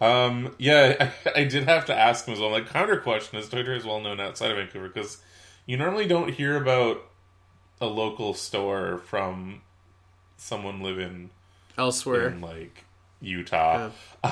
um, 0.02 0.56
yeah, 0.58 1.12
I, 1.26 1.42
I 1.42 1.44
did 1.46 1.64
have 1.66 1.86
to 1.86 1.96
ask 1.96 2.26
him 2.26 2.34
as 2.34 2.40
well. 2.40 2.52
Like, 2.52 2.68
counter 2.68 2.98
question 2.98 3.38
is 3.40 3.48
Toy 3.48 3.58
Trader 3.64 3.74
is 3.76 3.86
well 3.86 4.02
known 4.02 4.20
outside 4.20 4.52
of 4.52 4.58
Vancouver 4.58 4.88
because 4.88 5.18
you 5.66 5.78
normally 5.78 6.08
don't 6.08 6.32
hear 6.34 6.58
about 6.58 7.04
a 7.80 7.86
local 7.88 8.34
store 8.34 8.98
from 8.98 9.62
someone 10.38 10.82
living 10.82 11.30
Elsewhere. 11.78 12.28
in 12.30 12.42
like 12.42 12.86
Utah. 13.22 13.90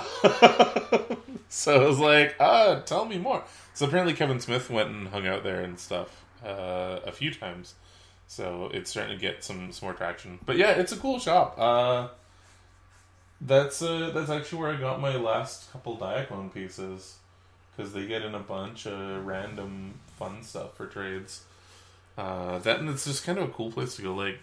so 1.49 1.84
I 1.84 1.88
was 1.88 1.99
like, 1.99 2.36
ah, 2.39 2.82
tell 2.86 3.06
me 3.06 3.18
more. 3.18 3.43
So 3.74 3.86
apparently 3.86 4.14
Kevin 4.14 4.39
Smith 4.39 4.70
went 4.70 4.89
and 4.89 5.08
hung 5.10 5.26
out 5.26 5.43
there 5.43 5.62
and 5.62 5.80
stuff 5.80 6.24
uh, 6.45 6.99
a 7.06 7.12
few 7.12 7.34
times. 7.34 7.76
So 8.32 8.70
it's 8.74 8.90
starting 8.90 9.14
to 9.14 9.20
get 9.22 9.44
some, 9.44 9.74
some 9.74 9.88
more 9.88 9.94
traction. 9.94 10.40
But 10.46 10.56
yeah, 10.56 10.70
it's 10.72 10.94
a 10.94 10.96
cool 10.96 11.20
shop. 11.20 11.56
Uh, 11.60 12.08
that's 13.42 13.82
uh, 13.82 14.12
that's 14.14 14.30
actually 14.30 14.60
where 14.62 14.72
I 14.72 14.78
got 14.78 15.02
my 15.02 15.18
last 15.18 15.70
couple 15.74 15.98
Diaclone 15.98 16.54
pieces 16.54 17.18
because 17.76 17.92
they 17.92 18.08
get 18.08 18.22
in 18.22 18.34
a 18.34 18.40
bunch 18.40 18.88
of 18.88 19.26
random 19.26 19.96
fun 20.18 20.44
stuff 20.44 20.78
for 20.78 20.86
trades. 20.86 21.44
Uh, 22.18 22.58
that 22.60 22.80
and 22.80 22.88
it's 22.90 23.04
just 23.04 23.26
kind 23.26 23.38
of 23.38 23.50
a 23.50 23.52
cool 23.52 23.70
place 23.70 23.98
to 23.98 24.02
go 24.02 24.16
like 24.16 24.40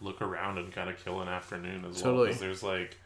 look 0.00 0.22
around 0.22 0.58
and 0.58 0.72
kind 0.72 0.88
of 0.88 1.02
kill 1.02 1.20
an 1.20 1.26
afternoon 1.28 1.84
as 1.84 1.96
well. 1.96 2.12
Totally. 2.12 2.30
'cause 2.30 2.38
there's 2.38 2.62
like 2.62 2.96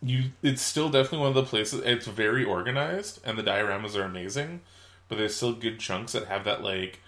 you, 0.00 0.26
it's 0.44 0.62
still 0.62 0.90
definitely 0.90 1.18
one 1.18 1.30
of 1.30 1.34
the 1.34 1.42
places. 1.42 1.80
It's 1.84 2.06
very 2.06 2.44
organized 2.44 3.18
and 3.24 3.36
the 3.36 3.42
dioramas 3.42 3.96
are 3.96 4.04
amazing, 4.04 4.60
but 5.08 5.18
there's 5.18 5.34
still 5.34 5.54
good 5.54 5.80
chunks 5.80 6.12
that 6.12 6.28
have 6.28 6.44
that 6.44 6.62
like 6.62 7.00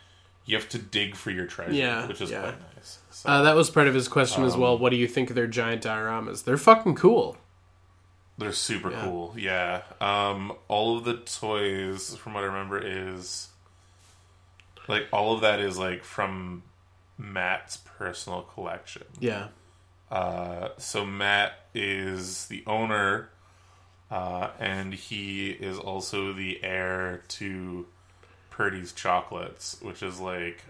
you 0.47 0.57
have 0.57 0.69
to 0.71 0.79
dig 0.79 1.15
for 1.15 1.31
your 1.31 1.47
treasure, 1.47 1.73
Yeah, 1.73 2.07
which 2.07 2.21
is 2.21 2.31
yeah. 2.31 2.41
quite 2.43 2.61
nice. 2.77 2.99
So, 3.11 3.29
Uh, 3.29 3.43
that 3.43 3.55
was 3.55 3.71
part 3.71 3.87
of 3.89 3.95
his 3.95 4.09
question 4.09 4.45
as 4.45 4.55
Um, 4.55 4.61
well. 4.61 4.79
What 4.79 4.91
do 4.91 4.97
you 4.97 5.07
think 5.07 5.31
of 5.31 5.37
their 5.37 5.47
giant 5.47 5.83
dioramas? 5.85 6.45
They're 6.45 6.57
fucking 6.57 6.95
cool. 6.97 7.37
They're 8.39 8.53
super 8.53 8.91
Yeah. 8.91 9.05
cool. 9.05 9.35
Yeah. 9.37 9.83
Um, 10.01 10.57
all 10.69 10.97
of 10.97 11.05
the 11.05 11.15
toys, 11.19 12.17
from 12.17 12.33
what 12.35 12.43
I 12.43 12.47
remember, 12.47 12.81
is 12.83 13.49
like 14.89 15.07
all 15.13 15.35
of 15.35 15.41
that 15.43 15.61
is 15.61 15.77
like 15.79 16.03
from 16.05 16.63
Matt's 17.19 17.77
personal 17.77 18.43
collection. 18.43 19.05
Yeah. 19.19 19.49
Uh, 20.11 20.71
so 20.79 21.05
Matt 21.05 21.67
is 21.75 22.47
the 22.47 22.65
owner, 22.67 23.29
uh, 24.11 24.49
and 24.59 24.95
he 24.95 25.51
is 25.51 25.79
also 25.79 26.33
the 26.33 26.65
heir 26.65 27.23
to 27.29 27.87
Purdy's 28.51 28.93
Chocolates, 28.93 29.77
which 29.81 30.03
is 30.03 30.21
like 30.21 30.63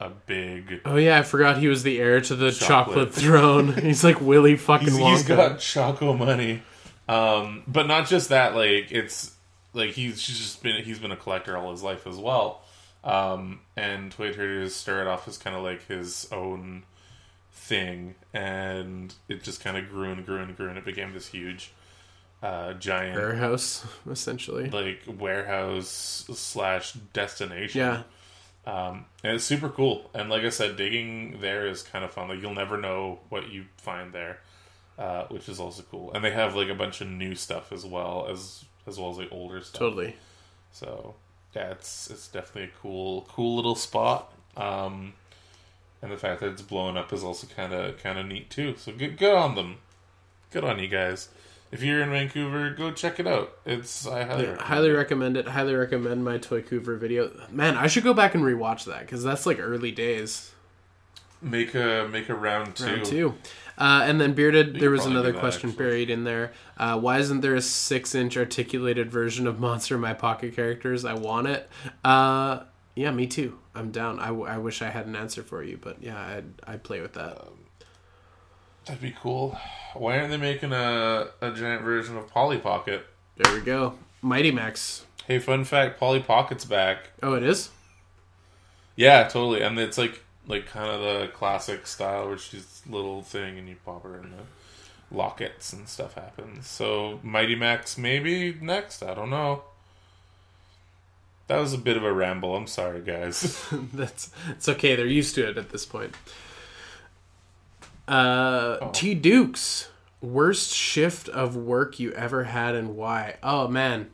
a 0.00 0.10
big. 0.10 0.80
Oh 0.84 0.96
yeah, 0.96 1.18
I 1.18 1.22
forgot 1.22 1.58
he 1.58 1.68
was 1.68 1.82
the 1.82 1.98
heir 1.98 2.20
to 2.20 2.36
the 2.36 2.50
chocolate, 2.50 3.08
Chocolate. 3.10 3.14
throne. 3.14 3.72
He's 3.82 4.04
like 4.04 4.20
Willy 4.20 4.56
fucking 4.56 4.88
He's, 4.88 4.98
he's 4.98 5.22
got 5.24 5.58
Choco 5.60 6.12
money, 6.14 6.62
um, 7.08 7.62
but 7.66 7.86
not 7.86 8.06
just 8.06 8.28
that. 8.28 8.54
Like 8.54 8.90
it's 8.92 9.32
like 9.72 9.90
he's 9.90 10.22
just 10.22 10.62
been 10.62 10.82
he's 10.84 10.98
been 10.98 11.12
a 11.12 11.16
collector 11.16 11.56
all 11.56 11.70
his 11.70 11.82
life 11.82 12.06
as 12.06 12.16
well. 12.16 12.62
Um, 13.04 13.60
and 13.76 14.10
Toy 14.10 14.32
Traders 14.32 14.74
started 14.74 15.08
off 15.08 15.28
as 15.28 15.38
kind 15.38 15.56
of 15.56 15.62
like 15.62 15.86
his 15.86 16.28
own 16.32 16.82
thing, 17.52 18.14
and 18.34 19.14
it 19.28 19.42
just 19.42 19.62
kind 19.62 19.76
of 19.76 19.88
grew 19.88 20.10
and 20.12 20.24
grew 20.26 20.42
and 20.42 20.56
grew, 20.56 20.68
and 20.68 20.78
it 20.78 20.84
became 20.84 21.12
this 21.12 21.28
huge, 21.28 21.72
uh, 22.42 22.74
giant 22.74 23.16
warehouse, 23.16 23.84
essentially. 24.10 24.70
like 24.70 25.02
warehouse 25.06 26.24
slash 26.32 26.92
destination. 26.92 27.80
Yeah. 27.80 28.02
Um, 28.66 29.06
and 29.24 29.34
it's 29.34 29.44
super 29.44 29.68
cool. 29.70 30.10
And 30.14 30.28
like 30.28 30.42
I 30.42 30.50
said, 30.50 30.76
digging 30.76 31.40
there 31.40 31.66
is 31.66 31.82
kind 31.82 32.04
of 32.04 32.12
fun. 32.12 32.28
Like 32.28 32.40
you'll 32.40 32.54
never 32.54 32.76
know 32.76 33.20
what 33.30 33.50
you 33.50 33.64
find 33.78 34.12
there, 34.12 34.40
uh, 34.98 35.24
which 35.28 35.48
is 35.48 35.58
also 35.58 35.82
cool. 35.90 36.12
And 36.12 36.22
they 36.22 36.32
have 36.32 36.54
like 36.54 36.68
a 36.68 36.74
bunch 36.74 37.00
of 37.00 37.08
new 37.08 37.34
stuff 37.34 37.72
as 37.72 37.86
well 37.86 38.26
as 38.30 38.64
as 38.86 38.98
well 38.98 39.10
as 39.10 39.18
like 39.18 39.32
older 39.32 39.60
stuff. 39.62 39.78
Totally. 39.78 40.16
So 40.72 41.14
yeah, 41.54 41.70
it's 41.70 42.10
it's 42.10 42.28
definitely 42.28 42.64
a 42.64 42.80
cool 42.82 43.26
cool 43.28 43.56
little 43.56 43.74
spot. 43.74 44.32
Um, 44.56 45.14
and 46.02 46.12
the 46.12 46.16
fact 46.16 46.40
that 46.40 46.50
it's 46.50 46.62
blowing 46.62 46.96
up 46.96 47.12
is 47.12 47.24
also 47.24 47.46
kind 47.46 47.72
of 47.72 48.00
kind 48.02 48.18
of 48.18 48.26
neat 48.26 48.50
too. 48.50 48.76
So 48.76 48.92
good 48.92 49.16
good 49.16 49.34
on 49.34 49.54
them. 49.54 49.78
Good 50.50 50.64
on 50.64 50.78
you 50.78 50.88
guys. 50.88 51.28
If 51.70 51.82
you're 51.82 52.00
in 52.00 52.10
Vancouver, 52.10 52.70
go 52.70 52.92
check 52.92 53.20
it 53.20 53.26
out. 53.26 53.52
It's 53.66 54.06
I 54.06 54.24
highly 54.24 54.44
Yeah, 54.44 54.50
recommend 54.52 54.60
highly 54.62 54.88
it. 54.88 54.92
recommend 54.94 55.36
it. 55.36 55.48
Highly 55.48 55.74
recommend 55.74 56.24
my 56.24 56.38
Toy 56.38 56.62
Coover 56.62 56.98
video. 56.98 57.30
Man, 57.50 57.76
I 57.76 57.86
should 57.88 58.04
go 58.04 58.14
back 58.14 58.34
and 58.34 58.42
rewatch 58.42 58.84
that 58.86 59.00
because 59.00 59.22
that's 59.22 59.44
like 59.44 59.58
early 59.60 59.90
days. 59.92 60.52
make 61.42 61.74
a 61.74 62.08
make 62.10 62.28
a 62.28 62.34
round 62.34 62.74
two. 62.76 62.84
Round 62.86 63.04
two. 63.04 63.34
Uh, 63.76 64.02
and 64.06 64.20
then 64.20 64.32
bearded, 64.32 64.80
there 64.80 64.90
was 64.90 65.06
another 65.06 65.30
that, 65.30 65.38
question 65.38 65.70
actually. 65.70 65.84
buried 65.84 66.10
in 66.10 66.24
there. 66.24 66.52
Uh, 66.78 66.98
why 66.98 67.18
isn't 67.18 67.42
there 67.42 67.54
a 67.54 67.60
six-inch 67.60 68.36
articulated 68.36 69.08
version 69.08 69.46
of 69.46 69.60
Monster 69.60 69.94
in 69.94 70.00
My 70.00 70.14
Pocket 70.14 70.56
characters? 70.56 71.04
I 71.04 71.14
want 71.14 71.46
it. 71.46 71.70
Uh, 72.04 72.64
yeah, 72.96 73.12
me 73.12 73.28
too. 73.28 73.56
I'm 73.76 73.92
down. 73.92 74.18
I, 74.18 74.28
w- 74.28 74.46
I 74.46 74.58
wish 74.58 74.82
I 74.82 74.88
had 74.90 75.06
an 75.06 75.14
answer 75.14 75.44
for 75.44 75.62
you, 75.62 75.78
but 75.80 76.02
yeah, 76.02 76.18
I'd, 76.18 76.46
I'd 76.66 76.82
play 76.82 77.00
with 77.00 77.12
that. 77.12 77.38
That'd 78.88 79.02
be 79.02 79.14
cool. 79.20 79.58
Why 79.92 80.18
aren't 80.18 80.30
they 80.30 80.38
making 80.38 80.72
a, 80.72 81.28
a 81.42 81.50
giant 81.52 81.82
version 81.82 82.16
of 82.16 82.28
Polly 82.30 82.56
Pocket? 82.56 83.04
There 83.36 83.52
we 83.52 83.60
go. 83.60 83.98
Mighty 84.22 84.50
Max. 84.50 85.04
Hey, 85.26 85.38
fun 85.38 85.64
fact: 85.64 86.00
Polly 86.00 86.20
Pocket's 86.20 86.64
back. 86.64 87.10
Oh, 87.22 87.34
it 87.34 87.42
is. 87.42 87.68
Yeah, 88.96 89.24
totally. 89.24 89.60
And 89.60 89.78
it's 89.78 89.98
like 89.98 90.22
like 90.46 90.66
kind 90.66 90.90
of 90.90 91.02
the 91.02 91.28
classic 91.28 91.86
style 91.86 92.28
where 92.28 92.38
she's 92.38 92.82
a 92.88 92.92
little 92.92 93.20
thing 93.20 93.58
and 93.58 93.68
you 93.68 93.76
pop 93.84 94.04
her 94.04 94.16
in 94.16 94.30
the 94.30 95.14
lockets 95.14 95.74
and 95.74 95.86
stuff 95.86 96.14
happens. 96.14 96.66
So 96.66 97.20
Mighty 97.22 97.56
Max 97.56 97.98
maybe 97.98 98.56
next. 98.58 99.02
I 99.02 99.12
don't 99.12 99.28
know. 99.28 99.64
That 101.48 101.58
was 101.58 101.74
a 101.74 101.78
bit 101.78 101.98
of 101.98 102.04
a 102.04 102.12
ramble. 102.12 102.56
I'm 102.56 102.66
sorry, 102.66 103.02
guys. 103.02 103.68
That's 103.92 104.30
it's 104.48 104.68
okay. 104.68 104.96
They're 104.96 105.06
used 105.06 105.34
to 105.34 105.46
it 105.46 105.58
at 105.58 105.68
this 105.68 105.84
point. 105.84 106.14
Uh, 108.08 108.78
Oh. 108.80 108.90
T 108.92 109.14
Dukes, 109.14 109.88
worst 110.22 110.74
shift 110.74 111.28
of 111.28 111.54
work 111.56 112.00
you 112.00 112.12
ever 112.12 112.44
had 112.44 112.74
and 112.74 112.96
why? 112.96 113.36
Oh 113.42 113.68
man, 113.68 114.10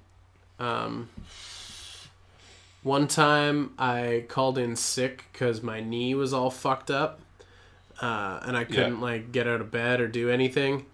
um, 0.59 1.09
one 2.83 3.07
time 3.09 3.73
I 3.79 4.25
called 4.29 4.59
in 4.59 4.77
sick 4.77 5.25
because 5.33 5.63
my 5.63 5.81
knee 5.81 6.15
was 6.15 6.33
all 6.35 6.51
fucked 6.51 6.91
up, 6.91 7.21
uh, 8.01 8.41
and 8.43 8.57
I 8.57 8.65
couldn't 8.65 9.01
like 9.01 9.33
get 9.33 9.47
out 9.47 9.61
of 9.61 9.71
bed 9.71 10.01
or 10.01 10.09
do 10.09 10.29
anything. 10.29 10.85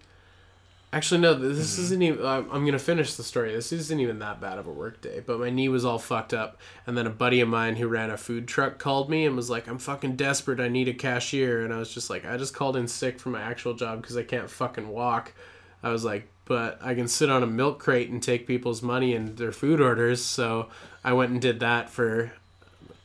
Actually, 0.93 1.21
no. 1.21 1.33
This 1.33 1.73
Mm-hmm. 1.75 1.81
isn't 1.83 2.01
even. 2.01 2.25
I'm 2.25 2.51
I'm 2.51 2.65
gonna 2.65 2.77
finish 2.77 3.13
the 3.13 3.23
story. 3.23 3.53
This 3.53 3.71
isn't 3.71 3.99
even 4.01 4.19
that 4.19 4.41
bad 4.41 4.57
of 4.57 4.67
a 4.67 4.71
work 4.71 4.99
day. 5.01 5.21
But 5.25 5.39
my 5.39 5.49
knee 5.49 5.69
was 5.69 5.85
all 5.85 5.99
fucked 5.99 6.33
up, 6.33 6.59
and 6.85 6.97
then 6.97 7.07
a 7.07 7.11
buddy 7.11 7.39
of 7.39 7.47
mine 7.47 7.77
who 7.77 7.87
ran 7.87 8.09
a 8.09 8.17
food 8.17 8.45
truck 8.47 8.77
called 8.77 9.09
me 9.09 9.25
and 9.25 9.35
was 9.35 9.49
like, 9.49 9.67
"I'm 9.69 9.77
fucking 9.77 10.17
desperate. 10.17 10.59
I 10.59 10.67
need 10.67 10.89
a 10.89 10.93
cashier." 10.93 11.63
And 11.63 11.73
I 11.73 11.77
was 11.77 11.93
just 11.93 12.09
like, 12.09 12.25
"I 12.25 12.35
just 12.35 12.53
called 12.53 12.75
in 12.75 12.89
sick 12.89 13.19
for 13.21 13.29
my 13.29 13.41
actual 13.41 13.73
job 13.73 14.01
because 14.01 14.17
I 14.17 14.23
can't 14.23 14.49
fucking 14.49 14.89
walk." 14.89 15.33
I 15.81 15.91
was 15.91 16.03
like, 16.03 16.27
"But 16.43 16.77
I 16.81 16.93
can 16.93 17.07
sit 17.07 17.29
on 17.29 17.41
a 17.41 17.47
milk 17.47 17.79
crate 17.79 18.09
and 18.09 18.21
take 18.21 18.45
people's 18.45 18.81
money 18.81 19.15
and 19.15 19.37
their 19.37 19.53
food 19.53 19.79
orders." 19.79 20.21
So 20.21 20.67
I 21.05 21.13
went 21.13 21.31
and 21.31 21.41
did 21.41 21.61
that 21.61 21.89
for 21.89 22.33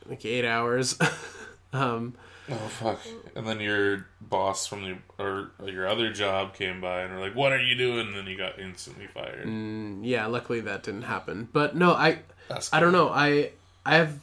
like 0.09 0.25
eight 0.25 0.43
hours. 0.45 0.99
um, 1.71 2.15
Oh 2.49 2.55
fuck! 2.55 2.99
And 3.35 3.45
then 3.45 3.59
your 3.59 4.07
boss 4.21 4.67
from 4.67 4.83
the 4.83 4.97
or 5.21 5.51
your 5.65 5.87
other 5.87 6.13
job 6.13 6.53
came 6.53 6.79
by 6.79 7.01
and 7.01 7.13
were 7.13 7.19
like, 7.19 7.35
"What 7.35 7.51
are 7.51 7.61
you 7.61 7.75
doing?" 7.75 8.07
And 8.07 8.15
then 8.15 8.27
you 8.27 8.37
got 8.37 8.57
instantly 8.57 9.07
fired. 9.07 9.45
Mm, 9.45 9.99
yeah, 10.03 10.25
luckily 10.27 10.61
that 10.61 10.83
didn't 10.83 11.03
happen. 11.03 11.49
But 11.51 11.75
no, 11.75 11.91
I 11.91 12.19
That's 12.47 12.73
I 12.73 12.79
don't 12.79 12.93
know. 12.93 13.09
I 13.09 13.51
I 13.85 13.95
have 13.95 14.19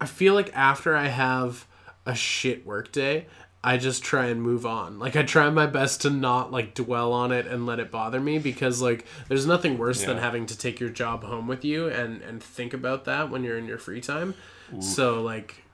I 0.00 0.06
feel 0.06 0.34
like 0.34 0.54
after 0.54 0.94
I 0.94 1.08
have 1.08 1.66
a 2.06 2.14
shit 2.14 2.64
work 2.64 2.92
day, 2.92 3.26
I 3.62 3.76
just 3.76 4.04
try 4.04 4.26
and 4.26 4.40
move 4.40 4.64
on. 4.64 5.00
Like 5.00 5.16
I 5.16 5.24
try 5.24 5.50
my 5.50 5.66
best 5.66 6.02
to 6.02 6.10
not 6.10 6.52
like 6.52 6.74
dwell 6.74 7.12
on 7.12 7.32
it 7.32 7.46
and 7.46 7.66
let 7.66 7.80
it 7.80 7.90
bother 7.90 8.20
me 8.20 8.38
because 8.38 8.80
like 8.80 9.04
there's 9.26 9.46
nothing 9.46 9.78
worse 9.78 10.04
than 10.04 10.18
having 10.18 10.46
to 10.46 10.56
take 10.56 10.78
your 10.78 10.90
job 10.90 11.24
home 11.24 11.48
with 11.48 11.64
you 11.64 11.88
and 11.88 12.22
and 12.22 12.40
think 12.40 12.72
about 12.72 13.04
that 13.06 13.30
when 13.30 13.42
you're 13.42 13.58
in 13.58 13.66
your 13.66 13.78
free 13.78 14.00
time. 14.00 14.34
So 14.80 15.22
like 15.22 15.64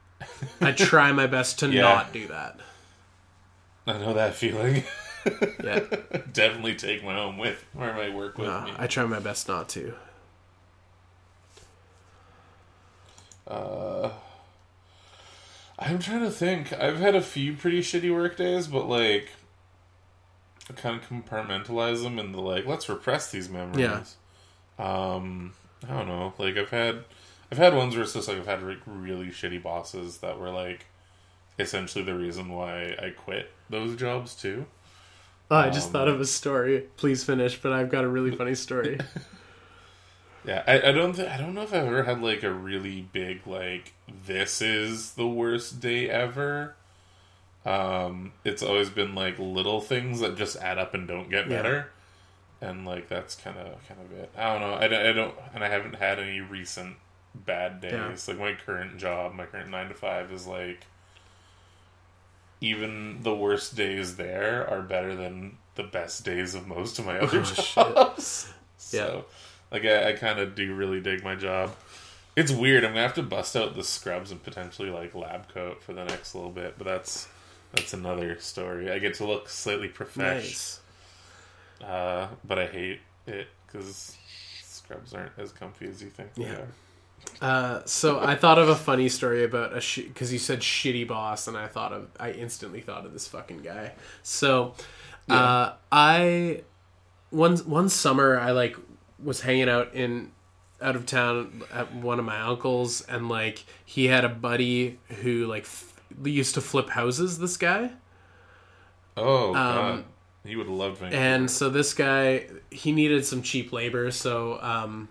I 0.61 0.72
try 0.72 1.12
my 1.12 1.27
best 1.27 1.59
to 1.61 1.68
Yeah. 1.70 1.83
not 1.83 2.12
do 2.12 2.27
that. 2.29 2.59
I 3.87 3.93
know 3.99 4.14
that 4.14 4.35
feeling. 4.35 4.85
Yeah. 5.62 5.81
Definitely 6.33 6.75
take 6.75 7.03
my 7.05 7.14
home 7.14 7.39
with 7.39 7.64
or 7.79 7.93
my 7.95 8.09
work 8.11 8.39
with 8.39 8.49
Uh, 8.49 8.64
me. 8.66 8.72
I 8.79 8.87
try 8.87 9.05
my 9.07 9.20
best 9.20 9.49
not 9.49 9.68
to. 9.70 9.95
Uh, 13.47 14.11
I'm 15.79 15.99
trying 15.99 16.20
to 16.20 16.31
think. 16.31 16.72
I've 16.72 16.99
had 16.99 17.14
a 17.14 17.20
few 17.20 17.55
pretty 17.55 17.81
shitty 17.81 18.12
work 18.14 18.37
days, 18.37 18.66
but 18.68 18.89
like, 18.89 19.31
I 20.70 20.72
kind 20.72 21.01
of 21.01 21.09
compartmentalize 21.09 22.03
them 22.03 22.18
into 22.18 22.41
like, 22.41 22.66
let's 22.66 22.89
repress 22.89 23.31
these 23.31 23.49
memories. 23.49 24.16
Um, 24.79 25.53
I 25.89 25.93
don't 25.93 26.09
know. 26.09 26.33
Like 26.39 26.57
I've 26.57 26.70
had, 26.70 27.05
I've 27.55 27.59
had 27.59 27.74
ones 27.74 27.94
where 27.94 28.05
it's 28.05 28.12
just 28.14 28.28
like 28.28 28.38
I've 28.38 28.46
had 28.46 28.62
like 28.62 28.80
really 28.86 29.28
shitty 29.28 29.62
bosses 29.62 30.18
that 30.18 30.38
were 30.38 30.50
like, 30.50 30.86
essentially 31.59 32.05
the 32.05 32.16
reason 32.16 32.48
why 32.50 32.96
I 33.00 33.11
quit 33.11 33.52
those 33.70 33.96
jobs 33.96 34.34
too. 34.34 34.66
Oh, 35.50 35.57
I 35.57 35.70
just 35.70 35.90
Um, 35.90 35.92
thought 35.92 36.09
of 36.09 36.20
a 36.20 36.24
story. 36.26 36.88
Please 36.96 37.24
finish, 37.24 37.61
but 37.61 37.72
I've 37.72 37.90
got 37.90 38.05
a 38.05 38.09
really 38.09 38.30
funny 38.32 38.55
story. 38.55 38.98
Yeah, 40.44 40.62
I, 40.66 40.88
I 40.88 40.92
don't 40.92 41.14
th- 41.14 41.28
I 41.28 41.38
don't 41.38 41.55
know 41.55 41.62
if 41.62 41.72
I've 41.72 41.86
ever 41.86 42.02
had 42.02 42.20
like 42.20 42.42
a 42.42 42.52
really 42.52 43.00
big 43.00 43.46
like 43.46 43.94
this 44.26 44.61
is 44.61 45.12
the 45.12 45.26
worst 45.26 45.80
day 45.80 46.09
ever. 46.11 46.76
Um, 47.66 48.32
it's 48.44 48.62
always 48.62 48.90
been 48.90 49.14
like 49.14 49.38
little 49.38 49.80
things 49.80 50.20
that 50.20 50.36
just 50.36 50.57
add 50.57 50.78
up 50.78 50.94
and 50.94 51.09
don't 51.09 51.30
get 51.30 51.48
Yeah. 51.48 51.62
better, 51.62 51.92
and 52.61 52.86
like 52.86 53.09
that's 53.09 53.36
kind 53.36 53.59
of 53.59 53.86
kind 53.88 54.00
of 54.00 54.12
it. 54.12 54.30
I 54.36 54.52
don't 54.52 54.61
know. 54.62 54.74
I, 54.74 55.11
I 55.11 55.12
don't 55.12 55.34
and 55.55 55.64
I 55.64 55.68
haven't 55.68 55.96
had 55.96 56.20
any 56.20 56.40
recent 56.40 56.96
bad 57.35 57.80
days. 57.80 57.93
Yeah. 57.93 58.35
Like 58.35 58.39
my 58.39 58.55
current 58.55 58.99
job, 58.99 59.35
my 59.35 59.47
current 59.47 59.70
nine 59.70 59.89
to 59.89 59.95
five 59.95 60.30
is 60.32 60.47
like 60.47 60.87
even 62.61 63.22
the 63.22 63.35
worst 63.35 63.76
days 63.76 64.16
there 64.16 64.68
are 64.70 64.80
better 64.82 65.14
than 65.14 65.59
the 65.74 65.82
best 65.82 66.24
days 66.24 66.55
of 66.55 66.66
most 66.66 66.99
of 66.99 67.07
my 67.07 67.18
other 67.18 67.41
Oh, 67.41 67.45
shit. 67.45 67.64
jobs. 67.74 68.53
Yeah. 68.91 69.01
So, 69.07 69.24
like, 69.70 69.85
I, 69.85 70.11
I 70.11 70.12
kind 70.12 70.39
of 70.39 70.55
do 70.55 70.74
really 70.74 71.01
dig 71.01 71.24
my 71.24 71.35
job. 71.35 71.74
It's 72.37 72.51
weird. 72.53 72.85
I'm 72.85 72.91
gonna 72.93 73.03
have 73.03 73.14
to 73.14 73.22
bust 73.22 73.55
out 73.57 73.74
the 73.74 73.85
scrubs 73.85 74.30
and 74.30 74.43
potentially 74.43 74.91
like 74.91 75.14
lab 75.14 75.49
coat 75.53 75.82
for 75.82 75.93
the 75.93 76.05
next 76.05 76.35
little 76.35 76.51
bit, 76.51 76.74
but 76.78 76.85
that's 76.85 77.28
that's 77.72 77.93
another 77.93 78.39
story. 78.41 78.91
I 78.91 78.99
get 78.99 79.14
to 79.14 79.24
look 79.26 79.49
slightly 79.49 79.89
profesh, 79.89 80.18
nice. 80.45 80.80
uh, 81.85 82.28
but 82.45 82.59
I 82.59 82.66
hate 82.66 83.01
it 83.26 83.49
because 83.66 84.16
scrubs 84.64 85.12
aren't 85.14 85.32
as 85.39 85.53
comfy 85.53 85.87
as 85.89 86.03
you 86.03 86.11
think 86.11 86.35
they 86.35 86.43
Yeah. 86.45 86.53
are. 86.55 86.68
Uh, 87.41 87.82
so 87.85 88.20
I 88.20 88.35
thought 88.37 88.59
of 88.59 88.68
a 88.68 88.76
funny 88.76 89.09
story 89.09 89.45
about 89.45 89.72
a 89.72 90.03
because 90.03 90.32
you 90.32 90.39
said 90.39 90.61
shitty 90.61 91.07
boss, 91.07 91.49
and 91.49 91.57
I 91.57 91.66
thought 91.66 91.93
of 91.93 92.09
I 92.18 92.32
instantly 92.32 92.80
thought 92.80 93.05
of 93.05 93.12
this 93.12 93.26
fucking 93.28 93.62
guy. 93.62 93.93
So, 94.22 94.74
uh, 95.28 95.72
I 95.91 96.62
one 97.30 97.57
one 97.59 97.89
summer 97.89 98.39
I 98.39 98.53
like 98.53 98.76
was 99.22 99.41
hanging 99.41 99.68
out 99.68 99.95
in 99.95 100.30
out 100.80 100.97
of 100.97 101.07
town 101.07 101.62
at 101.72 101.95
one 101.95 102.18
of 102.18 102.24
my 102.24 102.41
uncles, 102.41 103.01
and 103.03 103.28
like 103.28 103.64
he 103.85 104.07
had 104.07 104.24
a 104.24 104.28
buddy 104.28 104.99
who 105.22 105.47
like 105.47 105.64
f- 105.64 106.01
used 106.22 106.55
to 106.55 106.61
flip 106.61 106.91
houses. 106.91 107.39
This 107.39 107.57
guy. 107.57 107.91
Oh 109.16 109.53
god, 109.53 110.05
you 110.45 110.59
would 110.59 110.68
love 110.68 110.99
Vancouver. 110.99 111.16
Um, 111.16 111.22
and 111.22 111.51
so 111.51 111.68
this 111.70 111.95
guy 111.95 112.47
he 112.70 112.93
needed 112.93 113.24
some 113.24 113.43
cheap 113.43 113.72
labor 113.72 114.11
so 114.11 114.59
um 114.61 115.09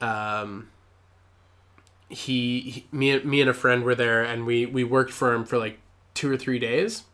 um 0.00 0.68
he, 2.08 2.60
he 2.60 2.86
me 2.92 3.10
and 3.10 3.24
me 3.24 3.40
and 3.40 3.50
a 3.50 3.54
friend 3.54 3.84
were 3.84 3.94
there 3.94 4.22
and 4.22 4.46
we 4.46 4.66
we 4.66 4.84
worked 4.84 5.12
for 5.12 5.32
him 5.34 5.44
for 5.44 5.58
like 5.58 5.78
two 6.14 6.30
or 6.30 6.36
three 6.36 6.58
days. 6.58 7.04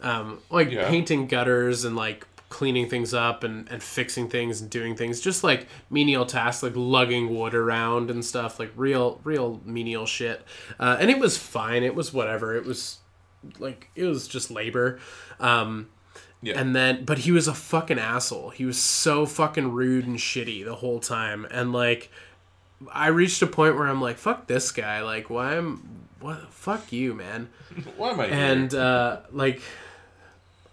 Um 0.00 0.40
like 0.50 0.70
Yeah. 0.70 0.88
painting 0.88 1.26
gutters 1.26 1.84
and 1.84 1.96
like 1.96 2.26
cleaning 2.48 2.88
things 2.88 3.12
up 3.12 3.42
and, 3.42 3.68
and 3.70 3.82
fixing 3.82 4.28
things 4.28 4.60
and 4.60 4.70
doing 4.70 4.94
things. 4.94 5.20
Just 5.20 5.42
like 5.42 5.66
menial 5.90 6.24
tasks 6.24 6.62
like 6.62 6.72
lugging 6.76 7.34
wood 7.36 7.54
around 7.54 8.10
and 8.10 8.24
stuff 8.24 8.58
like 8.58 8.70
real 8.76 9.20
real 9.24 9.60
menial 9.64 10.06
shit. 10.06 10.42
Uh, 10.78 10.96
and 11.00 11.10
it 11.10 11.18
was 11.18 11.36
fine. 11.36 11.82
It 11.82 11.94
was 11.94 12.12
whatever. 12.12 12.54
It 12.54 12.64
was 12.64 12.98
like 13.58 13.90
it 13.94 14.04
was 14.04 14.26
just 14.28 14.50
labor. 14.50 14.98
Um 15.40 15.88
yeah, 16.42 16.60
and 16.60 16.76
then, 16.76 17.06
but 17.06 17.20
he 17.20 17.32
was 17.32 17.48
a 17.48 17.54
fucking 17.54 17.98
asshole. 17.98 18.50
He 18.50 18.66
was 18.66 18.76
so 18.78 19.24
fucking 19.24 19.72
rude 19.72 20.06
and 20.06 20.18
shitty 20.18 20.62
the 20.62 20.74
whole 20.74 21.00
time. 21.00 21.46
And 21.50 21.72
like, 21.72 22.10
I 22.92 23.08
reached 23.08 23.40
a 23.42 23.46
point 23.46 23.76
where 23.76 23.86
I'm 23.86 24.00
like, 24.00 24.18
fuck 24.18 24.46
this 24.46 24.70
guy. 24.72 25.02
Like, 25.02 25.30
why 25.30 25.54
am, 25.54 26.06
what, 26.20 26.52
fuck 26.52 26.92
you, 26.92 27.14
man. 27.14 27.48
why 27.96 28.10
am 28.10 28.20
I 28.20 28.26
here? 28.26 28.34
And, 28.34 28.74
uh, 28.74 29.20
like, 29.32 29.60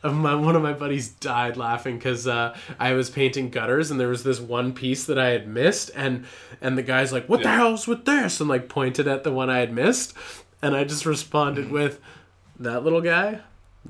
my, 0.03 0.33
one 0.33 0.55
of 0.55 0.63
my 0.63 0.73
buddies 0.73 1.09
died 1.09 1.57
laughing 1.57 1.97
because 1.97 2.27
uh, 2.27 2.57
I 2.79 2.93
was 2.93 3.09
painting 3.11 3.51
gutters 3.51 3.91
and 3.91 3.99
there 3.99 4.07
was 4.07 4.23
this 4.23 4.39
one 4.39 4.73
piece 4.73 5.05
that 5.05 5.19
I 5.19 5.29
had 5.29 5.47
missed 5.47 5.91
and 5.95 6.25
and 6.59 6.75
the 6.75 6.81
guy's 6.81 7.13
like, 7.13 7.29
"What 7.29 7.43
the 7.43 7.49
hell's 7.49 7.87
with 7.87 8.05
this?" 8.05 8.39
and 8.39 8.49
like 8.49 8.67
pointed 8.67 9.07
at 9.07 9.23
the 9.23 9.31
one 9.31 9.51
I 9.51 9.59
had 9.59 9.71
missed, 9.71 10.15
and 10.59 10.75
I 10.75 10.85
just 10.85 11.05
responded 11.05 11.65
Mm-hmm. 11.65 11.73
with, 11.73 11.99
"That 12.59 12.83
little 12.83 13.01
guy, 13.01 13.41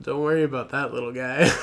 don't 0.02 0.20
worry 0.20 0.44
about 0.44 0.72
that 0.72 0.94
little 0.94 1.14
guy." 1.14 1.50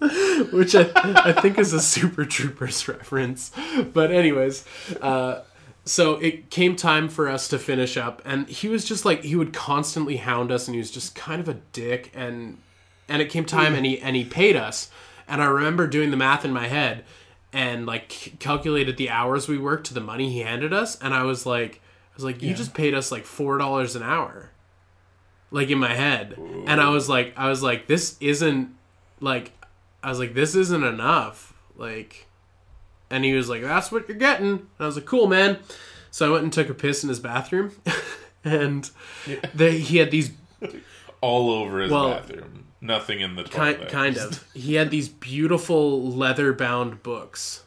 Which 0.52 0.74
I, 0.74 0.90
I 0.94 1.32
think 1.32 1.58
is 1.58 1.72
a 1.72 1.80
Super 1.80 2.24
Troopers 2.24 2.86
reference. 2.86 3.50
But, 3.92 4.10
anyways, 4.12 4.64
uh, 5.00 5.42
so 5.84 6.14
it 6.16 6.50
came 6.50 6.76
time 6.76 7.08
for 7.08 7.28
us 7.28 7.48
to 7.48 7.58
finish 7.58 7.96
up, 7.96 8.22
and 8.24 8.48
he 8.48 8.68
was 8.68 8.84
just 8.84 9.04
like, 9.04 9.24
he 9.24 9.34
would 9.36 9.52
constantly 9.52 10.16
hound 10.16 10.52
us, 10.52 10.68
and 10.68 10.74
he 10.74 10.78
was 10.78 10.90
just 10.90 11.14
kind 11.14 11.40
of 11.40 11.48
a 11.48 11.54
dick. 11.72 12.12
And 12.14 12.58
and 13.08 13.22
it 13.22 13.30
came 13.30 13.44
time, 13.46 13.74
and 13.74 13.86
he 13.86 13.98
and 13.98 14.14
he 14.14 14.24
paid 14.24 14.54
us. 14.54 14.90
And 15.26 15.42
I 15.42 15.46
remember 15.46 15.86
doing 15.86 16.10
the 16.10 16.16
math 16.16 16.44
in 16.44 16.52
my 16.52 16.68
head, 16.68 17.04
and 17.52 17.86
like 17.86 18.12
c- 18.12 18.32
calculated 18.38 18.98
the 18.98 19.10
hours 19.10 19.48
we 19.48 19.58
worked 19.58 19.86
to 19.88 19.94
the 19.94 20.00
money 20.00 20.30
he 20.30 20.40
handed 20.40 20.72
us, 20.72 20.98
and 21.00 21.14
I 21.14 21.22
was 21.22 21.46
like, 21.46 21.80
I 22.12 22.14
was 22.16 22.24
like, 22.24 22.42
you 22.42 22.52
just 22.54 22.74
paid 22.74 22.94
us 22.94 23.10
like 23.10 23.24
four 23.24 23.56
dollars 23.58 23.96
an 23.96 24.02
hour, 24.02 24.50
like 25.50 25.70
in 25.70 25.78
my 25.78 25.94
head, 25.94 26.34
and 26.66 26.80
I 26.80 26.90
was 26.90 27.08
like, 27.08 27.32
I 27.36 27.48
was 27.48 27.62
like, 27.62 27.86
this 27.86 28.16
isn't 28.20 28.74
like, 29.20 29.52
I 30.02 30.08
was 30.10 30.18
like, 30.18 30.34
this 30.34 30.54
isn't 30.54 30.84
enough, 30.84 31.54
like, 31.76 32.26
and 33.10 33.24
he 33.24 33.32
was 33.34 33.48
like, 33.48 33.62
that's 33.62 33.90
what 33.90 34.08
you're 34.08 34.16
getting. 34.16 34.46
And 34.46 34.66
I 34.78 34.86
was 34.86 34.96
like, 34.96 35.06
cool, 35.06 35.26
man. 35.26 35.58
So 36.10 36.28
I 36.28 36.30
went 36.32 36.44
and 36.44 36.52
took 36.52 36.68
a 36.68 36.74
piss 36.74 37.02
in 37.02 37.08
his 37.08 37.20
bathroom, 37.20 37.72
and 38.44 38.88
they, 39.54 39.78
he 39.78 39.98
had 39.98 40.10
these 40.10 40.30
all 41.20 41.50
over 41.50 41.80
his 41.80 41.90
Well, 41.90 42.10
bathroom. 42.10 42.66
Nothing 42.80 43.20
in 43.20 43.34
the 43.34 43.42
kind 43.44 43.76
toilet. 43.76 43.90
kind 43.90 44.16
of. 44.18 44.44
He 44.54 44.74
had 44.76 44.90
these 44.90 45.08
beautiful 45.08 46.00
leather 46.12 46.52
bound 46.52 47.02
books 47.02 47.64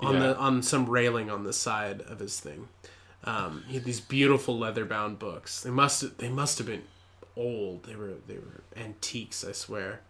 on 0.00 0.14
Yeah. 0.14 0.20
the 0.20 0.36
on 0.38 0.62
some 0.62 0.88
railing 0.88 1.30
on 1.30 1.44
the 1.44 1.52
side 1.52 2.00
of 2.02 2.18
his 2.18 2.40
thing. 2.40 2.68
Um, 3.24 3.64
he 3.68 3.74
had 3.74 3.84
these 3.84 4.00
beautiful 4.00 4.58
leather 4.58 4.86
bound 4.86 5.18
books. 5.18 5.60
They 5.62 5.70
must 5.70 6.16
they 6.18 6.28
must 6.30 6.56
have 6.58 6.66
been 6.66 6.84
old. 7.36 7.84
They 7.84 7.96
were 7.96 8.14
they 8.26 8.36
were 8.38 8.62
antiques. 8.76 9.44
I 9.44 9.52
swear. 9.52 10.00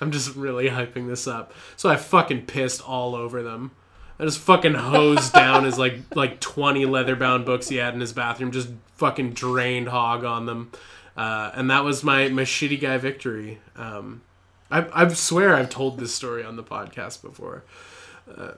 I'm 0.00 0.10
just 0.10 0.34
really 0.36 0.68
hyping 0.68 1.06
this 1.08 1.26
up. 1.26 1.52
So 1.76 1.88
I 1.88 1.96
fucking 1.96 2.46
pissed 2.46 2.80
all 2.86 3.14
over 3.14 3.42
them. 3.42 3.70
I 4.18 4.24
just 4.24 4.38
fucking 4.38 4.74
hosed 4.74 5.32
down 5.34 5.64
his 5.64 5.78
like 5.78 5.94
like 6.14 6.40
20 6.40 6.84
leather 6.86 7.16
bound 7.16 7.44
books 7.46 7.68
he 7.68 7.76
had 7.76 7.94
in 7.94 8.00
his 8.00 8.12
bathroom. 8.12 8.50
Just 8.50 8.68
fucking 8.96 9.32
drained 9.32 9.88
hog 9.88 10.24
on 10.24 10.46
them. 10.46 10.72
Uh, 11.16 11.50
and 11.54 11.70
that 11.70 11.84
was 11.84 12.02
my 12.04 12.28
my 12.28 12.42
shitty 12.42 12.80
guy 12.80 12.96
victory. 12.98 13.58
Um, 13.76 14.22
I 14.70 14.86
I 14.92 15.08
swear 15.08 15.54
I've 15.54 15.70
told 15.70 15.98
this 15.98 16.14
story 16.14 16.44
on 16.44 16.56
the 16.56 16.62
podcast 16.64 17.22
before. 17.22 17.64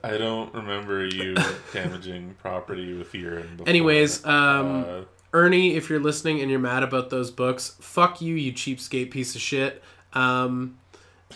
I 0.03 0.17
don't 0.19 0.53
remember 0.53 1.03
you 1.07 1.35
damaging 1.73 2.35
property 2.39 2.93
with 2.93 3.15
urine. 3.15 3.55
Before. 3.57 3.67
Anyways, 3.67 4.23
um, 4.23 4.83
Uh, 4.87 5.01
Ernie, 5.33 5.75
if 5.75 5.89
you're 5.89 5.99
listening 5.99 6.41
and 6.41 6.51
you're 6.51 6.59
mad 6.59 6.83
about 6.83 7.09
those 7.09 7.31
books, 7.31 7.75
fuck 7.81 8.21
you, 8.21 8.35
you 8.35 8.53
cheapskate 8.53 9.09
piece 9.09 9.33
of 9.33 9.41
shit. 9.41 9.81
Um, 10.13 10.77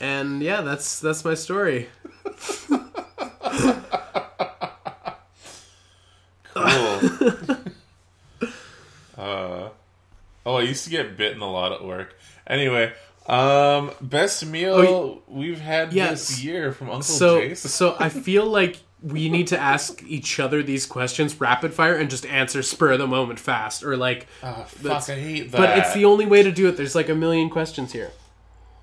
and 0.01 0.41
yeah, 0.41 0.61
that's 0.61 0.99
that's 0.99 1.23
my 1.25 1.33
story. 1.33 1.89
cool. 6.53 6.99
Oh, 10.45 10.55
I 10.55 10.61
used 10.61 10.85
to 10.85 10.89
get 10.89 11.17
bitten 11.17 11.41
a 11.41 11.51
lot 11.51 11.73
at 11.73 11.83
work. 11.83 12.15
Anyway, 12.49 12.93
um, 13.27 13.91
best 13.99 14.45
meal 14.45 14.75
Oh, 14.75 15.21
we've 15.27 15.59
had 15.59 15.91
Yes. 15.91 16.29
this 16.29 16.41
year 16.41 16.71
from 16.71 16.87
Uncle 16.87 17.01
So, 17.01 17.41
Jason. 17.41 17.69
so 17.69 17.97
I 17.99 18.07
feel 18.07 18.45
like 18.45 18.77
we 19.03 19.27
need 19.27 19.47
to 19.47 19.59
ask 19.59 20.01
each 20.07 20.39
other 20.39 20.63
these 20.63 20.85
questions 20.85 21.41
rapid 21.41 21.73
fire 21.73 21.95
and 21.95 22.09
just 22.09 22.25
answer 22.27 22.63
spur 22.63 22.93
of 22.93 22.99
the 22.99 23.07
moment 23.07 23.41
fast, 23.41 23.83
or 23.83 23.97
like. 23.97 24.25
Ah, 24.41 24.63
fuck, 24.67 25.09
I 25.09 25.15
hate 25.15 25.51
that. 25.51 25.57
But 25.57 25.77
it's 25.79 25.93
the 25.93 26.05
only 26.05 26.25
way 26.25 26.43
to 26.43 26.51
do 26.53 26.69
it. 26.69 26.77
There's 26.77 26.95
like 26.95 27.09
a 27.09 27.15
million 27.15 27.49
questions 27.49 27.91
here. 27.91 28.11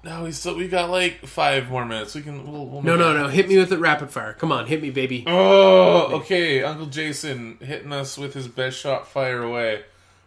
No. 0.05 0.25
We 0.25 0.33
still 0.33 0.57
we 0.57 0.69
got 0.69 0.91
like 0.91 1.27
five 1.27 1.69
more 1.71 1.85
minutes. 1.85 2.15
We 2.15 2.23
can. 2.23 2.51
We'll, 2.51 2.67
we'll 2.67 2.83
No, 2.83 2.97
no, 2.97 3.13
no. 3.17 3.29
Hit 3.29 3.49
me 3.49 3.57
with 3.59 3.73
it 3.73 3.79
rapid 3.79 4.11
fire. 4.11 4.33
Come 4.35 4.53
on, 4.53 4.67
hit 4.67 4.81
me, 4.83 4.91
baby. 4.91 5.25
Oh, 5.27 6.17
okay. 6.19 6.63
Uncle 6.63 6.87
Jason 6.87 7.59
hitting 7.61 7.93
us 7.93 8.17
with 8.19 8.35
his 8.35 8.49
best 8.49 8.79
shot. 8.79 9.09
Fire 9.09 9.43
away. 9.43 9.83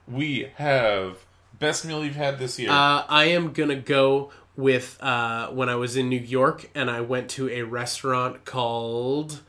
We 0.07 0.49
have 0.55 1.17
best 1.59 1.85
meal 1.85 2.03
you've 2.03 2.15
had 2.15 2.39
this 2.39 2.57
year. 2.59 2.69
Uh, 2.69 3.03
I 3.07 3.25
am 3.25 3.51
gonna 3.53 3.75
go 3.75 4.31
with 4.55 4.97
uh, 5.01 5.49
when 5.49 5.69
I 5.69 5.75
was 5.75 5.95
in 5.95 6.09
New 6.09 6.19
York 6.19 6.69
and 6.73 6.89
I 6.89 7.01
went 7.01 7.29
to 7.31 7.47
a 7.49 7.61
restaurant 7.63 8.43
called 8.45 9.41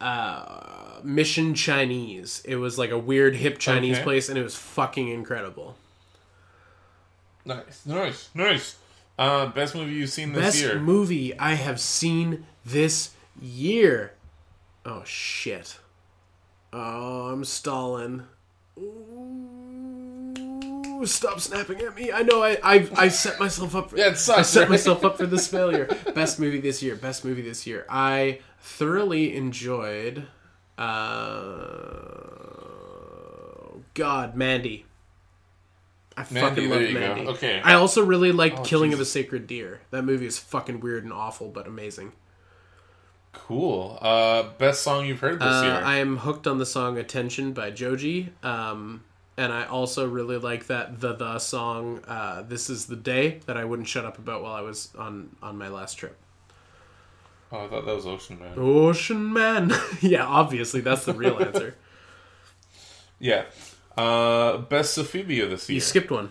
uh, 0.00 1.00
Mission 1.02 1.54
Chinese. 1.54 2.42
It 2.44 2.56
was 2.56 2.78
like 2.78 2.90
a 2.90 2.98
weird 2.98 3.36
hip 3.36 3.58
Chinese 3.58 3.96
Okay. 3.96 4.04
place, 4.04 4.28
and 4.28 4.38
it 4.38 4.42
was 4.42 4.54
fucking 4.54 5.08
incredible. 5.08 5.76
nice, 7.44 7.84
nice, 7.86 8.28
nice. 8.34 8.76
Uh, 9.18 9.46
best 9.46 9.74
movie 9.74 9.92
you've 9.92 10.10
seen 10.10 10.32
this 10.32 10.42
Best 10.44 10.60
year. 10.60 10.78
movie 10.78 11.38
I 11.38 11.54
have 11.54 11.80
seen 11.80 12.44
this 12.64 13.10
year. 13.40 14.12
Oh 14.84 15.02
shit. 15.04 15.78
Oh, 16.72 17.28
I'm 17.28 17.44
stalling. 17.44 18.24
Ooh, 20.28 21.06
stop 21.06 21.40
snapping 21.40 21.80
at 21.80 21.94
me. 21.96 22.12
I 22.12 22.22
know 22.22 22.42
I 22.42 22.58
I, 22.62 22.88
I 22.96 23.08
set 23.08 23.38
myself 23.40 23.74
up 23.74 23.90
for 23.90 23.96
Yeah, 23.96 24.08
it 24.08 24.18
sucks, 24.18 24.38
I 24.38 24.42
set 24.42 24.60
right? 24.62 24.70
myself 24.70 25.04
up 25.04 25.16
for 25.16 25.24
this 25.26 25.46
failure. 25.56 25.86
Best 26.14 26.38
movie 26.38 26.60
this 26.60 26.82
year. 26.82 26.94
Best 26.96 27.24
movie 27.24 27.42
this 27.42 27.66
year. 27.66 27.86
I 27.88 28.40
thoroughly 28.60 29.34
enjoyed 29.34 30.26
uh 30.76 30.84
God, 33.94 34.36
Mandy. 34.36 34.84
I 36.16 36.24
Mandy, 36.30 36.40
fucking 36.62 36.70
love 36.70 36.80
you 36.82 36.92
go. 36.94 37.00
Mandy. 37.00 37.26
Okay. 37.28 37.60
I 37.62 37.74
also 37.74 38.04
really 38.04 38.32
liked 38.32 38.60
Oh, 38.60 38.62
Killing 38.62 38.92
of 38.94 39.00
a 39.00 39.04
Sacred 39.04 39.46
Deer. 39.46 39.80
That 39.90 40.02
movie 40.02 40.26
is 40.26 40.38
fucking 40.38 40.80
weird 40.80 41.04
and 41.04 41.12
awful, 41.12 41.48
but 41.48 41.66
amazing. 41.66 42.12
Cool. 43.32 43.98
Uh, 44.00 44.44
best 44.58 44.82
song 44.82 45.04
you've 45.06 45.20
heard 45.20 45.38
this 45.40 45.46
Uh, 45.46 45.62
year. 45.64 45.72
I 45.84 45.96
am 45.96 46.16
hooked 46.18 46.46
on 46.46 46.56
the 46.58 46.64
song 46.66 46.96
"Attention" 46.98 47.52
by 47.52 47.70
Joji, 47.70 48.32
um, 48.42 49.04
and 49.36 49.52
I 49.52 49.66
also 49.66 50.08
really 50.08 50.38
like 50.38 50.68
that 50.68 51.00
the 51.00 51.12
the 51.14 51.38
song 51.38 52.02
uh, 52.08 52.42
"This 52.42 52.70
Is 52.70 52.86
the 52.86 52.96
Day" 52.96 53.40
that 53.44 53.58
I 53.58 53.64
wouldn't 53.66 53.88
shut 53.88 54.06
up 54.06 54.16
about 54.18 54.42
while 54.42 54.54
I 54.54 54.62
was 54.62 54.88
on 54.96 55.36
on 55.42 55.58
my 55.58 55.68
last 55.68 55.94
trip. 55.98 56.16
oh, 57.52 57.66
I 57.66 57.68
thought 57.68 57.84
that 57.84 57.94
was 57.94 58.06
Ocean 58.06 58.38
Man. 58.40 58.54
Ocean 58.56 59.32
Man, 59.32 59.72
yeah, 60.00 60.24
obviously 60.24 60.80
that's 60.80 61.04
the 61.04 61.12
real 61.14 61.38
answer. 61.38 61.74
Yeah. 63.18 63.44
Uh, 63.96 64.58
best 64.58 64.94
Sophibia 64.94 65.48
this 65.48 65.68
year. 65.68 65.74
You 65.74 65.80
skipped 65.80 66.10
one. 66.10 66.30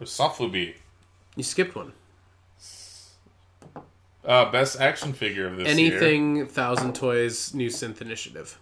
Or. 0.00 0.06
You 1.36 1.42
skipped 1.42 1.74
one. 1.74 1.92
Uh, 4.24 4.50
best 4.52 4.80
action 4.80 5.12
figure 5.12 5.48
of 5.48 5.56
this 5.56 5.66
year. 5.76 5.98
Anything 5.98 6.46
Thousand 6.46 6.94
Toys 6.94 7.54
New 7.54 7.68
Synth 7.68 8.00
Initiative. 8.00 8.58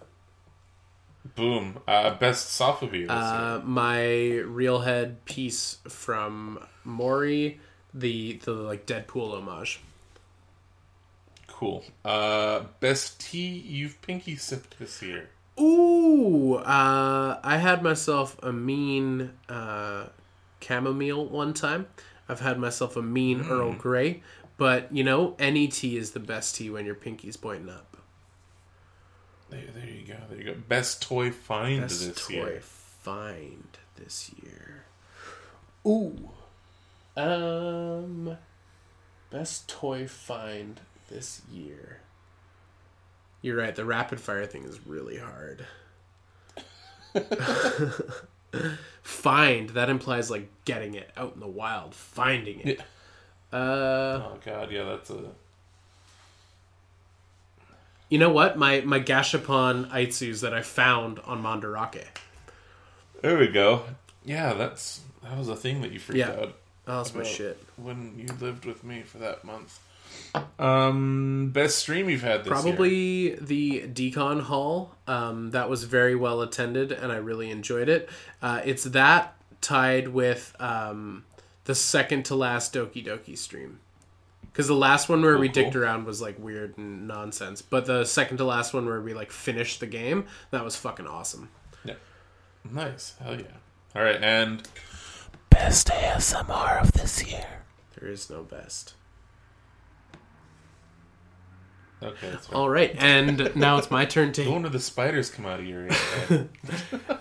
Boom. 1.35 1.79
Uh, 1.87 2.15
best 2.15 2.59
year. 2.59 3.05
Uh, 3.11 3.61
my 3.63 4.03
real 4.39 4.79
head 4.79 5.23
piece 5.25 5.77
from 5.87 6.65
Mori, 6.83 7.59
the 7.93 8.39
the 8.43 8.53
like 8.53 8.87
Deadpool 8.87 9.37
homage. 9.37 9.81
Cool. 11.47 11.83
Uh, 12.03 12.61
best 12.79 13.21
tea 13.21 13.49
you've 13.49 14.01
pinky 14.01 14.35
sipped 14.35 14.79
this 14.79 14.99
year. 15.03 15.29
Ooh, 15.59 16.55
uh, 16.55 17.39
I 17.43 17.57
had 17.57 17.83
myself 17.83 18.37
a 18.41 18.51
mean 18.51 19.31
uh, 19.49 20.07
chamomile 20.61 21.25
one 21.27 21.53
time. 21.53 21.87
I've 22.29 22.39
had 22.39 22.57
myself 22.57 22.95
a 22.95 23.01
mean 23.01 23.41
Earl 23.41 23.73
Grey, 23.73 24.23
but 24.57 24.93
you 24.95 25.03
know, 25.03 25.35
any 25.37 25.67
tea 25.67 25.97
is 25.97 26.11
the 26.11 26.19
best 26.19 26.55
tea 26.55 26.69
when 26.69 26.85
your 26.85 26.95
pinky's 26.95 27.37
pointing 27.37 27.69
up. 27.69 27.97
There, 29.49 29.59
there 29.75 29.89
you 29.89 30.05
go. 30.07 30.15
There 30.29 30.37
you 30.37 30.43
go. 30.45 30.55
Best 30.67 31.01
toy 31.01 31.29
find 31.31 31.81
Best 31.81 32.05
this 32.07 32.27
toy 32.27 32.33
year. 32.33 32.59
find 32.61 33.77
this 33.97 34.31
year. 34.41 34.85
Ooh, 35.85 36.29
um, 37.17 38.37
best 39.29 39.67
toy 39.67 40.07
find 40.07 40.79
this 41.09 41.41
year. 41.51 42.00
You're 43.41 43.57
right. 43.57 43.75
The 43.75 43.85
rapid 43.85 44.19
fire 44.21 44.45
thing 44.45 44.63
is 44.65 44.79
really 44.85 45.17
hard. 45.17 45.65
Find 49.03 49.69
that 49.69 49.89
implies 49.89 50.29
like 50.29 50.49
getting 50.65 50.93
it 50.95 51.09
out 51.17 51.33
in 51.33 51.39
the 51.39 51.47
wild, 51.47 51.95
finding 51.95 52.59
it. 52.61 52.81
Uh, 53.51 54.21
Oh 54.23 54.37
god, 54.45 54.71
yeah, 54.71 54.83
that's 54.83 55.09
a. 55.09 55.19
you 58.09 58.17
know 58.17 58.29
what? 58.29 58.57
My 58.57 58.81
my 58.81 58.99
Gashapon 58.99 59.89
Aitsus 59.91 60.41
that 60.41 60.53
I 60.53 60.61
found 60.61 61.19
on 61.19 61.41
Mandarake. 61.41 62.05
There 63.21 63.37
we 63.37 63.47
go. 63.47 63.83
Yeah, 64.23 64.53
that's 64.53 65.01
that 65.23 65.37
was 65.37 65.49
a 65.49 65.55
thing 65.55 65.81
that 65.81 65.91
you 65.91 65.99
freaked 65.99 66.19
Yeah. 66.19 66.31
out 66.31 66.57
Oh, 66.87 66.97
that's 66.97 67.13
my 67.15 67.23
shit. 67.23 67.61
when 67.77 68.13
you 68.17 68.27
lived 68.39 68.65
with 68.65 68.83
me 68.83 69.01
for 69.03 69.17
that 69.19 69.43
month. 69.43 69.79
Um, 70.59 71.49
best 71.51 71.79
stream 71.79 72.09
you've 72.09 72.21
had 72.21 72.43
this 72.43 72.47
year. 72.47 72.61
Probably 72.61 73.35
the 73.35 73.81
Decon 73.87 74.41
Hall. 74.41 74.95
Um, 75.07 75.51
that 75.51 75.69
was 75.69 75.83
very 75.83 76.15
well 76.15 76.41
attended, 76.41 76.91
and 76.91 77.11
I 77.11 77.17
really 77.17 77.49
enjoyed 77.49 77.89
it. 77.89 78.09
Uh, 78.41 78.61
it's 78.63 78.83
that 78.85 79.35
tied 79.59 80.09
with 80.09 80.55
um, 80.59 81.25
the 81.65 81.75
second 81.75 82.25
to 82.25 82.35
last 82.35 82.73
Doki 82.73 83.05
Doki 83.05 83.37
stream. 83.37 83.79
Because 84.43 84.67
the 84.67 84.75
last 84.75 85.07
one 85.07 85.21
where 85.21 85.37
we 85.37 85.47
Cool, 85.47 85.63
dicked 85.63 85.75
around 85.77 86.05
was 86.05 86.21
like 86.21 86.37
weird 86.37 86.77
and 86.77 87.07
nonsense, 87.07 87.61
but 87.61 87.85
the 87.85 88.03
second 88.03 88.37
to 88.37 88.43
last 88.43 88.73
one 88.73 88.85
where 88.85 88.99
we 88.99 89.13
like 89.13 89.31
finished 89.31 89.79
the 89.79 89.87
game, 89.87 90.25
that 90.51 90.63
was 90.63 90.75
fucking 90.75 91.07
awesome. 91.07 91.49
Yeah. 91.85 91.93
Nice. 92.69 93.15
Hell 93.23 93.35
yeah. 93.39 93.45
All 93.95 94.03
right, 94.03 94.21
and 94.21 94.67
best 95.49 95.87
ASMR 95.87 96.81
of 96.81 96.91
this 96.91 97.25
year. 97.25 97.61
There 97.97 98.09
is 98.09 98.29
no 98.29 98.43
best. 98.43 98.93
Okay. 102.03 102.33
All 102.51 102.69
right, 102.69 102.95
and 102.97 103.55
now 103.55 103.77
it's 103.77 103.91
my 103.91 104.05
turn 104.05 104.33
to. 104.33 104.49
When 104.51 104.63
do 104.63 104.69
the 104.69 104.79
spiders 104.79 105.29
come 105.29 105.45
out 105.45 105.59
of 105.59 105.65
your 105.65 105.87
ear? 106.29 106.49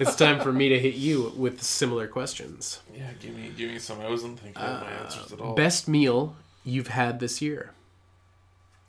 It's 0.01 0.17
time 0.17 0.41
for 0.41 0.51
me 0.53 0.71
to 0.71 0.79
hit 0.79 0.95
you 0.95 1.33
with 1.37 1.63
similar 1.63 2.09
questions. 2.09 2.81
yeah, 2.97 3.11
give 3.21 3.35
me, 3.37 3.53
give 3.55 3.71
me 3.71 3.79
some. 3.79 4.01
I 4.01 4.09
wasn't 4.09 4.41
thinking 4.41 4.63
of 4.63 4.81
my 4.83 4.91
answers 4.91 5.33
at 5.33 5.41
all. 5.41 5.55
Best 5.55 5.87
meal 5.89 6.35
you've 6.65 6.87
had 6.89 7.21
this 7.21 7.43
year? 7.43 7.75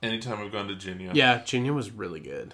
Anytime 0.01 0.39
I've 0.39 0.51
gone 0.51 0.67
to 0.69 0.75
Jinya. 0.75 1.11
Yeah, 1.13 1.39
Jinya 1.39 1.73
was 1.75 1.91
really 1.91 2.21
good. 2.21 2.53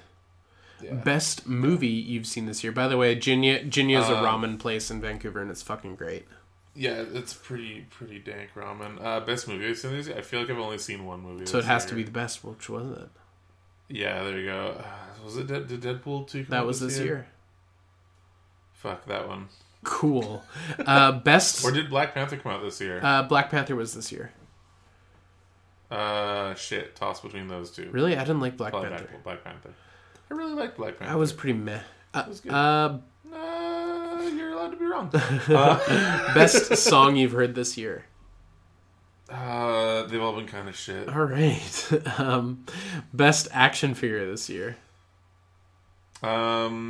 Yeah. 0.82 0.96
Best 0.96 1.48
movie 1.48 1.88
you've 1.88 2.26
seen 2.28 2.46
this 2.48 2.64
year? 2.64 2.72
By 2.74 2.88
the 2.88 2.98
way, 2.98 3.16
Jinya 3.16 3.70
Jinya's 3.70 4.10
a 4.10 4.18
Um, 4.18 4.26
ramen 4.26 4.60
place 4.60 4.90
in 4.92 5.00
Vancouver, 5.02 5.42
and 5.42 5.50
it's 5.52 5.62
fucking 5.62 5.96
great. 5.96 6.28
Yeah, 6.76 7.04
it's 7.14 7.34
pretty 7.34 7.86
pretty 7.90 8.20
dank 8.20 8.50
ramen. 8.56 9.04
Uh, 9.04 9.20
best 9.22 9.48
movie 9.48 9.68
I've 9.70 9.78
seen 9.78 9.92
this 9.94 10.08
year? 10.08 10.18
I 10.18 10.22
feel 10.22 10.42
like 10.42 10.50
I've 10.50 10.60
only 10.60 10.78
seen 10.80 11.06
one 11.06 11.22
movie. 11.22 11.46
So 11.46 11.58
it 11.60 11.66
has 11.66 11.86
to 11.88 11.96
be 11.96 12.04
the 12.04 12.12
best. 12.12 12.44
Which 12.44 12.70
was 12.70 12.98
it? 12.98 13.10
Yeah, 13.90 14.24
there 14.24 14.38
you 14.40 14.46
go. 14.46 14.84
Was 15.24 15.38
it 15.38 15.48
Dead, 15.48 15.68
did 15.68 15.82
Deadpool 15.82 16.28
two? 16.28 16.44
come 16.44 16.52
That 16.52 16.66
was 16.66 16.80
this 16.80 16.98
year. 17.00 17.28
Fuck 18.74 19.06
that 19.08 19.28
one. 19.28 19.48
Cool. 19.84 20.44
Uh, 20.86 21.12
best. 21.24 21.66
Or 21.66 21.72
did 21.72 21.90
Black 21.90 22.14
Panther 22.14 22.38
come 22.38 22.52
out 22.54 22.62
this 22.62 22.80
year? 22.80 23.00
Uh, 23.04 23.24
Black 23.24 23.50
Panther 23.50 23.76
was 23.76 23.94
this 23.94 24.12
year. 24.12 24.32
Uh, 25.92 26.54
shit. 26.56 26.96
Toss 26.96 27.20
between 27.22 27.48
those 27.48 27.72
two. 27.72 27.90
Really, 27.92 28.16
I 28.16 28.22
didn't 28.22 28.40
like 28.40 28.56
Black 28.58 28.72
Black 28.72 28.90
Panther. 28.90 29.06
Panther. 29.06 29.22
Black 29.24 29.44
Panther. 29.44 29.74
I 30.30 30.34
really 30.34 30.54
liked 30.54 30.78
Black 30.78 30.98
Panther. 31.00 31.14
I 31.14 31.16
was 31.18 31.34
pretty 31.34 31.58
meh. 31.58 31.80
Uh, 32.14 32.24
was 32.28 32.40
good. 32.40 32.52
uh, 32.54 32.98
Uh, 33.34 34.30
you're 34.34 34.52
allowed 34.52 34.72
to 34.72 34.78
be 34.78 34.86
wrong. 34.86 35.10
uh, 35.14 36.34
best 36.34 36.76
song 36.84 37.16
you've 37.16 37.32
heard 37.34 37.56
this 37.56 37.78
year? 37.78 38.06
Uh, 39.30 40.04
they've 40.04 40.22
all 40.22 40.36
been 40.36 40.48
kind 40.48 40.70
of 40.70 40.76
shit. 40.76 41.10
All 41.10 41.26
right. 41.26 41.92
um, 42.20 42.66
best 43.14 43.48
action 43.52 43.94
figure 43.94 44.26
this 44.30 44.50
year? 44.50 44.78
Um, 46.24 46.88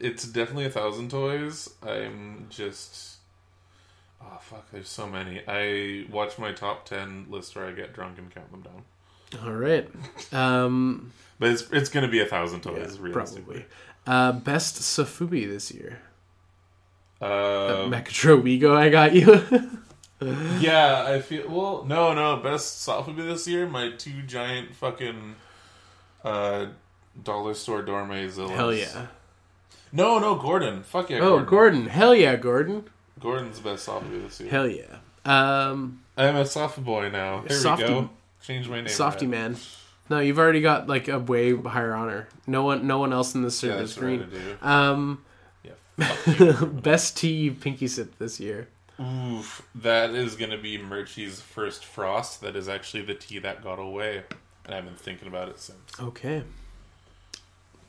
it's 0.00 0.24
definitely 0.24 0.66
a 0.66 0.70
thousand 0.70 1.10
toys. 1.10 1.68
I'm 1.82 2.46
just. 2.50 3.16
Oh 4.22 4.38
fuck! 4.40 4.70
There's 4.70 4.88
so 4.88 5.06
many. 5.06 5.42
I 5.48 6.04
watch 6.10 6.38
my 6.38 6.52
top 6.52 6.86
ten 6.86 7.26
list 7.28 7.56
where 7.56 7.66
I 7.66 7.72
get 7.72 7.94
drunk 7.94 8.18
and 8.18 8.30
count 8.32 8.50
them 8.50 8.62
down. 8.62 8.82
All 9.44 9.52
right. 9.54 9.88
Um, 10.32 11.12
But 11.38 11.50
it's 11.50 11.62
it's 11.72 11.88
gonna 11.88 12.08
be 12.08 12.20
a 12.20 12.26
thousand 12.26 12.64
yeah, 12.64 12.72
toys, 12.72 12.98
realistically. 12.98 13.42
probably. 13.42 13.66
Uh, 14.06 14.32
best 14.32 14.76
sofubi 14.76 15.48
this 15.48 15.70
year? 15.70 16.00
Uh, 17.20 17.86
Metro 17.88 18.40
Wego, 18.40 18.74
I 18.76 18.88
got 18.88 19.14
you. 19.14 19.42
yeah, 20.20 21.04
I 21.06 21.20
feel 21.20 21.48
well. 21.48 21.84
No, 21.84 22.12
no, 22.14 22.36
best 22.36 22.82
soft 22.82 23.08
movie 23.08 23.22
this 23.22 23.46
year. 23.46 23.66
My 23.68 23.90
two 23.90 24.22
giant 24.22 24.74
fucking 24.74 25.36
uh, 26.24 26.66
dollar 27.22 27.54
store 27.54 27.82
Dormezillas. 27.82 28.50
Hell 28.50 28.72
yeah. 28.74 29.06
No, 29.92 30.18
no, 30.18 30.34
Gordon. 30.34 30.82
Fuck 30.82 31.10
yeah. 31.10 31.18
Oh, 31.18 31.20
Gordon. 31.42 31.46
Gordon. 31.46 31.86
Hell 31.86 32.14
yeah, 32.14 32.36
Gordon. 32.36 32.84
Gordon's 33.20 33.60
best 33.60 33.84
soft 33.84 34.06
movie 34.06 34.24
this 34.24 34.40
year. 34.40 34.50
Hell 34.50 34.68
yeah. 34.68 34.96
Um, 35.24 36.02
I'm 36.16 36.36
a 36.36 36.46
soft 36.46 36.82
boy 36.82 37.10
now. 37.10 37.42
There 37.46 37.56
Softy- 37.56 37.84
we 37.84 37.88
go. 37.90 38.10
Change 38.42 38.68
my 38.68 38.76
name. 38.76 38.88
Softy 38.88 39.26
right. 39.26 39.30
man. 39.30 39.56
No, 40.10 40.20
you've 40.20 40.38
already 40.38 40.60
got 40.60 40.88
like 40.88 41.08
a 41.08 41.18
way 41.18 41.54
higher 41.54 41.94
honor. 41.94 42.28
No 42.46 42.62
one, 42.64 42.86
no 42.86 42.98
one 42.98 43.12
else 43.12 43.34
in 43.34 43.42
this 43.42 43.62
Yeah, 43.62 43.76
is 43.76 43.94
green. 43.94 44.26
Um, 44.62 45.22
Yeah. 45.62 45.72
Best 46.62 47.16
tea 47.18 47.50
pinky 47.50 47.88
sip 47.88 48.16
this 48.18 48.40
year. 48.40 48.68
Oof, 49.00 49.62
that 49.76 50.10
is 50.10 50.34
gonna 50.34 50.58
be 50.58 50.76
Murchie's 50.76 51.40
first 51.40 51.84
frost. 51.84 52.40
That 52.40 52.56
is 52.56 52.68
actually 52.68 53.04
the 53.04 53.14
tea 53.14 53.38
that 53.38 53.62
got 53.62 53.78
away, 53.78 54.24
and 54.64 54.74
I've 54.74 54.84
been 54.84 54.96
thinking 54.96 55.28
about 55.28 55.48
it 55.48 55.60
since. 55.60 55.78
Okay. 56.00 56.42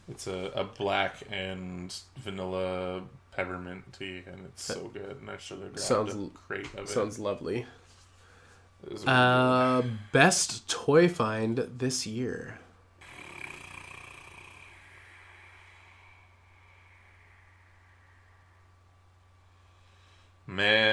It's 0.08 0.28
a, 0.28 0.52
a 0.56 0.64
black 0.64 1.24
and 1.32 1.96
vanilla 2.18 3.02
peppermint 3.32 3.92
tea, 3.98 4.24
and 4.28 4.46
it's 4.46 4.64
so 4.64 4.88
good. 4.94 5.18
And 5.22 5.30
I 5.30 5.38
should 5.38 5.60
have 5.60 5.74
grabbed 5.74 5.80
Sounds- 5.80 6.14
a 6.16 6.30
crate 6.38 6.66
of 6.76 6.80
it. 6.86 6.90
Sounds 6.90 7.18
lovely. 7.20 7.66
It 8.84 8.92
really 8.92 9.04
Uh, 9.08 9.82
best 10.12 10.68
toy 10.70 11.08
find 11.10 11.58
this 11.58 12.06
year. 12.08 12.60
Man, 20.48 20.89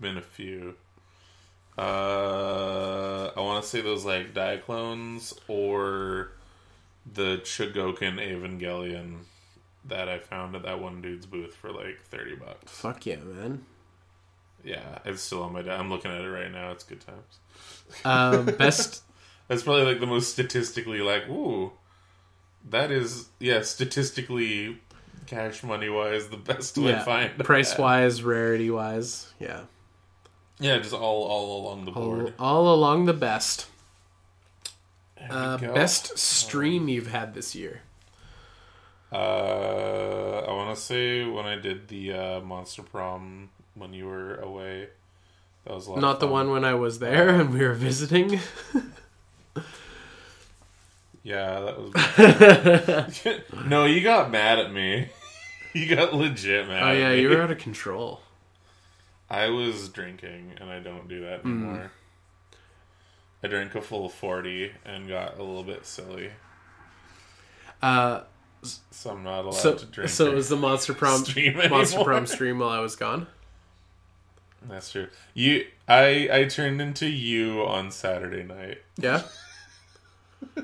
been 0.00 0.16
a 0.16 0.22
few. 0.22 0.74
Uh, 1.76 3.30
I 3.36 3.40
want 3.40 3.62
to 3.62 3.68
say 3.68 3.80
those 3.80 4.04
like 4.04 4.34
Diaclones 4.34 5.38
or 5.46 6.32
the 7.12 7.38
Chogokin 7.38 8.18
Evangelion 8.18 9.18
that 9.84 10.08
I 10.08 10.18
found 10.18 10.56
at 10.56 10.62
that 10.64 10.80
one 10.80 11.00
dude's 11.00 11.26
booth 11.26 11.54
for 11.54 11.70
like 11.70 12.00
thirty 12.10 12.34
bucks. 12.34 12.72
Fuck 12.72 13.06
yeah, 13.06 13.16
man. 13.16 13.64
Yeah, 14.64 14.98
it's 15.04 15.22
still 15.22 15.44
on 15.44 15.52
my. 15.52 15.62
De- 15.62 15.72
I'm 15.72 15.88
looking 15.88 16.10
at 16.10 16.20
it 16.20 16.28
right 16.28 16.50
now. 16.50 16.72
It's 16.72 16.84
good 16.84 17.00
times. 17.00 17.38
Um, 18.04 18.46
best 18.58 19.02
That's 19.48 19.62
probably 19.62 19.84
like 19.84 19.98
the 19.98 20.06
most 20.06 20.30
statistically 20.30 21.00
like, 21.00 21.26
ooh, 21.28 21.72
that 22.68 22.90
is 22.90 23.28
yeah, 23.40 23.62
statistically, 23.62 24.78
cash 25.26 25.62
money 25.62 25.88
wise, 25.88 26.28
the 26.28 26.36
best 26.36 26.76
way 26.76 26.84
to 26.84 26.90
yeah, 26.90 27.02
find 27.02 27.38
price 27.38 27.76
wise, 27.78 28.22
rarity 28.22 28.70
wise, 28.70 29.32
yeah, 29.40 29.62
Yeah, 30.60 30.78
just 30.78 30.92
all 30.94 31.22
all 31.24 31.60
along 31.62 31.84
the 31.84 31.92
board. 31.92 32.34
all 32.38 32.72
along 32.74 33.04
the 33.06 33.12
best. 33.14 33.66
Uh, 35.30 35.58
best 35.58 36.16
stream 36.16 36.88
you've 36.88 37.08
had 37.08 37.34
this 37.34 37.54
year. 37.54 37.82
Uh, 39.12 40.44
I 40.46 40.52
want 40.52 40.74
to 40.76 40.80
say 40.80 41.24
when 41.24 41.44
I 41.46 41.56
did 41.56 41.88
the 41.88 42.12
uh, 42.12 42.40
Monster 42.40 42.82
Prom 42.82 43.50
when 43.74 43.92
you 43.92 44.06
were 44.06 44.36
away, 44.36 44.88
that 45.64 45.74
was. 45.74 45.88
Not 45.88 46.20
the 46.20 46.26
one 46.28 46.50
when 46.50 46.64
I 46.64 46.74
was 46.74 46.98
there 46.98 47.28
and 47.30 47.52
we 47.52 47.60
were 47.60 47.72
visiting. 47.88 48.40
Yeah, 51.22 51.60
that 51.60 51.78
was. 51.78 53.50
no, 53.66 53.84
you 53.84 54.02
got 54.02 54.30
mad 54.30 54.58
at 54.58 54.72
me. 54.72 55.08
you 55.74 55.94
got 55.94 56.14
legit 56.14 56.68
mad. 56.68 56.82
oh 56.82 56.92
yeah, 56.92 57.12
you 57.12 57.28
were 57.28 57.42
out 57.42 57.50
of 57.50 57.58
control. 57.58 58.20
I 59.30 59.48
was 59.48 59.88
drinking, 59.90 60.52
and 60.60 60.70
I 60.70 60.78
don't 60.80 61.08
do 61.08 61.20
that 61.22 61.40
Hmm. 61.40 61.62
anymore. 61.64 61.90
I 63.42 63.46
drank 63.48 63.74
a 63.74 63.80
full 63.82 64.08
40 64.08 64.72
and 64.84 65.06
got 65.08 65.34
a 65.38 65.42
little 65.42 65.62
bit 65.62 65.86
silly. 65.86 66.30
Uh, 67.82 68.22
So 68.90 69.10
I'm 69.10 69.22
not 69.22 69.42
allowed 69.44 69.52
so 69.54 69.74
to 69.76 69.86
drink. 69.86 70.10
so 70.10 70.26
it 70.26 70.34
was 70.34 70.48
the 70.48 70.56
Monster 70.66 70.92
Prom 70.94 71.24
stream 71.24 71.56
Monster 71.70 71.96
anymore. 71.98 72.04
Prom 72.04 72.26
stream 72.26 72.58
while 72.58 72.70
I 72.70 72.80
was 72.80 72.96
gone. 72.96 73.28
That's 74.62 74.90
true. 74.90 75.06
You, 75.34 75.66
I, 75.86 76.28
I 76.32 76.44
turned 76.46 76.80
into 76.80 77.06
you 77.06 77.62
on 77.64 77.92
Saturday 77.92 78.42
night. 78.42 78.78
Yeah. 78.96 79.22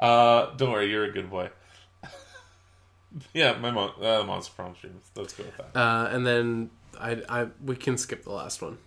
Uh, 0.00 0.54
don't 0.54 0.70
worry, 0.70 0.88
you're 0.88 1.04
a 1.06 1.10
good 1.12 1.28
boy. 1.28 1.50
Yeah, 3.34 3.56
my 3.58 3.70
mon- 3.70 3.92
uh, 4.02 4.22
Monster 4.24 4.52
Prom 4.56 4.74
streams. 4.76 5.04
Let's 5.16 5.32
go 5.34 5.44
with 5.44 5.56
that. 5.72 5.78
Uh, 5.78 6.08
and 6.10 6.26
then 6.26 6.70
I, 7.00 7.22
I 7.28 7.46
we 7.64 7.76
can 7.76 7.96
skip 7.98 8.24
the 8.24 8.32
last 8.32 8.60
one. 8.62 8.78